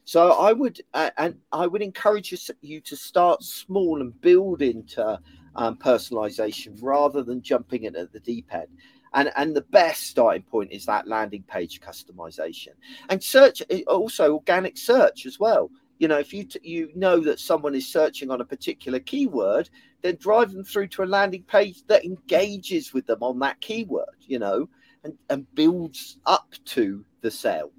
so 0.05 0.33
I 0.33 0.53
would 0.53 0.81
uh, 0.93 1.11
and 1.17 1.37
I 1.53 1.67
would 1.67 1.83
encourage 1.83 2.33
you, 2.61 2.81
to 2.81 2.97
start 2.97 3.43
small 3.43 4.01
and 4.01 4.19
build 4.21 4.61
into 4.63 5.19
um, 5.57 5.77
personalization 5.77 6.77
rather 6.81 7.23
than 7.23 7.43
jumping 7.43 7.85
in 7.85 7.97
at 7.97 8.13
the 8.13 8.21
deep 8.21 8.53
end. 8.53 8.69
And, 9.15 9.31
and 9.37 9.55
the 9.55 9.63
best 9.63 10.09
starting 10.09 10.43
point 10.43 10.73
is 10.73 10.87
that 10.87 11.07
landing 11.07 11.45
page 11.45 11.81
customization. 11.81 12.71
And 13.09 13.23
search 13.23 13.63
eh, 13.71 13.83
also 13.87 14.35
organic 14.35 14.77
search 14.77 15.25
as 15.25 15.39
well. 15.39 15.71
You 15.99 16.09
know 16.09 16.19
if 16.19 16.35
you 16.35 16.45
t- 16.45 16.61
you 16.63 16.91
know 16.95 17.21
that 17.21 17.39
someone 17.39 17.75
is 17.75 17.91
searching 17.91 18.31
on 18.31 18.41
a 18.41 18.45
particular 18.45 18.99
keyword 18.99 19.71
then 20.03 20.17
drive 20.17 20.53
them 20.53 20.65
through 20.65 20.89
to 20.89 21.05
a 21.05 21.07
landing 21.07 21.45
page 21.45 21.87
that 21.87 22.05
engages 22.05 22.93
with 22.93 23.07
them 23.07 23.23
on 23.23 23.39
that 23.39 23.61
keyword 23.61 24.17
you 24.21 24.41
know 24.41 24.69
and, 25.05 25.17
and 25.31 25.47
builds 25.55 26.19
up 26.27 26.53
to 26.65 27.05
the 27.21 27.31
sale 27.31 27.71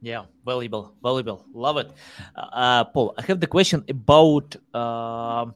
yeah, 0.00 0.24
valuable, 0.44 0.94
valuable. 1.02 1.44
Love 1.52 1.78
it. 1.78 1.90
Uh, 2.36 2.84
Paul, 2.84 3.14
I 3.18 3.22
have 3.22 3.40
the 3.40 3.46
question 3.46 3.84
about 3.88 4.54
uh, 4.72 5.46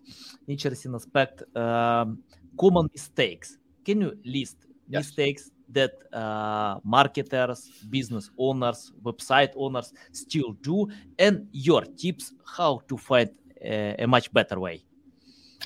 interesting 0.49 0.95
aspect, 0.95 1.45
um, 1.57 2.19
common 2.59 2.89
mistakes. 2.93 3.59
Can 3.85 4.01
you 4.01 4.19
list 4.25 4.57
yes. 4.89 5.07
mistakes 5.07 5.51
that 5.69 5.93
uh, 6.13 6.79
marketers, 6.83 7.71
business 7.89 8.31
owners, 8.37 8.93
website 9.03 9.53
owners 9.57 9.93
still 10.11 10.53
do, 10.61 10.89
and 11.19 11.47
your 11.53 11.83
tips 11.83 12.35
how 12.45 12.81
to 12.89 12.97
find 12.97 13.31
a, 13.63 13.95
a 14.01 14.07
much 14.07 14.33
better 14.33 14.59
way? 14.59 14.83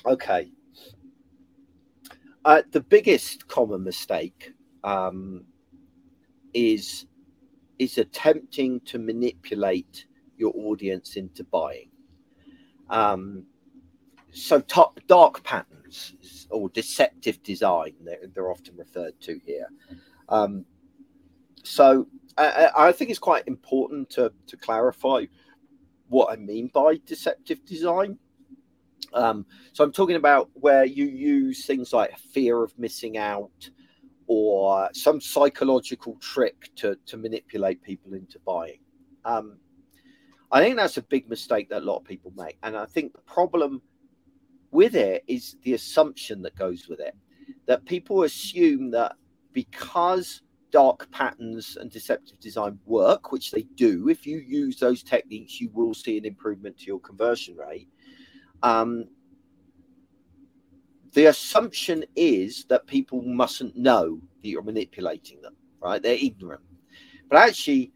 Okay. 0.05 0.51
Uh, 2.45 2.61
the 2.71 2.79
biggest 2.79 3.47
common 3.47 3.83
mistake 3.83 4.53
um, 4.83 5.43
is 6.53 7.06
is 7.79 7.97
attempting 7.97 8.79
to 8.81 8.97
manipulate 8.97 10.05
your 10.37 10.53
audience 10.55 11.15
into 11.15 11.43
buying. 11.43 11.89
Um, 12.89 13.45
so 14.31 14.61
top, 14.61 14.99
dark 15.07 15.43
patterns 15.43 16.47
or 16.49 16.69
deceptive 16.69 17.41
design, 17.43 17.93
they're, 18.01 18.27
they're 18.33 18.51
often 18.51 18.75
referred 18.77 19.19
to 19.21 19.39
here. 19.45 19.67
Um, 20.29 20.65
so 21.63 22.07
I, 22.37 22.69
I, 22.77 22.91
think 22.91 23.09
it's 23.09 23.19
quite 23.19 23.47
important 23.47 24.09
to, 24.11 24.31
to 24.47 24.57
clarify 24.57 25.25
what 26.09 26.31
I 26.31 26.35
mean 26.35 26.69
by 26.73 26.99
deceptive 27.05 27.65
design. 27.65 28.17
Um, 29.13 29.45
so 29.73 29.83
I'm 29.83 29.91
talking 29.91 30.15
about 30.15 30.49
where 30.53 30.85
you 30.85 31.05
use 31.05 31.65
things 31.65 31.93
like 31.93 32.17
fear 32.17 32.63
of 32.63 32.77
missing 32.77 33.17
out, 33.17 33.69
or 34.27 34.89
some 34.93 35.19
psychological 35.21 36.17
trick 36.19 36.69
to, 36.75 36.97
to 37.05 37.17
manipulate 37.17 37.81
people 37.81 38.13
into 38.13 38.39
buying. 38.45 38.79
Um, 39.25 39.57
I 40.51 40.61
think 40.61 40.77
that's 40.77 40.97
a 40.97 41.01
big 41.01 41.29
mistake 41.29 41.69
that 41.69 41.81
a 41.81 41.85
lot 41.85 41.97
of 41.97 42.05
people 42.05 42.31
make. 42.35 42.57
And 42.63 42.77
I 42.77 42.85
think 42.85 43.13
the 43.13 43.21
problem 43.21 43.81
with 44.71 44.95
it 44.95 45.23
is 45.27 45.55
the 45.63 45.73
assumption 45.73 46.41
that 46.43 46.55
goes 46.55 46.87
with 46.87 46.99
it 46.99 47.15
that 47.65 47.85
people 47.85 48.23
assume 48.23 48.91
that 48.91 49.13
because 49.53 50.41
dark 50.71 51.09
patterns 51.11 51.77
and 51.79 51.91
deceptive 51.91 52.39
design 52.39 52.77
work, 52.85 53.31
which 53.31 53.51
they 53.51 53.63
do, 53.75 54.09
if 54.09 54.25
you 54.25 54.39
use 54.39 54.79
those 54.79 55.03
techniques, 55.03 55.59
you 55.59 55.69
will 55.73 55.93
see 55.93 56.17
an 56.17 56.25
improvement 56.25 56.77
to 56.77 56.85
your 56.85 56.99
conversion 56.99 57.55
rate. 57.55 57.89
Um, 58.63 59.05
the 61.17 61.25
assumption 61.25 62.05
is 62.15 62.65
that 62.65 62.85
people 62.85 63.23
mustn't 63.23 63.75
know 63.75 64.21
that 64.43 64.47
you're 64.47 64.61
manipulating 64.61 65.41
them, 65.41 65.55
right? 65.81 65.99
They're 65.99 66.13
ignorant. 66.13 66.61
But 67.27 67.39
actually, 67.39 67.91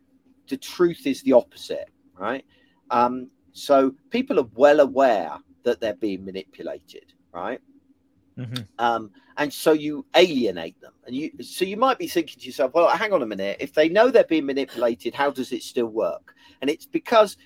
the 0.50 0.58
truth 0.58 1.06
is 1.06 1.22
the 1.22 1.34
opposite, 1.34 1.92
right? 2.18 2.44
Um, 2.90 3.30
so 3.54 3.94
people 4.10 4.40
are 4.40 4.50
well 4.56 4.80
aware 4.80 5.38
that 5.62 5.80
they're 5.80 5.94
being 5.94 6.26
manipulated, 6.26 7.14
right? 7.32 7.62
Mm-hmm. 8.40 8.64
Um, 8.80 9.12
and 9.38 9.54
so 9.54 9.74
you 9.74 10.04
alienate 10.16 10.82
them, 10.82 10.94
and 11.06 11.16
you 11.16 11.30
so 11.44 11.64
you 11.64 11.78
might 11.78 12.00
be 12.00 12.08
thinking 12.08 12.40
to 12.40 12.46
yourself, 12.48 12.74
well, 12.74 12.88
hang 12.88 13.14
on 13.14 13.22
a 13.22 13.28
minute. 13.28 13.58
If 13.60 13.72
they 13.72 13.88
know 13.88 14.10
they're 14.10 14.24
being 14.24 14.48
manipulated, 14.48 15.14
how 15.14 15.30
does 15.30 15.52
it 15.52 15.62
still 15.62 15.86
work? 15.86 16.34
And 16.62 16.72
it's 16.72 16.88
because 16.88 17.38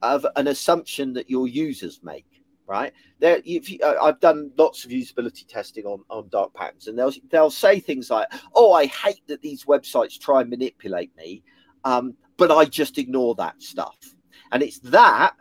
of 0.00 0.24
an 0.36 0.46
assumption 0.46 1.12
that 1.14 1.28
your 1.28 1.48
users 1.48 2.04
make 2.04 2.33
right? 2.66 2.92
There, 3.20 3.40
you, 3.44 3.60
uh, 3.82 3.94
I've 4.02 4.20
done 4.20 4.50
lots 4.56 4.84
of 4.84 4.90
usability 4.90 5.46
testing 5.46 5.84
on 5.84 6.02
on 6.10 6.28
dark 6.28 6.54
patterns, 6.54 6.88
and 6.88 6.98
they'll 6.98 7.12
they'll 7.30 7.50
say 7.50 7.80
things 7.80 8.10
like, 8.10 8.28
"Oh, 8.54 8.72
I 8.72 8.86
hate 8.86 9.22
that 9.26 9.42
these 9.42 9.64
websites 9.64 10.18
try 10.18 10.40
and 10.40 10.50
manipulate 10.50 11.16
me, 11.16 11.42
um, 11.84 12.14
but 12.36 12.50
I 12.50 12.64
just 12.64 12.98
ignore 12.98 13.34
that 13.36 13.62
stuff." 13.62 13.96
And 14.52 14.62
it's 14.62 14.78
that 14.80 15.34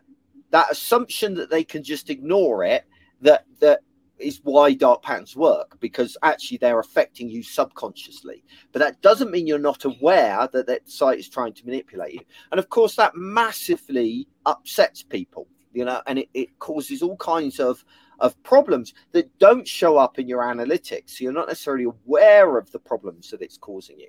that 0.51 0.71
assumption 0.71 1.33
that 1.35 1.49
they 1.49 1.63
can 1.63 1.83
just 1.83 2.09
ignore 2.09 2.63
it 2.63 2.85
that 3.21 3.45
that 3.59 3.79
is 4.19 4.39
why 4.43 4.73
dark 4.73 5.01
patterns 5.01 5.35
work 5.35 5.77
because 5.79 6.15
actually 6.23 6.57
they're 6.57 6.79
affecting 6.79 7.29
you 7.29 7.43
subconsciously. 7.43 8.43
But 8.71 8.79
that 8.79 9.01
doesn't 9.01 9.31
mean 9.31 9.47
you're 9.47 9.59
not 9.59 9.85
aware 9.85 10.47
that 10.53 10.67
that 10.67 10.89
site 10.89 11.19
is 11.19 11.29
trying 11.29 11.53
to 11.53 11.65
manipulate 11.65 12.13
you. 12.13 12.21
And 12.51 12.59
of 12.59 12.69
course, 12.69 12.95
that 12.95 13.15
massively 13.15 14.27
upsets 14.45 15.03
people 15.03 15.47
you 15.73 15.85
know, 15.85 16.01
and 16.07 16.19
it, 16.19 16.29
it 16.33 16.59
causes 16.59 17.01
all 17.01 17.17
kinds 17.17 17.59
of 17.59 17.83
of 18.19 18.41
problems 18.43 18.93
that 19.11 19.37
don't 19.39 19.67
show 19.67 19.97
up 19.97 20.17
in 20.17 20.27
your 20.27 20.41
analytics. 20.41 21.09
So 21.11 21.23
you're 21.25 21.33
not 21.33 21.47
necessarily 21.47 21.85
aware 21.85 22.57
of 22.57 22.71
the 22.71 22.79
problems 22.79 23.29
that 23.31 23.41
it's 23.41 23.57
causing 23.57 23.99
you. 23.99 24.07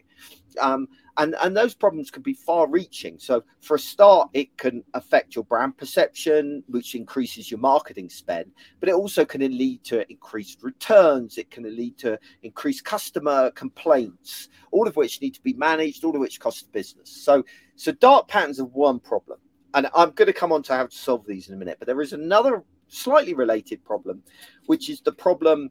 Um, 0.61 0.89
and, 1.17 1.35
and 1.43 1.57
those 1.57 1.75
problems 1.75 2.13
can 2.13 2.23
be 2.23 2.35
far 2.35 2.69
reaching. 2.69 3.19
So, 3.19 3.43
for 3.61 3.75
a 3.75 3.79
start, 3.79 4.31
it 4.33 4.57
can 4.57 4.85
affect 4.95 5.35
your 5.35 5.45
brand 5.45 5.77
perception, 5.77 6.63
which 6.69 6.95
increases 6.95 7.51
your 7.51 7.59
marketing 7.59 8.09
spend, 8.09 8.53
but 8.79 8.89
it 8.89 8.95
also 8.95 9.25
can 9.25 9.41
lead 9.41 9.83
to 9.85 10.09
increased 10.11 10.63
returns. 10.63 11.39
It 11.39 11.51
can 11.51 11.65
lead 11.65 11.99
to 11.99 12.19
increased 12.45 12.85
customer 12.85 13.51
complaints, 13.53 14.49
all 14.71 14.87
of 14.87 14.95
which 14.95 15.21
need 15.21 15.35
to 15.35 15.43
be 15.43 15.55
managed, 15.55 16.05
all 16.05 16.15
of 16.15 16.21
which 16.21 16.39
cost 16.39 16.67
the 16.67 16.71
business. 16.71 17.11
So, 17.11 17.45
so 17.75 17.91
dark 17.91 18.29
patterns 18.29 18.61
are 18.61 18.67
one 18.67 19.01
problem 19.01 19.39
and 19.75 19.89
I'm 19.95 20.11
going 20.13 20.27
to 20.27 20.33
come 20.33 20.53
on 20.53 20.63
to 20.65 20.75
how 20.75 20.87
to 20.87 20.97
solve 20.97 21.27
these 21.27 21.49
in 21.49 21.55
a 21.55 21.59
minute, 21.59 21.77
but 21.79 21.87
there 21.87 22.01
is 22.01 22.13
another 22.13 22.65
slightly 22.89 23.35
related 23.35 23.85
problem, 23.85 24.23
which 24.67 24.89
is 24.89 25.01
the 25.01 25.13
problem 25.13 25.71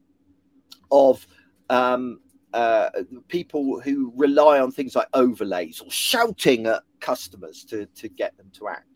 of 0.92 1.26
um, 1.70 2.20
uh, 2.54 2.90
people 3.30 3.80
who 3.80 4.14
rely 4.16 4.60
on 4.60 4.72
things 4.72 4.96
like 4.96 5.08
overlays 5.14 5.80
or 5.80 5.90
shouting 5.90 6.68
at 6.68 6.84
customers 7.00 7.64
to, 7.66 7.86
to 7.88 8.10
get 8.10 8.36
them 8.38 8.52
to 8.54 8.68
act. 8.68 8.88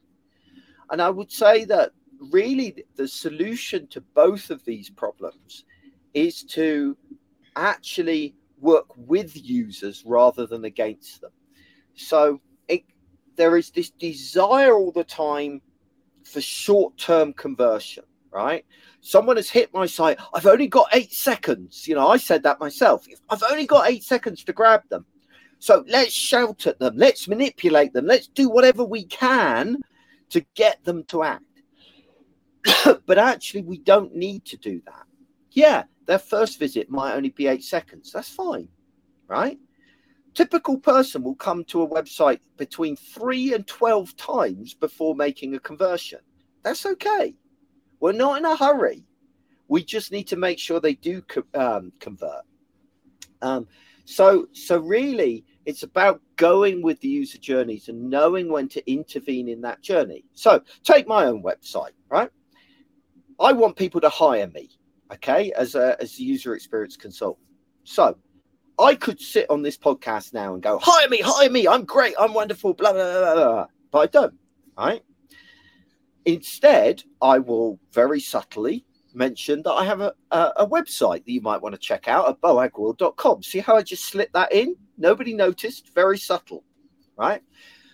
And 0.91 1.01
I 1.01 1.09
would 1.09 1.31
say 1.31 1.65
that 1.65 1.91
really, 2.31 2.83
the 2.95 3.07
solution 3.07 3.87
to 3.87 4.01
both 4.01 4.49
of 4.49 4.63
these 4.65 4.89
problems 4.89 5.65
is 6.13 6.43
to 6.43 6.97
actually 7.55 8.35
work 8.59 8.87
with 8.95 9.35
users 9.35 10.03
rather 10.05 10.45
than 10.45 10.65
against 10.65 11.21
them. 11.21 11.31
So 11.95 12.41
there 13.37 13.55
is 13.55 13.69
this 13.71 13.89
desire 13.91 14.73
all 14.73 14.91
the 14.91 15.03
time 15.03 15.61
for 16.23 16.41
short 16.41 16.97
term 16.97 17.33
conversion, 17.33 18.03
right? 18.31 18.65
Someone 19.01 19.37
has 19.37 19.49
hit 19.49 19.73
my 19.73 19.85
site. 19.85 20.19
I've 20.33 20.45
only 20.45 20.67
got 20.67 20.89
eight 20.93 21.13
seconds. 21.13 21.87
You 21.87 21.95
know, 21.95 22.07
I 22.07 22.17
said 22.17 22.43
that 22.43 22.59
myself. 22.59 23.07
I've 23.29 23.43
only 23.49 23.65
got 23.65 23.89
eight 23.89 24.03
seconds 24.03 24.43
to 24.43 24.53
grab 24.53 24.81
them. 24.89 25.05
So 25.59 25.83
let's 25.87 26.13
shout 26.13 26.67
at 26.67 26.79
them. 26.79 26.97
Let's 26.97 27.27
manipulate 27.27 27.93
them. 27.93 28.05
Let's 28.05 28.27
do 28.27 28.49
whatever 28.49 28.83
we 28.83 29.05
can 29.05 29.77
to 30.29 30.45
get 30.55 30.83
them 30.83 31.03
to 31.05 31.23
act. 31.23 31.43
but 33.05 33.17
actually, 33.17 33.61
we 33.61 33.77
don't 33.77 34.15
need 34.15 34.45
to 34.45 34.57
do 34.57 34.81
that. 34.85 35.03
Yeah, 35.51 35.83
their 36.05 36.19
first 36.19 36.59
visit 36.59 36.89
might 36.89 37.15
only 37.15 37.29
be 37.29 37.47
eight 37.47 37.63
seconds. 37.63 38.11
That's 38.11 38.29
fine, 38.29 38.67
right? 39.27 39.57
Typical 40.37 40.77
person 40.77 41.23
will 41.23 41.33
come 41.33 41.63
to 41.63 41.81
a 41.81 41.89
website 41.89 42.41
between 42.57 42.95
three 42.95 43.55
and 43.55 43.65
12 43.65 44.15
times 44.17 44.75
before 44.75 45.15
making 45.15 45.55
a 45.55 45.59
conversion. 45.59 46.19
That's 46.61 46.85
okay. 46.85 47.33
We're 47.99 48.11
not 48.11 48.37
in 48.37 48.45
a 48.45 48.55
hurry. 48.55 49.03
We 49.67 49.83
just 49.83 50.11
need 50.11 50.27
to 50.27 50.35
make 50.35 50.59
sure 50.59 50.79
they 50.79 50.93
do 50.93 51.23
um, 51.55 51.91
convert. 51.99 52.43
Um, 53.41 53.67
so, 54.05 54.47
so 54.51 54.77
really, 54.77 55.43
it's 55.65 55.81
about 55.81 56.21
going 56.35 56.83
with 56.83 57.01
the 57.01 57.07
user 57.07 57.39
journeys 57.39 57.89
and 57.89 58.07
knowing 58.07 58.51
when 58.51 58.69
to 58.69 58.91
intervene 58.91 59.49
in 59.49 59.61
that 59.61 59.81
journey. 59.81 60.23
So, 60.35 60.61
take 60.83 61.07
my 61.07 61.25
own 61.25 61.41
website, 61.41 61.95
right? 62.09 62.29
I 63.39 63.53
want 63.53 63.75
people 63.75 64.01
to 64.01 64.09
hire 64.09 64.51
me, 64.53 64.69
okay, 65.11 65.51
as 65.53 65.73
a 65.73 65.99
as 65.99 66.19
a 66.19 66.21
user 66.21 66.53
experience 66.53 66.95
consultant. 66.95 67.47
So, 67.85 68.19
I 68.79 68.95
could 68.95 69.19
sit 69.19 69.49
on 69.49 69.61
this 69.61 69.77
podcast 69.77 70.33
now 70.33 70.53
and 70.53 70.61
go, 70.61 70.79
hire 70.81 71.09
me, 71.09 71.19
hire 71.23 71.49
me, 71.49 71.67
I'm 71.67 71.83
great, 71.83 72.13
I'm 72.19 72.33
wonderful, 72.33 72.73
blah 72.73 72.93
blah 72.93 73.11
blah, 73.11 73.35
blah. 73.35 73.67
but 73.91 73.99
I 73.99 74.05
don't, 74.07 74.33
right? 74.77 75.03
Instead, 76.25 77.03
I 77.21 77.39
will 77.39 77.79
very 77.93 78.19
subtly 78.19 78.85
mention 79.13 79.63
that 79.63 79.71
I 79.71 79.83
have 79.85 80.01
a, 80.01 80.13
a, 80.31 80.53
a, 80.57 80.67
website 80.67 81.25
that 81.25 81.31
you 81.31 81.41
might 81.41 81.61
want 81.61 81.73
to 81.73 81.79
check 81.79 82.07
out 82.07 82.29
at 82.29 82.39
boagworld.com. 82.41 83.43
See 83.43 83.59
how 83.59 83.75
I 83.75 83.81
just 83.81 84.05
slipped 84.05 84.33
that 84.33 84.53
in? 84.53 84.75
Nobody 84.97 85.33
noticed. 85.33 85.93
Very 85.95 86.17
subtle, 86.17 86.63
right? 87.17 87.41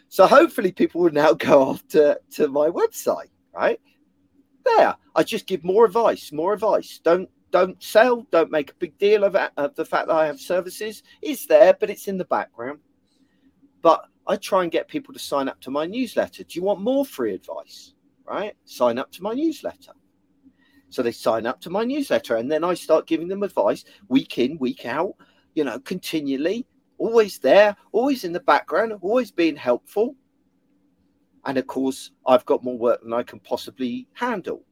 So 0.10 0.28
hopefully 0.28 0.72
people 0.72 1.02
will 1.02 1.12
now 1.12 1.34
go 1.34 1.62
off 1.62 1.88
to, 1.90 2.20
to 2.32 2.48
my 2.50 2.70
website, 2.70 3.30
right? 3.54 3.80
There, 4.66 4.96
I 5.16 5.24
just 5.24 5.48
give 5.48 5.64
more 5.64 5.86
advice, 5.86 6.32
more 6.32 6.54
advice. 6.54 7.00
Don't 7.04 7.30
don't 7.54 7.82
sell, 7.82 8.26
don't 8.32 8.50
make 8.50 8.72
a 8.72 8.76
big 8.80 8.98
deal 8.98 9.24
of, 9.24 9.36
of 9.36 9.76
the 9.76 9.86
fact 9.86 10.08
that 10.08 10.16
I 10.16 10.26
have 10.26 10.40
services. 10.40 11.04
It's 11.22 11.46
there, 11.46 11.76
but 11.80 11.92
it's 11.92 12.08
in 12.08 12.18
the 12.18 12.26
background. 12.26 12.80
But 13.84 14.06
I 14.26 14.38
try 14.38 14.64
and 14.64 14.72
get 14.72 14.88
people 14.88 15.14
to 15.14 15.20
sign 15.20 15.48
up 15.48 15.62
to 15.62 15.72
my 15.72 15.86
newsletter. 15.86 16.44
Do 16.44 16.58
you 16.58 16.64
want 16.64 16.82
more 16.82 17.06
free 17.06 17.36
advice? 17.36 17.94
Right? 18.26 18.56
Sign 18.66 18.98
up 18.98 19.12
to 19.12 19.22
my 19.22 19.34
newsletter. 19.34 19.92
So 20.90 21.04
they 21.04 21.12
sign 21.12 21.46
up 21.46 21.62
to 21.62 21.70
my 21.70 21.84
newsletter 21.84 22.38
and 22.38 22.52
then 22.52 22.64
I 22.64 22.74
start 22.74 23.06
giving 23.06 23.28
them 23.28 23.44
advice 23.44 23.86
week 24.08 24.40
in, 24.40 24.58
week 24.58 24.88
out, 24.88 25.14
you 25.54 25.64
know, 25.64 25.80
continually, 25.80 26.66
always 26.98 27.38
there, 27.38 27.76
always 27.92 28.24
in 28.24 28.34
the 28.34 28.40
background, 28.40 28.94
always 29.02 29.32
being 29.32 29.56
helpful. 29.56 30.16
And 31.46 31.60
of 31.60 31.68
course, 31.68 32.12
I've 32.26 32.46
got 32.46 32.64
more 32.64 32.80
work 32.80 33.04
than 33.04 33.14
I 33.14 33.22
can 33.22 33.40
possibly 33.40 34.08
handle 34.14 34.66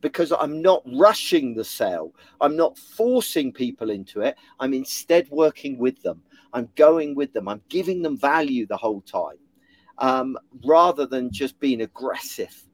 because 0.00 0.32
I'm 0.32 0.62
not 0.62 0.82
rushing 0.94 1.54
the 1.54 1.64
sale. 1.64 2.14
I'm 2.40 2.56
not 2.56 2.78
forcing 2.78 3.52
people 3.52 3.90
into 3.90 4.20
it. 4.20 4.36
I'm 4.60 4.74
instead 4.74 5.28
working 5.30 5.78
with 5.78 6.00
them. 6.02 6.22
I'm 6.52 6.68
going 6.76 7.14
with 7.14 7.32
them. 7.32 7.48
I'm 7.48 7.62
giving 7.68 8.02
them 8.02 8.16
value 8.16 8.66
the 8.66 8.76
whole 8.76 9.02
time 9.02 9.38
um, 9.98 10.38
rather 10.64 11.06
than 11.06 11.30
just 11.30 11.58
being 11.60 11.82
aggressive 11.82 12.64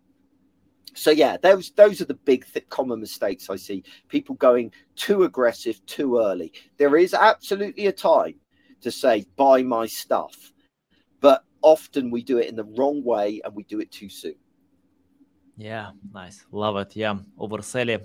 so 0.94 1.10
yeah, 1.10 1.36
those 1.36 1.70
those 1.72 2.00
are 2.00 2.06
the 2.06 2.14
big 2.14 2.46
th- 2.52 2.68
common 2.68 3.00
mistakes 3.00 3.50
I 3.50 3.56
see. 3.56 3.82
People 4.08 4.36
going 4.36 4.72
too 4.94 5.24
aggressive 5.24 5.84
too 5.86 6.18
early. 6.18 6.52
There 6.78 6.96
is 6.96 7.14
absolutely 7.14 7.88
a 7.88 7.92
time 7.92 8.36
to 8.80 8.90
say 8.90 9.26
buy 9.36 9.62
my 9.62 9.86
stuff, 9.86 10.52
but 11.20 11.44
often 11.62 12.10
we 12.10 12.22
do 12.22 12.38
it 12.38 12.48
in 12.48 12.56
the 12.56 12.64
wrong 12.64 13.02
way 13.02 13.40
and 13.44 13.54
we 13.54 13.64
do 13.64 13.80
it 13.80 13.90
too 13.90 14.08
soon. 14.08 14.36
Yeah, 15.56 15.90
nice, 16.12 16.44
love 16.50 16.76
it. 16.78 16.96
Yeah, 16.96 17.16
overselling. 17.38 18.02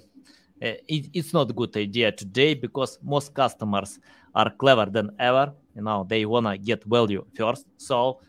Uh, 0.61 0.75
it, 0.87 1.09
it's 1.13 1.33
not 1.33 1.49
a 1.49 1.53
good 1.53 1.75
idea 1.77 2.11
today 2.11 2.53
because 2.53 2.99
most 3.01 3.33
customers 3.33 3.99
are 4.35 4.51
clever 4.51 4.85
than 4.85 5.09
ever. 5.19 5.53
You 5.75 5.81
know, 5.83 6.05
they 6.07 6.25
wanna 6.25 6.57
get 6.57 6.83
value 6.83 7.25
first. 7.35 7.65
So 7.77 8.19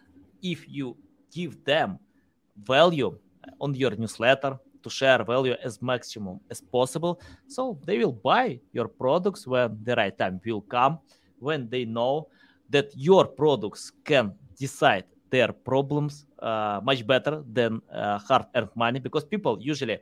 if 0.43 0.69
you 0.69 0.97
give 1.33 1.63
them 1.65 1.99
value 2.63 3.19
on 3.61 3.75
your 3.75 3.97
newsletter 3.97 4.59
to 4.83 4.91
share 4.91 5.23
value 5.25 5.55
as 5.63 5.81
maximum 5.83 6.41
as 6.51 6.61
possible 6.61 7.21
so 7.47 7.79
they 7.85 7.99
will 7.99 8.13
buy 8.13 8.59
your 8.73 8.89
products 8.89 9.47
when 9.47 9.77
the 9.83 9.95
right 9.95 10.17
time 10.17 10.41
will 10.45 10.61
come 10.63 10.99
when 11.39 11.69
they 11.69 11.85
know 11.85 12.27
that 12.69 12.89
your 12.97 13.27
products 13.27 13.93
can 14.05 14.33
decide 14.59 15.05
their 15.31 15.53
problems 15.53 16.27
uh, 16.41 16.81
much 16.83 17.07
better 17.07 17.43
than 17.47 17.81
uh, 17.93 18.19
hard 18.19 18.47
earned 18.55 18.71
money 18.75 18.99
because 18.99 19.25
people 19.25 19.59
usually 19.61 19.99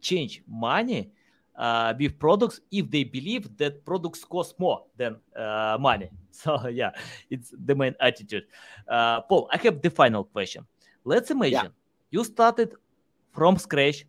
change 0.00 0.42
money 0.46 1.10
uh, 1.56 1.94
with 1.98 2.18
products 2.18 2.60
if 2.70 2.90
they 2.90 3.04
believe 3.04 3.56
that 3.56 3.84
products 3.84 4.24
cost 4.24 4.58
more 4.58 4.84
than 4.96 5.16
uh, 5.36 5.76
money. 5.80 6.10
So 6.36 6.68
yeah, 6.68 6.90
it's 7.30 7.54
the 7.64 7.74
main 7.74 7.94
attitude. 7.98 8.44
Uh, 8.86 9.22
Paul, 9.22 9.48
I 9.50 9.56
have 9.56 9.80
the 9.80 9.88
final 9.88 10.24
question. 10.24 10.66
Let's 11.02 11.30
imagine 11.30 11.72
yeah. 11.72 12.10
you 12.10 12.24
started 12.24 12.74
from 13.32 13.56
scratch 13.56 14.04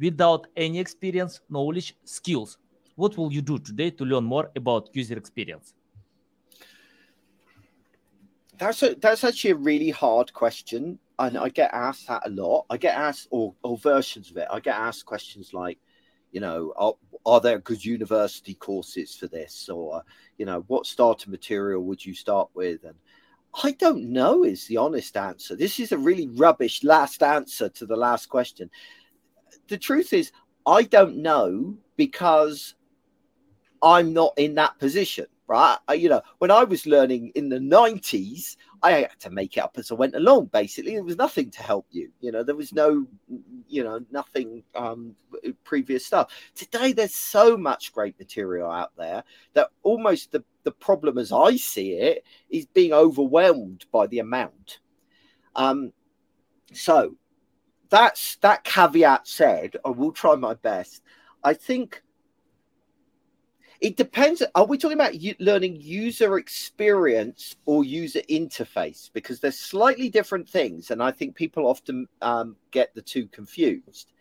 without 0.00 0.48
any 0.56 0.80
experience, 0.80 1.40
knowledge, 1.48 1.94
skills. 2.04 2.58
What 2.96 3.16
will 3.16 3.32
you 3.32 3.40
do 3.40 3.56
today 3.60 3.90
to 3.90 4.04
learn 4.04 4.24
more 4.24 4.50
about 4.56 4.88
user 4.92 5.16
experience? 5.16 5.74
That's 8.60 8.82
a, 8.82 8.94
that's 8.94 9.24
actually 9.24 9.52
a 9.52 9.56
really 9.56 9.88
hard 9.88 10.34
question, 10.34 10.98
and 11.18 11.38
I 11.38 11.48
get 11.48 11.70
asked 11.72 12.08
that 12.08 12.26
a 12.26 12.30
lot. 12.30 12.66
I 12.68 12.76
get 12.76 12.94
asked, 12.94 13.28
or, 13.30 13.54
or 13.64 13.78
versions 13.78 14.30
of 14.30 14.36
it. 14.36 14.48
I 14.50 14.60
get 14.60 14.76
asked 14.76 15.06
questions 15.06 15.54
like, 15.54 15.78
you 16.30 16.40
know, 16.42 16.74
are, 16.76 16.92
are 17.24 17.40
there 17.40 17.58
good 17.58 17.82
university 17.82 18.52
courses 18.52 19.16
for 19.16 19.28
this, 19.28 19.70
or 19.70 20.02
you 20.36 20.44
know, 20.44 20.62
what 20.66 20.84
starter 20.84 21.30
material 21.30 21.82
would 21.84 22.04
you 22.04 22.14
start 22.14 22.50
with, 22.52 22.84
and 22.84 22.96
I 23.64 23.72
don't 23.72 24.12
know, 24.12 24.44
is 24.44 24.66
the 24.66 24.76
honest 24.76 25.16
answer. 25.16 25.56
This 25.56 25.80
is 25.80 25.92
a 25.92 25.98
really 25.98 26.28
rubbish 26.28 26.84
last 26.84 27.22
answer 27.22 27.70
to 27.70 27.86
the 27.86 27.96
last 27.96 28.26
question. 28.26 28.70
The 29.68 29.78
truth 29.78 30.12
is, 30.12 30.32
I 30.66 30.82
don't 30.82 31.16
know 31.16 31.78
because 31.96 32.74
I'm 33.82 34.12
not 34.12 34.34
in 34.36 34.54
that 34.56 34.78
position, 34.78 35.26
right? 35.50 35.78
I, 35.88 35.94
you 35.94 36.08
know, 36.08 36.22
when 36.38 36.52
I 36.52 36.62
was 36.62 36.86
learning 36.86 37.32
in 37.34 37.48
the 37.48 37.58
90s, 37.58 38.56
I 38.84 38.92
had 38.92 39.18
to 39.18 39.30
make 39.30 39.56
it 39.56 39.60
up 39.60 39.76
as 39.78 39.90
I 39.90 39.94
went 39.94 40.14
along. 40.14 40.46
Basically, 40.46 40.92
there 40.92 41.02
was 41.02 41.16
nothing 41.16 41.50
to 41.50 41.62
help 41.64 41.88
you. 41.90 42.12
You 42.20 42.30
know, 42.30 42.44
there 42.44 42.54
was 42.54 42.72
no, 42.72 43.04
you 43.66 43.82
know, 43.82 43.98
nothing 44.12 44.62
um, 44.76 45.16
previous 45.64 46.06
stuff. 46.06 46.32
Today, 46.54 46.92
there's 46.92 47.16
so 47.16 47.56
much 47.56 47.92
great 47.92 48.16
material 48.16 48.70
out 48.70 48.92
there 48.96 49.24
that 49.54 49.70
almost 49.82 50.30
the 50.30 50.44
the 50.62 50.70
problem, 50.70 51.18
as 51.18 51.32
I 51.32 51.56
see 51.56 51.94
it, 51.94 52.22
is 52.48 52.66
being 52.66 52.92
overwhelmed 52.92 53.86
by 53.90 54.06
the 54.06 54.20
amount. 54.20 54.78
Um, 55.56 55.92
so 56.72 57.16
that's 57.88 58.36
that 58.36 58.62
caveat 58.62 59.26
said. 59.26 59.78
I 59.84 59.88
will 59.88 60.12
try 60.12 60.36
my 60.36 60.54
best. 60.54 61.02
I 61.42 61.54
think 61.54 62.04
it 63.80 63.96
depends. 63.96 64.42
Are 64.54 64.66
we 64.66 64.76
talking 64.76 64.98
about 64.98 65.14
learning 65.38 65.80
user 65.80 66.36
experience 66.36 67.56
or 67.64 67.84
user 67.84 68.20
interface? 68.28 69.10
Because 69.12 69.40
they're 69.40 69.52
slightly 69.52 70.10
different 70.10 70.48
things, 70.48 70.90
and 70.90 71.02
I 71.02 71.10
think 71.10 71.34
people 71.34 71.66
often 71.66 72.06
um, 72.20 72.56
get 72.70 72.94
the 72.94 73.02
two 73.02 73.26
confused, 73.28 74.12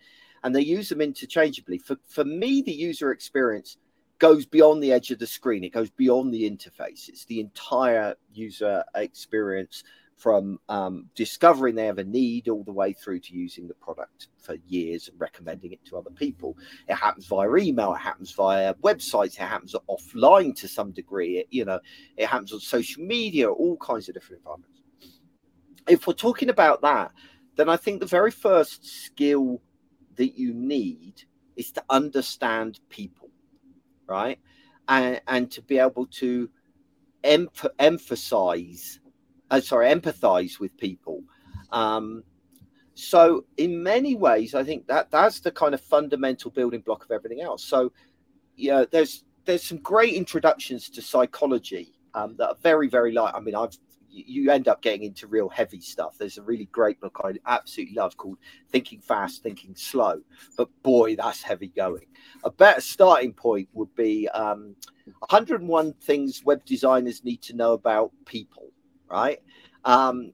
and 0.44 0.56
they 0.56 0.62
use 0.62 0.90
them 0.90 1.02
interchangeably. 1.02 1.78
For 1.78 1.98
for 2.08 2.24
me, 2.24 2.62
the 2.62 2.72
user 2.72 3.12
experience 3.12 3.78
goes 4.18 4.46
beyond 4.46 4.82
the 4.84 4.94
edge 4.94 5.12
of 5.12 5.20
the 5.20 5.28
screen. 5.28 5.64
It 5.64 5.74
goes 5.74 5.90
beyond 5.90 6.34
the 6.34 6.50
interface. 6.50 7.10
It's 7.10 7.26
the 7.26 7.40
entire 7.40 8.16
user 8.34 8.84
experience 8.96 9.84
from 10.20 10.60
um, 10.68 11.06
discovering 11.16 11.76
they 11.76 11.86
have 11.86 11.98
a 11.98 12.04
need 12.04 12.50
all 12.50 12.64
the 12.66 12.74
way 12.74 12.92
through 12.92 13.22
to 13.22 13.34
using 13.34 13.70
the 13.70 13.74
product 13.76 14.28
for 14.38 14.56
years 14.68 15.08
and 15.08 15.20
recommending 15.20 15.72
it 15.72 15.84
to 15.86 15.98
other 15.98 16.10
people. 16.10 16.58
It 16.90 16.96
happens 16.96 17.26
via 17.26 17.56
email, 17.56 17.94
it 17.94 18.00
happens 18.00 18.32
via 18.32 18.74
websites, 18.76 19.36
it 19.36 19.38
happens 19.38 19.76
offline 19.90 20.54
to 20.58 20.68
some 20.68 20.92
degree. 20.92 21.38
It, 21.38 21.48
you 21.52 21.64
know, 21.64 21.80
it 22.18 22.28
happens 22.28 22.52
on 22.52 22.60
social 22.60 23.02
media, 23.02 23.50
all 23.50 23.78
kinds 23.78 24.10
of 24.10 24.14
different 24.14 24.42
environments. 24.42 24.82
If 25.88 26.06
we're 26.06 26.14
talking 26.14 26.50
about 26.50 26.82
that, 26.82 27.12
then 27.56 27.70
I 27.70 27.78
think 27.78 28.02
the 28.02 28.06
very 28.06 28.32
first 28.32 28.86
skill 28.86 29.62
that 30.16 30.38
you 30.38 30.54
need 30.54 31.24
is 31.56 31.72
to 31.72 31.84
understand 31.90 32.82
people, 32.90 33.30
right? 34.06 34.38
And, 34.90 35.22
and 35.30 35.50
to 35.52 35.62
be 35.62 35.80
able 35.80 36.08
to 36.08 36.50
emph- 37.24 37.70
emphasize, 37.80 39.00
uh, 39.52 39.62
sorry, 39.62 39.94
empathize 39.94 40.60
with 40.60 40.76
people. 40.78 41.24
Um, 41.72 42.24
so 42.96 43.46
in 43.58 43.82
many 43.82 44.16
ways, 44.16 44.56
I 44.56 44.64
think 44.64 44.88
that 44.88 45.10
that's 45.10 45.40
the 45.40 45.52
kind 45.52 45.74
of 45.74 45.82
fundamental 45.82 46.52
building 46.52 46.82
block 46.82 47.06
of 47.06 47.12
everything 47.12 47.42
else. 47.42 47.64
So 47.64 47.92
yeah, 48.56 48.86
there's 48.92 49.24
there's 49.46 49.64
some 49.64 49.78
great 49.80 50.14
introductions 50.14 50.90
to 50.90 51.02
psychology 51.02 51.94
um, 52.14 52.36
that 52.38 52.50
are 52.50 52.58
very 52.62 52.90
very 52.90 53.12
light. 53.12 53.34
I 53.36 53.40
mean, 53.40 53.56
I've 53.56 53.78
you 54.12 54.52
end 54.52 54.68
up 54.68 54.82
getting 54.82 55.04
into 55.04 55.28
real 55.28 55.50
heavy 55.50 55.80
stuff. 55.80 56.18
There's 56.18 56.38
a 56.38 56.44
really 56.44 56.66
great 56.72 57.00
book 57.00 57.22
I 57.24 57.34
absolutely 57.46 57.96
love 57.96 58.18
called 58.18 58.38
Thinking 58.70 59.02
Fast, 59.02 59.44
Thinking 59.44 59.76
Slow. 59.76 60.22
But 60.58 60.70
boy, 60.84 61.16
that's 61.16 61.42
heavy 61.44 61.68
going. 61.68 62.06
A 62.44 62.50
better 62.50 62.82
starting 62.82 63.34
point 63.34 63.70
would 63.74 63.94
be 63.96 64.28
um, 64.30 64.76
101 65.20 65.94
Things 66.02 66.44
Web 66.44 66.66
Designers 66.66 67.24
Need 67.24 67.42
to 67.44 67.56
Know 67.56 67.74
About 67.74 68.12
People, 68.26 68.72
right? 69.10 69.40
Um, 69.86 70.34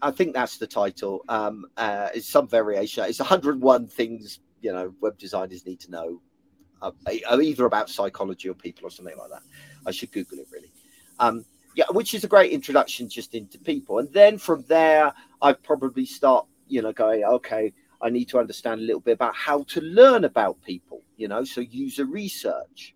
I 0.00 0.10
think 0.10 0.34
that's 0.34 0.58
the 0.58 0.66
title. 0.66 1.24
Um, 1.28 1.66
uh, 1.76 2.08
it's 2.14 2.28
some 2.28 2.48
variation. 2.48 3.04
It's 3.04 3.18
101 3.18 3.88
things 3.88 4.40
you 4.60 4.72
know 4.72 4.94
web 5.00 5.18
designers 5.18 5.66
need 5.66 5.80
to 5.80 5.90
know, 5.90 6.20
uh, 6.82 6.92
either 7.08 7.64
about 7.64 7.90
psychology 7.90 8.48
or 8.48 8.54
people 8.54 8.86
or 8.86 8.90
something 8.90 9.16
like 9.16 9.30
that. 9.30 9.42
I 9.86 9.90
should 9.90 10.12
Google 10.12 10.38
it 10.38 10.46
really. 10.52 10.72
Um, 11.18 11.44
yeah, 11.74 11.84
which 11.90 12.14
is 12.14 12.24
a 12.24 12.28
great 12.28 12.52
introduction 12.52 13.08
just 13.08 13.34
into 13.34 13.58
people, 13.58 13.98
and 13.98 14.12
then 14.12 14.38
from 14.38 14.64
there, 14.68 15.12
I 15.40 15.52
probably 15.52 16.06
start 16.06 16.46
you 16.66 16.82
know 16.82 16.92
going 16.92 17.24
okay. 17.24 17.72
I 18.02 18.08
need 18.08 18.30
to 18.30 18.38
understand 18.38 18.80
a 18.80 18.84
little 18.84 19.00
bit 19.00 19.12
about 19.12 19.34
how 19.34 19.62
to 19.64 19.80
learn 19.82 20.24
about 20.24 20.62
people, 20.62 21.02
you 21.18 21.28
know, 21.28 21.44
so 21.44 21.60
user 21.60 22.06
research. 22.06 22.94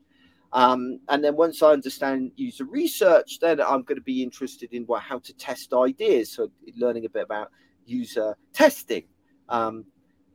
Um, 0.54 1.00
and 1.08 1.22
then 1.22 1.34
once 1.34 1.62
I 1.62 1.72
understand 1.72 2.30
user 2.36 2.64
research, 2.64 3.40
then 3.40 3.60
I'm 3.60 3.82
going 3.82 3.96
to 3.96 4.02
be 4.02 4.22
interested 4.22 4.72
in 4.72 4.84
what, 4.84 5.02
how 5.02 5.18
to 5.18 5.34
test 5.34 5.74
ideas. 5.74 6.30
So 6.30 6.50
learning 6.76 7.04
a 7.04 7.08
bit 7.08 7.24
about 7.24 7.50
user 7.84 8.36
testing. 8.52 9.02
Um, 9.48 9.84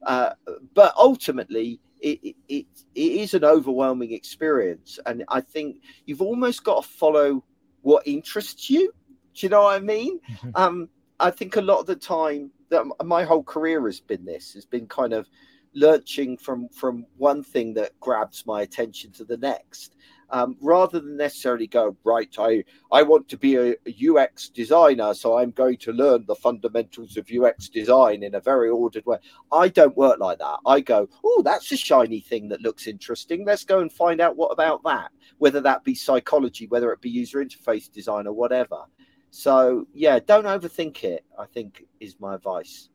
uh, 0.05 0.31
but 0.73 0.93
ultimately, 0.97 1.79
it, 2.01 2.19
it, 2.21 2.35
it, 2.49 2.65
it 2.95 3.11
is 3.23 3.33
an 3.33 3.45
overwhelming 3.45 4.11
experience. 4.11 4.99
And 5.05 5.23
I 5.29 5.39
think 5.39 5.81
you've 6.05 6.21
almost 6.21 6.65
got 6.65 6.83
to 6.83 6.89
follow 6.89 7.43
what 7.81 8.05
interests 8.05 8.69
you. 8.69 8.93
Do 9.33 9.45
you 9.45 9.49
know 9.49 9.63
what 9.63 9.75
I 9.75 9.79
mean? 9.79 10.19
Mm-hmm. 10.19 10.49
Um, 10.55 10.89
I 11.21 11.31
think 11.31 11.55
a 11.55 11.61
lot 11.61 11.79
of 11.79 11.85
the 11.85 11.95
time 11.95 12.51
that 12.69 12.83
my 13.05 13.23
whole 13.23 13.43
career 13.43 13.85
has 13.85 14.01
been 14.01 14.25
this, 14.25 14.53
has 14.53 14.65
been 14.65 14.85
kind 14.87 15.13
of 15.13 15.27
lurching 15.73 16.37
from 16.37 16.67
from 16.69 17.05
one 17.17 17.43
thing 17.43 17.73
that 17.75 17.99
grabs 17.99 18.45
my 18.45 18.61
attention 18.61 19.11
to 19.13 19.23
the 19.23 19.37
next. 19.37 19.95
Um, 20.31 20.57
rather 20.61 20.99
than 20.99 21.17
necessarily 21.17 21.65
go 21.65 21.97
right 22.03 22.31
i 22.37 22.63
i 22.91 23.01
want 23.01 23.27
to 23.29 23.35
be 23.35 23.55
a, 23.55 23.75
ux 24.11 24.49
designer 24.49 25.15
so 25.15 25.35
i'm 25.35 25.49
going 25.49 25.77
to 25.77 25.91
learn 25.91 26.23
the 26.27 26.35
fundamentals 26.35 27.17
of 27.17 27.27
ux 27.31 27.67
design 27.67 28.21
in 28.21 28.35
a 28.35 28.39
very 28.39 28.69
ordered 28.69 29.07
way 29.07 29.17
i 29.51 29.67
don't 29.67 29.97
work 29.97 30.19
like 30.19 30.37
that. 30.37 30.59
I 30.67 30.81
go 30.81 31.09
oh 31.23 31.41
that's 31.43 31.71
a 31.71 31.77
shiny 31.77 32.19
thing 32.19 32.47
that 32.49 32.61
looks 32.61 32.85
interesting. 32.85 33.43
Let's 33.43 33.65
go 33.65 33.79
and 33.79 33.91
find 33.91 34.21
out 34.21 34.35
what 34.35 34.49
about 34.49 34.83
that 34.83 35.09
whether 35.39 35.61
that 35.61 35.83
be 35.83 35.95
psychology 35.95 36.67
whether 36.67 36.91
it 36.91 37.01
be 37.01 37.09
user 37.09 37.43
interface 37.43 37.91
design 37.91 38.27
or 38.27 38.33
whatever. 38.33 38.83
So 39.31 39.87
yeah 39.95 40.19
don't 40.19 40.45
overthink 40.45 41.03
it 41.03 41.25
i 41.39 41.47
think 41.47 41.85
is 41.99 42.19
my 42.19 42.35
advice. 42.35 42.89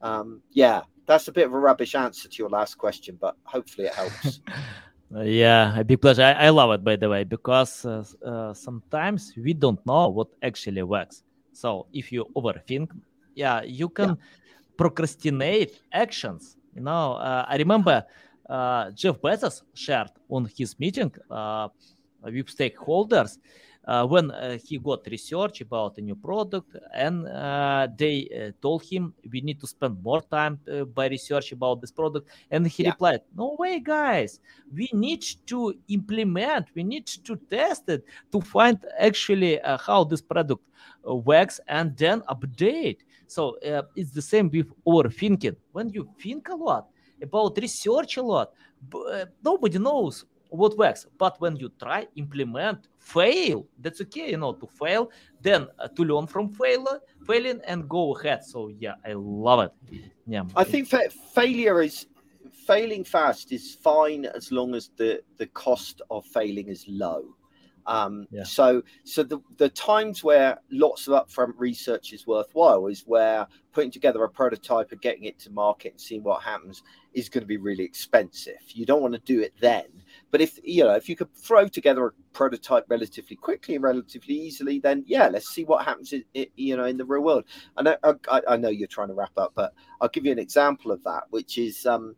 Um, 0.00 0.40
yeah 0.50 0.84
that's 1.06 1.28
a 1.28 1.32
bit 1.32 1.46
of 1.46 1.54
a 1.54 1.58
rubbish 1.58 1.94
answer 1.94 2.28
to 2.28 2.36
your 2.38 2.48
last 2.48 2.76
question, 2.76 3.18
but 3.20 3.36
hopefully 3.44 3.86
it 3.88 3.94
helps. 3.94 4.40
yeah, 5.22 5.78
a 5.78 5.84
big 5.84 6.00
pleasure. 6.00 6.22
I, 6.22 6.46
I, 6.46 6.48
love 6.50 6.70
it, 6.72 6.84
by 6.84 6.96
the 6.96 7.08
way, 7.08 7.24
because 7.24 7.84
uh, 7.84 8.04
uh, 8.24 8.54
sometimes 8.54 9.32
we 9.36 9.52
don't 9.54 9.84
know 9.86 10.08
what 10.08 10.28
actually 10.42 10.82
works. 10.82 11.22
So 11.52 11.86
if 11.92 12.10
you 12.10 12.26
overthink, 12.36 12.90
yeah, 13.34 13.62
you 13.62 13.88
can 13.88 14.10
yeah. 14.10 14.14
procrastinate 14.76 15.80
actions. 15.92 16.56
You 16.74 16.82
know, 16.82 17.14
uh, 17.14 17.44
I 17.48 17.56
remember 17.56 18.04
uh, 18.48 18.90
Jeff 18.90 19.20
Bezos 19.20 19.62
shared 19.74 20.10
on 20.28 20.50
his 20.56 20.78
meeting 20.78 21.12
uh, 21.30 21.68
with 22.22 22.46
stakeholders 22.46 23.38
uh, 23.86 24.06
when 24.06 24.30
uh, 24.30 24.58
he 24.64 24.78
got 24.78 25.06
research 25.06 25.60
about 25.60 25.98
a 25.98 26.00
new 26.00 26.14
product 26.14 26.76
and 26.94 27.26
uh, 27.28 27.86
they 27.96 28.28
uh, 28.30 28.52
told 28.62 28.82
him 28.82 29.12
we 29.30 29.40
need 29.40 29.60
to 29.60 29.66
spend 29.66 30.02
more 30.02 30.22
time 30.22 30.58
uh, 30.72 30.84
by 30.84 31.06
research 31.08 31.52
about 31.52 31.80
this 31.80 31.90
product. 31.90 32.28
And 32.50 32.66
he 32.66 32.84
yeah. 32.84 32.90
replied 32.90 33.20
no 33.36 33.56
way 33.58 33.80
guys. 33.80 34.40
We 34.74 34.88
need 34.92 35.24
to 35.46 35.74
implement 35.88 36.68
we 36.74 36.82
need 36.82 37.06
to 37.06 37.36
test 37.50 37.88
it 37.88 38.04
to 38.32 38.40
find 38.40 38.78
actually 38.98 39.60
uh, 39.60 39.78
how 39.78 40.04
this 40.04 40.22
product 40.22 40.62
works 41.02 41.60
and 41.68 41.96
then 41.96 42.22
update. 42.22 42.98
So 43.26 43.58
it's 43.94 44.12
the 44.12 44.22
same 44.22 44.50
with 44.50 44.70
overthinking 44.86 45.56
when 45.72 45.90
you 45.90 46.08
think 46.20 46.48
a 46.48 46.54
lot 46.54 46.88
about 47.22 47.56
research 47.58 48.16
a 48.16 48.22
lot 48.22 48.52
nobody 49.42 49.78
knows 49.78 50.26
what 50.54 50.76
works 50.78 51.06
but 51.18 51.40
when 51.40 51.56
you 51.56 51.70
try 51.80 52.06
implement 52.16 52.88
fail. 52.98 53.66
That's 53.80 54.00
okay 54.02 54.30
you 54.30 54.36
know 54.36 54.52
to 54.54 54.66
fail. 54.66 55.10
Then 55.40 55.68
uh, 55.78 55.88
to 55.88 56.04
learn 56.04 56.26
from 56.26 56.52
failure 56.52 57.00
failing 57.26 57.60
and 57.66 57.88
go 57.88 58.16
ahead. 58.16 58.44
So 58.44 58.68
yeah 58.78 58.94
i 59.04 59.12
love 59.14 59.60
it. 59.60 59.72
Yeah. 60.26 60.44
I 60.56 60.64
think 60.64 60.88
fa- 60.88 61.10
failure 61.34 61.82
is 61.82 62.06
failing 62.66 63.04
fast 63.04 63.52
is 63.52 63.74
fine 63.74 64.24
as 64.24 64.50
long 64.50 64.74
as 64.74 64.90
the 64.96 65.22
the 65.36 65.46
cost 65.48 66.02
of 66.10 66.24
failing 66.26 66.68
is 66.68 66.84
low. 66.88 67.34
Um, 67.86 68.26
yeah. 68.30 68.44
So, 68.44 68.82
so 69.04 69.22
the, 69.22 69.40
the 69.56 69.68
times 69.68 70.24
where 70.24 70.58
lots 70.70 71.06
of 71.06 71.14
upfront 71.14 71.52
research 71.56 72.12
is 72.12 72.26
worthwhile 72.26 72.86
is 72.86 73.02
where 73.06 73.46
putting 73.72 73.90
together 73.90 74.24
a 74.24 74.28
prototype 74.28 74.92
and 74.92 75.00
getting 75.00 75.24
it 75.24 75.38
to 75.40 75.50
market 75.50 75.92
and 75.92 76.00
seeing 76.00 76.22
what 76.22 76.42
happens 76.42 76.82
is 77.12 77.28
going 77.28 77.42
to 77.42 77.46
be 77.46 77.56
really 77.56 77.84
expensive. 77.84 78.60
You 78.68 78.86
don't 78.86 79.02
want 79.02 79.14
to 79.14 79.20
do 79.20 79.40
it 79.40 79.52
then. 79.60 79.86
But 80.34 80.40
if 80.40 80.58
you 80.64 80.82
know 80.82 80.96
if 80.96 81.08
you 81.08 81.14
could 81.14 81.32
throw 81.32 81.68
together 81.68 82.06
a 82.08 82.10
prototype 82.32 82.86
relatively 82.88 83.36
quickly 83.36 83.76
and 83.76 83.84
relatively 83.84 84.34
easily, 84.34 84.80
then 84.80 85.04
yeah, 85.06 85.28
let's 85.28 85.48
see 85.50 85.62
what 85.62 85.84
happens. 85.84 86.12
In, 86.12 86.24
you 86.56 86.76
know, 86.76 86.86
in 86.86 86.96
the 86.96 87.04
real 87.04 87.22
world. 87.22 87.44
I, 87.76 87.96
I, 88.02 88.40
I 88.48 88.56
know 88.56 88.68
you're 88.68 88.88
trying 88.88 89.06
to 89.10 89.14
wrap 89.14 89.30
up, 89.36 89.52
but 89.54 89.72
I'll 90.00 90.08
give 90.08 90.26
you 90.26 90.32
an 90.32 90.40
example 90.40 90.90
of 90.90 91.04
that, 91.04 91.22
which 91.30 91.56
is 91.56 91.86
um, 91.86 92.16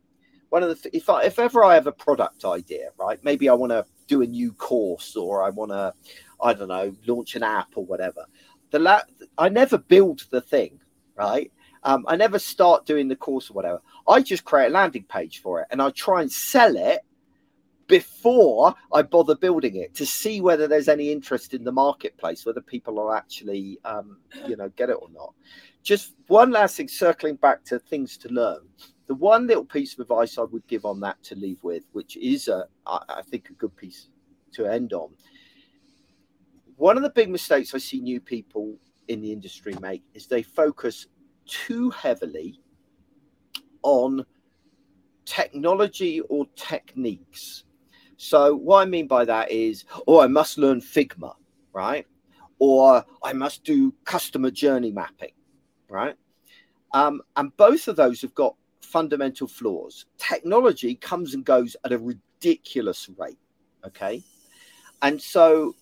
one 0.49 0.63
of 0.63 0.71
the 0.71 0.77
th- 0.77 0.95
if 0.95 1.11
I 1.11 1.25
if 1.25 1.39
ever 1.39 1.63
I 1.63 1.75
have 1.75 1.89
a 1.89 1.93
product 1.93 2.47
idea, 2.47 2.89
right? 2.99 3.23
Maybe 3.23 3.51
I 3.51 3.53
want 3.53 3.73
to 3.73 3.85
do 4.07 4.23
a 4.23 4.27
new 4.27 4.51
course 4.55 5.15
or 5.15 5.43
I 5.43 5.51
want 5.51 5.73
to, 5.73 5.93
I 6.41 6.55
don't 6.55 6.69
know, 6.69 6.97
launch 7.07 7.37
an 7.37 7.43
app 7.43 7.73
or 7.77 7.85
whatever. 7.85 8.25
The 8.71 8.79
la- 8.79 9.03
I 9.37 9.51
never 9.51 9.77
build 9.77 10.25
the 10.31 10.41
thing, 10.41 10.81
right? 11.17 11.53
Um, 11.83 12.07
I 12.09 12.17
never 12.17 12.39
start 12.39 12.87
doing 12.87 13.09
the 13.09 13.17
course 13.17 13.51
or 13.51 13.53
whatever. 13.53 13.83
I 14.09 14.23
just 14.23 14.45
create 14.45 14.69
a 14.69 14.71
landing 14.71 15.05
page 15.05 15.43
for 15.43 15.61
it 15.61 15.67
and 15.71 15.83
I 15.83 15.91
try 15.91 16.23
and 16.23 16.33
sell 16.33 16.77
it 16.79 17.01
before 17.87 18.75
I 18.93 19.03
bother 19.03 19.37
building 19.37 19.77
it 19.77 19.95
to 19.95 20.07
see 20.07 20.41
whether 20.41 20.67
there's 20.67 20.89
any 20.89 21.13
interest 21.13 21.55
in 21.55 21.65
the 21.65 21.73
marketplace, 21.73 22.45
whether 22.45 22.61
people 22.61 22.99
are 22.99 23.17
actually, 23.17 23.79
um, 23.85 24.19
you 24.47 24.57
know, 24.57 24.69
get 24.71 24.91
it 24.91 24.97
or 25.01 25.09
not. 25.13 25.35
Just 25.83 26.15
one 26.27 26.51
last 26.51 26.77
thing, 26.77 26.89
circling 26.89 27.37
back 27.37 27.65
to 27.65 27.79
things 27.79 28.17
to 28.19 28.29
learn 28.29 28.61
the 29.07 29.15
one 29.15 29.47
little 29.47 29.65
piece 29.65 29.95
of 29.95 30.01
advice 30.01 30.39
I 30.39 30.43
would 30.43 30.67
give 30.67 30.85
on 30.85 31.01
that 31.01 31.23
to 31.25 31.37
leave 31.37 31.63
with, 31.63 31.85
which 31.93 32.17
is 32.17 32.49
a, 32.49 32.67
I 32.87 33.23
think 33.29 33.51
a 33.51 33.55
good 33.55 33.77
piece 33.77 34.09
to 34.53 34.67
end 34.67 34.93
on. 34.93 35.11
One 36.77 36.97
of 36.97 37.03
the 37.03 37.11
big 37.11 37.31
mistakes 37.31 37.75
I 37.75 37.79
see 37.79 38.01
new 38.01 38.21
people 38.21 38.77
in 39.09 39.21
the 39.21 39.33
industry 39.33 39.75
make 39.81 40.03
is 40.15 40.27
they 40.27 40.43
focus 40.43 41.07
too 41.47 41.91
heavily 41.91 42.61
on 43.83 44.27
technology 45.25 46.21
or 46.23 46.47
techniques. 46.57 47.65
So 48.17 48.55
what 48.55 48.81
I 48.81 48.85
mean 48.87 49.07
by 49.07 49.25
that 49.25 49.51
is, 49.51 49.85
oh, 50.07 50.21
I 50.21 50.27
must 50.27 50.59
learn 50.59 50.81
Figma, 50.81 51.35
right? 51.73 52.07
Or 52.59 53.05
I 53.23 53.33
must 53.33 53.65
do 53.65 53.93
customer 54.05 54.51
journey 54.51 54.91
mapping, 54.91 55.33
right? 55.89 56.17
Um, 56.93 57.21
and 57.37 57.55
both 57.57 57.89
of 57.89 57.97
those 57.97 58.23
have 58.23 58.35
got 58.35 58.55
fundamental 58.81 59.47
flaws. 59.47 60.07
Technology 60.17 60.95
comes 60.95 61.35
and 61.35 61.45
goes 61.45 61.77
at 61.85 61.93
a 61.93 61.99
ridiculous 61.99 63.11
rate. 63.19 63.39
Okay. 63.85 64.23
And 65.03 65.21
so 65.21 65.75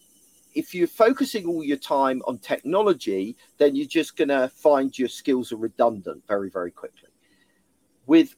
if 0.55 0.75
you're 0.75 0.89
focusing 0.89 1.47
all 1.47 1.63
your 1.63 1.77
time 1.77 2.23
on 2.27 2.39
technology, 2.39 3.37
then 3.59 3.77
you're 3.77 3.87
just 3.87 4.17
going 4.17 4.29
to 4.29 4.49
find 4.49 4.97
your 4.99 5.09
skills 5.09 5.53
are 5.53 5.57
redundant 5.57 6.23
very, 6.27 6.51
very 6.51 6.71
quickly. 6.71 7.11
With 8.07 8.35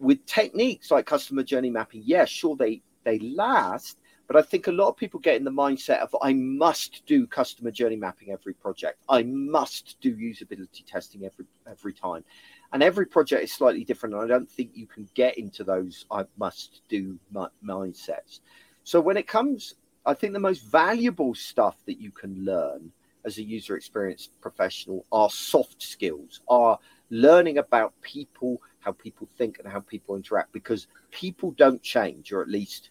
with 0.00 0.24
techniques 0.26 0.92
like 0.92 1.06
customer 1.06 1.42
journey 1.42 1.70
mapping, 1.70 2.02
yeah, 2.04 2.24
sure 2.24 2.54
they 2.54 2.82
they 3.04 3.18
last, 3.18 3.98
But 4.28 4.36
I 4.36 4.42
think 4.42 4.66
a 4.66 4.72
lot 4.72 4.88
of 4.88 4.96
people 4.96 5.18
get 5.18 5.36
in 5.36 5.44
the 5.44 5.50
mindset 5.50 6.00
of 6.00 6.14
I 6.22 6.34
must 6.34 7.02
do 7.06 7.26
customer 7.26 7.70
journey 7.70 7.96
mapping 7.96 8.30
every 8.30 8.52
project. 8.52 9.02
I 9.08 9.22
must 9.22 9.96
do 10.02 10.14
usability 10.14 10.84
testing 10.86 11.24
every 11.24 11.46
every 11.66 11.94
time. 11.94 12.24
And 12.72 12.82
every 12.82 13.06
project 13.06 13.42
is 13.42 13.52
slightly 13.52 13.84
different. 13.84 14.14
And 14.14 14.22
I 14.22 14.26
don't 14.26 14.50
think 14.50 14.72
you 14.74 14.86
can 14.86 15.08
get 15.14 15.38
into 15.38 15.64
those 15.64 16.04
I 16.10 16.24
must 16.36 16.82
do 16.90 17.18
mindsets. 17.64 18.40
So 18.84 19.00
when 19.00 19.16
it 19.16 19.26
comes, 19.26 19.74
I 20.04 20.12
think 20.12 20.34
the 20.34 20.40
most 20.40 20.62
valuable 20.62 21.34
stuff 21.34 21.78
that 21.86 21.98
you 21.98 22.10
can 22.10 22.44
learn 22.44 22.92
as 23.24 23.38
a 23.38 23.42
user 23.42 23.76
experience 23.76 24.28
professional 24.42 25.06
are 25.10 25.30
soft 25.30 25.82
skills, 25.82 26.40
are 26.48 26.78
learning 27.08 27.56
about 27.58 27.94
people, 28.02 28.60
how 28.80 28.92
people 28.92 29.28
think, 29.36 29.58
and 29.58 29.70
how 29.70 29.80
people 29.80 30.16
interact 30.16 30.52
because 30.52 30.86
people 31.10 31.52
don't 31.52 31.82
change, 31.82 32.32
or 32.32 32.42
at 32.42 32.48
least 32.48 32.90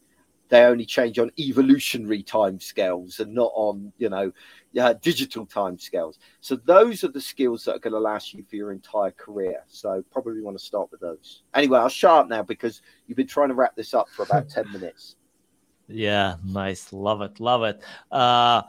they 0.49 0.63
only 0.63 0.85
change 0.85 1.19
on 1.19 1.31
evolutionary 1.39 2.23
time 2.23 2.59
scales 2.59 3.19
and 3.19 3.33
not 3.33 3.51
on 3.55 3.91
you 3.97 4.09
know 4.09 4.31
uh, 4.79 4.93
digital 5.01 5.45
time 5.45 5.77
scales 5.77 6.19
so 6.41 6.55
those 6.55 7.03
are 7.03 7.09
the 7.09 7.21
skills 7.21 7.65
that 7.65 7.75
are 7.75 7.79
going 7.79 7.93
to 7.93 7.99
last 7.99 8.33
you 8.33 8.43
for 8.49 8.55
your 8.55 8.71
entire 8.71 9.11
career. 9.11 9.63
So 9.67 10.03
probably 10.11 10.41
want 10.41 10.57
to 10.57 10.63
start 10.63 10.91
with 10.91 11.01
those. 11.01 11.43
Anyway 11.53 11.79
i'll 11.79 11.89
shut 11.89 12.11
up 12.11 12.27
now 12.29 12.43
because 12.43 12.81
you've 13.07 13.17
been 13.17 13.27
trying 13.27 13.49
to 13.49 13.55
wrap 13.55 13.75
this 13.75 13.93
up 13.93 14.07
for 14.09 14.23
about 14.23 14.49
10 14.49 14.71
minutes. 14.71 15.15
Yeah 15.89 16.35
nice. 16.43 16.91
Love 16.91 17.21
it 17.21 17.39
love 17.39 17.63
it. 17.63 17.81
Uh 18.11 18.63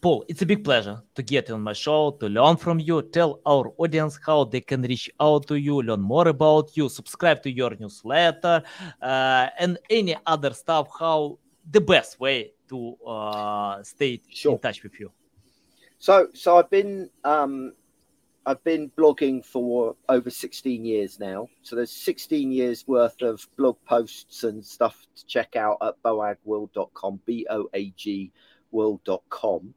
Paul, 0.00 0.24
it's 0.28 0.42
a 0.42 0.46
big 0.46 0.62
pleasure 0.62 1.02
to 1.14 1.22
get 1.22 1.50
on 1.50 1.62
my 1.62 1.72
show, 1.72 2.12
to 2.20 2.28
learn 2.28 2.56
from 2.56 2.78
you, 2.78 3.02
tell 3.02 3.40
our 3.44 3.72
audience 3.78 4.18
how 4.24 4.44
they 4.44 4.60
can 4.60 4.82
reach 4.82 5.10
out 5.20 5.48
to 5.48 5.56
you, 5.56 5.82
learn 5.82 6.00
more 6.00 6.28
about 6.28 6.76
you, 6.76 6.88
subscribe 6.88 7.42
to 7.42 7.50
your 7.50 7.74
newsletter, 7.80 8.62
uh, 9.02 9.48
and 9.58 9.78
any 9.90 10.16
other 10.24 10.54
stuff, 10.54 10.88
how 10.98 11.38
the 11.70 11.80
best 11.80 12.20
way 12.20 12.52
to 12.68 12.94
uh, 13.06 13.82
stay 13.82 14.20
sure. 14.28 14.52
in 14.52 14.58
touch 14.58 14.82
with 14.84 15.00
you. 15.00 15.10
So, 15.98 16.28
so 16.32 16.58
I've 16.58 16.70
been 16.70 17.10
um, 17.24 17.72
I've 18.46 18.62
been 18.62 18.90
blogging 18.96 19.44
for 19.44 19.96
over 20.08 20.30
16 20.30 20.84
years 20.84 21.18
now. 21.18 21.48
So 21.62 21.74
there's 21.74 21.90
16 21.90 22.52
years 22.52 22.86
worth 22.86 23.20
of 23.20 23.46
blog 23.56 23.76
posts 23.84 24.44
and 24.44 24.64
stuff 24.64 25.06
to 25.16 25.26
check 25.26 25.56
out 25.56 25.78
at 25.82 26.00
boagworld.com, 26.04 27.20
B 27.26 27.46
O 27.50 27.68
A 27.74 27.90
G 27.90 28.30
world.com. 28.70 29.74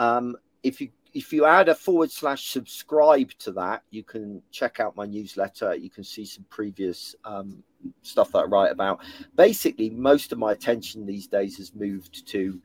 Um, 0.00 0.34
if 0.62 0.80
you 0.80 0.88
if 1.12 1.32
you 1.32 1.44
add 1.44 1.68
a 1.68 1.74
forward 1.74 2.10
slash 2.10 2.48
subscribe 2.48 3.30
to 3.40 3.52
that, 3.52 3.82
you 3.90 4.02
can 4.02 4.40
check 4.50 4.80
out 4.80 4.96
my 4.96 5.04
newsletter. 5.04 5.74
You 5.74 5.90
can 5.90 6.04
see 6.04 6.24
some 6.24 6.44
previous 6.48 7.14
um, 7.24 7.62
stuff 8.02 8.32
that 8.32 8.38
I 8.38 8.44
write 8.44 8.72
about. 8.72 9.00
Basically, 9.34 9.90
most 9.90 10.32
of 10.32 10.38
my 10.38 10.52
attention 10.52 11.04
these 11.04 11.26
days 11.26 11.58
has 11.58 11.74
moved 11.74 12.26
to 12.28 12.60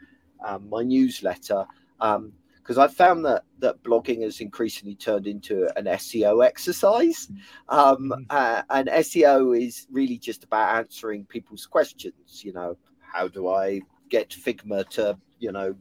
um, 0.45 0.69
my 0.69 0.83
newsletter 0.83 1.65
because 1.97 2.77
um, 2.77 2.79
I 2.79 2.87
found 2.87 3.25
that 3.25 3.43
that 3.59 3.83
blogging 3.83 4.21
has 4.23 4.39
increasingly 4.39 4.95
turned 4.95 5.27
into 5.27 5.67
an 5.77 5.85
SEO 5.85 6.45
exercise, 6.45 7.27
um, 7.67 8.13
mm-hmm. 8.13 8.23
uh, 8.29 8.61
and 8.69 8.87
SEO 8.87 9.61
is 9.61 9.87
really 9.91 10.17
just 10.17 10.45
about 10.45 10.77
answering 10.77 11.25
people's 11.25 11.65
questions. 11.65 12.45
You 12.45 12.53
know, 12.53 12.77
how 12.99 13.27
do 13.27 13.49
I 13.49 13.81
get 14.07 14.29
Figma 14.29 14.87
to 14.89 15.17
you 15.39 15.51
know 15.51 15.75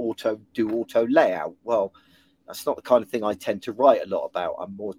auto 0.00 0.40
do 0.54 0.70
auto 0.70 1.06
layout. 1.06 1.54
Well, 1.64 1.92
that's 2.46 2.66
not 2.66 2.76
the 2.76 2.82
kind 2.82 3.02
of 3.02 3.08
thing 3.08 3.22
I 3.22 3.34
tend 3.34 3.62
to 3.62 3.72
write 3.72 4.02
a 4.02 4.08
lot 4.08 4.24
about. 4.24 4.56
I'm 4.58 4.76
more 4.76 4.94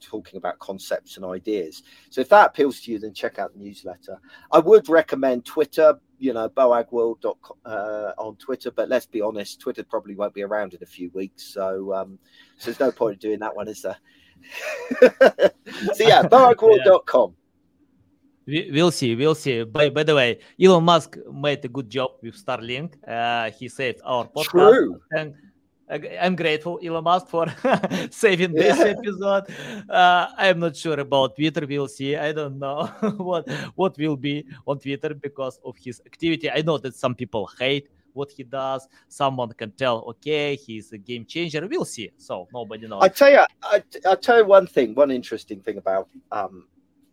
talking 0.00 0.36
about 0.36 0.58
concepts 0.58 1.16
and 1.16 1.24
ideas. 1.24 1.82
So 2.10 2.20
if 2.20 2.28
that 2.30 2.46
appeals 2.48 2.80
to 2.80 2.92
you, 2.92 2.98
then 2.98 3.14
check 3.14 3.38
out 3.38 3.52
the 3.54 3.58
newsletter. 3.58 4.18
I 4.50 4.58
would 4.58 4.88
recommend 4.88 5.44
Twitter, 5.44 5.98
you 6.18 6.32
know, 6.32 6.48
boagworld.com 6.48 7.56
uh, 7.64 8.12
on 8.18 8.36
Twitter, 8.36 8.70
but 8.70 8.88
let's 8.88 9.06
be 9.06 9.20
honest, 9.20 9.60
Twitter 9.60 9.84
probably 9.84 10.14
won't 10.14 10.34
be 10.34 10.42
around 10.42 10.74
in 10.74 10.82
a 10.82 10.86
few 10.86 11.10
weeks. 11.14 11.44
So, 11.44 11.94
um, 11.94 12.18
so 12.58 12.66
there's 12.66 12.80
no 12.80 12.92
point 12.92 13.14
in 13.14 13.18
doing 13.20 13.38
that 13.40 13.54
one, 13.54 13.68
is 13.68 13.82
there? 13.82 13.96
so 15.94 16.04
yeah, 16.06 16.22
boagworld.com. 16.28 17.34
We, 18.46 18.70
will 18.72 18.90
see. 18.90 19.14
We'll 19.14 19.34
see. 19.34 19.64
By, 19.64 19.90
by 19.90 20.02
the 20.02 20.14
way, 20.14 20.40
Elon 20.60 20.84
Musk 20.84 21.16
made 21.32 21.64
a 21.64 21.68
good 21.68 21.88
job 21.88 22.12
with 22.22 22.34
Starlink. 22.34 22.94
Uh, 23.06 23.50
he 23.50 23.68
saved 23.68 24.00
our 24.04 24.26
podcast. 24.26 24.44
True. 24.44 25.00
And 25.10 25.34
I'm 26.20 26.36
grateful, 26.36 26.80
Elon 26.82 27.04
Musk, 27.04 27.28
for 27.28 27.46
saving 28.10 28.52
this 28.52 28.78
yeah. 28.78 28.94
episode. 28.96 29.44
Uh, 29.88 30.28
I'm 30.36 30.58
not 30.58 30.76
sure 30.76 30.98
about 30.98 31.36
Twitter. 31.36 31.66
We'll 31.66 31.88
see. 31.88 32.16
I 32.16 32.32
don't 32.32 32.58
know 32.58 32.86
what 33.18 33.48
what 33.74 33.98
will 33.98 34.16
be 34.16 34.44
on 34.66 34.78
Twitter 34.78 35.14
because 35.14 35.60
of 35.64 35.76
his 35.76 36.00
activity. 36.06 36.50
I 36.50 36.62
know 36.62 36.78
that 36.78 36.94
some 36.94 37.14
people 37.14 37.48
hate 37.58 37.88
what 38.14 38.30
he 38.30 38.42
does. 38.42 38.88
Someone 39.08 39.52
can 39.52 39.72
tell, 39.72 39.98
okay, 40.08 40.56
he's 40.56 40.92
a 40.92 40.98
game 40.98 41.24
changer. 41.24 41.66
We'll 41.66 41.84
see. 41.84 42.10
So 42.16 42.48
nobody 42.52 42.86
knows. 42.86 43.02
I 43.02 43.08
tell 43.08 43.30
you, 43.30 43.44
I, 43.62 43.82
I 44.06 44.14
tell 44.14 44.38
you 44.38 44.44
one 44.44 44.66
thing. 44.66 44.94
One 44.94 45.10
interesting 45.10 45.60
thing 45.60 45.78
about 45.78 46.08
um, 46.30 46.66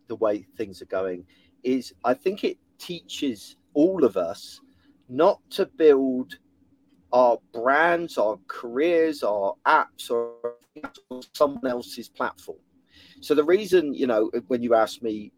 the 0.10 0.16
way 0.18 0.46
things 0.58 0.82
are 0.82 0.86
going 0.88 1.26
is 1.64 1.94
I 2.04 2.14
think 2.14 2.44
it 2.44 2.58
teaches 2.78 3.56
all 3.74 4.04
of 4.04 4.18
us 4.18 4.60
not 5.08 5.40
to 5.52 5.66
build 5.66 6.38
our 7.14 7.38
brands, 7.54 8.18
our 8.18 8.38
careers, 8.48 9.24
our 9.24 9.56
apps, 9.66 10.12
or 10.12 10.56
someone 11.34 11.66
else's 11.66 12.10
platform. 12.10 12.60
So 13.22 13.34
the 13.34 13.44
reason, 13.44 13.94
you 13.94 14.08
know, 14.08 14.30
when 14.48 14.62
you 14.62 14.76
ask 14.76 15.02
me 15.02 15.32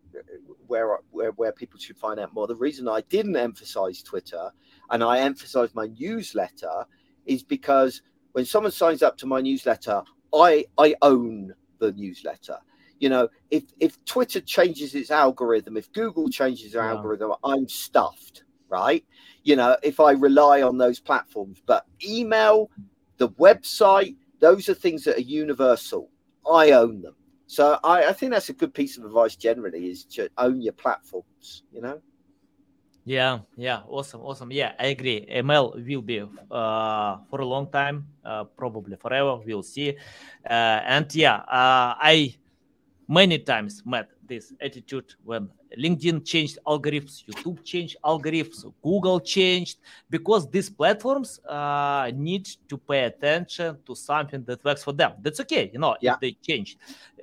where 0.68 1.00
where 1.12 1.32
where 1.32 1.52
people 1.52 1.80
should 1.80 1.98
find 1.98 2.20
out 2.20 2.34
more, 2.34 2.48
the 2.48 2.56
reason 2.56 2.88
I 2.88 3.02
didn't 3.02 3.36
emphasize 3.36 4.02
Twitter 4.02 4.52
and 4.90 5.04
I 5.04 5.20
emphasized 5.20 5.76
my 5.76 5.88
newsletter 6.00 6.86
is 7.26 7.44
because 7.44 8.02
when 8.34 8.46
someone 8.46 8.72
signs 8.72 9.02
up 9.02 9.18
to 9.18 9.26
my 9.26 9.42
newsletter, 9.42 10.02
I 10.34 10.66
I 10.78 10.96
own 11.02 11.54
the 11.80 11.92
newsletter 11.94 12.58
you 13.02 13.10
know, 13.10 13.28
if 13.50 13.64
if 13.80 14.04
Twitter 14.06 14.40
changes 14.40 14.94
its 14.94 15.10
algorithm, 15.10 15.76
if 15.76 15.92
Google 15.92 16.30
changes 16.30 16.74
their 16.74 16.84
algorithm, 16.84 17.34
I'm 17.44 17.68
stuffed, 17.68 18.44
right? 18.70 19.04
You 19.44 19.56
know, 19.56 19.76
if 19.82 20.00
I 20.00 20.12
rely 20.12 20.62
on 20.62 20.78
those 20.78 21.00
platforms, 21.00 21.64
but 21.66 21.88
email, 22.06 22.70
the 23.18 23.30
website, 23.30 24.16
those 24.40 24.70
are 24.70 24.76
things 24.76 25.04
that 25.06 25.18
are 25.18 25.22
universal. 25.22 26.10
I 26.50 26.72
own 26.72 27.02
them. 27.02 27.16
So 27.48 27.80
I, 27.84 28.06
I 28.06 28.14
think 28.14 28.34
that's 28.34 28.50
a 28.50 28.54
good 28.54 28.74
piece 28.74 29.00
of 29.00 29.04
advice 29.04 29.36
generally 29.36 29.90
is 29.90 30.06
to 30.16 30.30
own 30.38 30.62
your 30.62 30.74
platforms, 30.74 31.64
you 31.72 31.82
know? 31.82 32.00
Yeah, 33.04 33.40
yeah, 33.58 33.82
awesome, 33.90 34.22
awesome. 34.22 34.52
Yeah, 34.52 34.74
I 34.80 34.88
agree. 34.88 35.26
Email 35.28 35.74
will 35.76 36.02
be 36.04 36.22
uh, 36.22 37.18
for 37.30 37.42
a 37.42 37.46
long 37.46 37.72
time, 37.72 38.08
uh, 38.24 38.44
probably 38.44 38.96
forever. 38.96 39.38
We'll 39.44 39.64
see. 39.64 39.98
Uh, 40.48 40.80
and 40.86 41.14
yeah, 41.16 41.38
uh, 41.38 41.98
I 41.98 42.36
many 43.12 43.38
times 43.38 43.84
met 43.86 44.08
this 44.26 44.54
attitude 44.62 45.16
when 45.26 45.50
LinkedIn 45.78 46.26
changed 46.26 46.58
algorithms, 46.66 47.26
YouTube 47.26 47.62
changed 47.66 47.98
algorithms, 48.06 48.64
Google 48.82 49.20
changed, 49.20 49.80
because 50.10 50.50
these 50.50 50.70
platforms 50.70 51.40
uh, 51.46 52.10
need 52.16 52.48
to 52.70 52.78
pay 52.78 53.04
attention 53.04 53.78
to 53.86 53.94
something 53.96 54.44
that 54.46 54.64
works 54.64 54.84
for 54.84 54.94
them. 54.94 55.12
That's 55.22 55.42
okay, 55.42 55.70
you 55.74 55.80
know, 55.80 55.98
yeah. 56.00 56.14
if 56.14 56.22
they 56.22 56.32
change, 56.42 56.78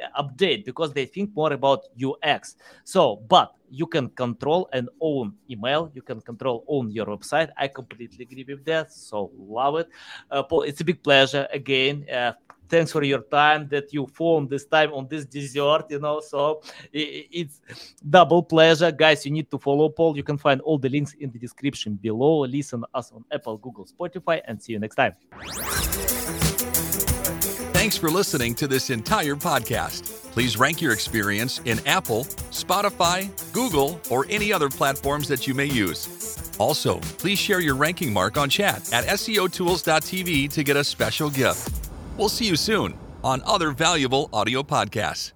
uh, 0.05 0.23
update, 0.23 0.67
because 0.67 0.93
they 0.93 1.07
think 1.07 1.35
more 1.35 1.55
about 1.55 1.85
UX. 1.99 2.57
So, 2.85 3.17
but 3.27 3.55
you 3.71 3.87
can 3.87 4.11
control 4.11 4.69
and 4.75 4.91
own 5.01 5.33
email, 5.51 5.91
you 5.95 6.03
can 6.03 6.21
control 6.21 6.65
own 6.69 6.91
your 6.91 7.07
website. 7.07 7.49
I 7.57 7.69
completely 7.69 8.25
agree 8.25 8.45
with 8.47 8.65
that. 8.67 8.93
So, 8.93 9.31
love 9.39 9.77
it. 9.77 9.89
Uh, 10.31 10.43
Paul, 10.43 10.63
it's 10.63 10.83
a 10.83 10.85
big 10.85 11.03
pleasure 11.03 11.49
again. 11.51 12.05
Uh, 12.13 12.33
thanks 12.69 12.93
for 12.93 13.03
your 13.03 13.23
time 13.23 13.69
that 13.69 13.93
you 13.93 14.07
phone 14.07 14.47
this 14.49 14.67
time 14.67 14.93
on 14.93 15.07
this 15.09 15.25
dessert 15.25 15.85
you 15.91 15.99
know 15.99 16.21
so 16.21 16.61
it's 16.93 17.61
double 18.09 18.43
pleasure. 18.43 18.91
Guys 18.91 19.25
you 19.25 19.33
need 19.33 19.51
to 19.51 19.59
follow 19.59 19.89
paul. 19.89 20.17
You 20.17 20.23
can 20.23 20.39
find 20.39 20.61
all 20.63 20.79
the 20.79 20.89
links 20.89 21.15
in 21.15 21.31
the 21.31 21.39
description 21.39 21.95
below. 21.95 22.41
Listen 22.41 22.85
us 22.95 23.13
on 23.13 23.25
apple 23.33 23.57
google 23.59 23.87
spotify 23.87 24.41
and 24.45 24.63
see 24.63 24.73
you 24.73 24.79
next 24.79 24.97
time. 24.97 25.15
Thanks 27.73 27.97
for 27.97 28.11
listening 28.11 28.55
to 28.57 28.67
this 28.67 28.91
entire 28.91 29.37
podcast. 29.37 30.33
Please 30.33 30.57
rank 30.59 30.83
your 30.83 30.93
experience 30.93 31.61
in 31.65 31.81
apple 31.87 32.25
spotify 32.51 33.31
google 33.53 34.01
or 34.11 34.27
any 34.29 34.53
other 34.53 34.69
platforms 34.69 35.29
that 35.29 35.47
you 35.47 35.55
may 35.55 35.67
use. 35.67 36.55
Also, 36.59 36.99
please 37.19 37.39
share 37.39 37.61
your 37.61 37.77
ranking 37.77 38.13
mark 38.13 38.37
on 38.37 38.51
chat 38.51 38.93
at 38.93 39.05
SEOtools.tv 39.05 40.53
to 40.53 40.65
get 40.65 40.77
a 40.77 40.85
special 40.85 41.31
gift. 41.31 41.88
We'll 42.19 42.29
see 42.29 42.47
you 42.47 42.57
soon 42.57 42.99
on 43.23 43.43
other 43.47 43.71
valuable 43.71 44.29
audio 44.33 44.65
podcasts. 44.65 45.33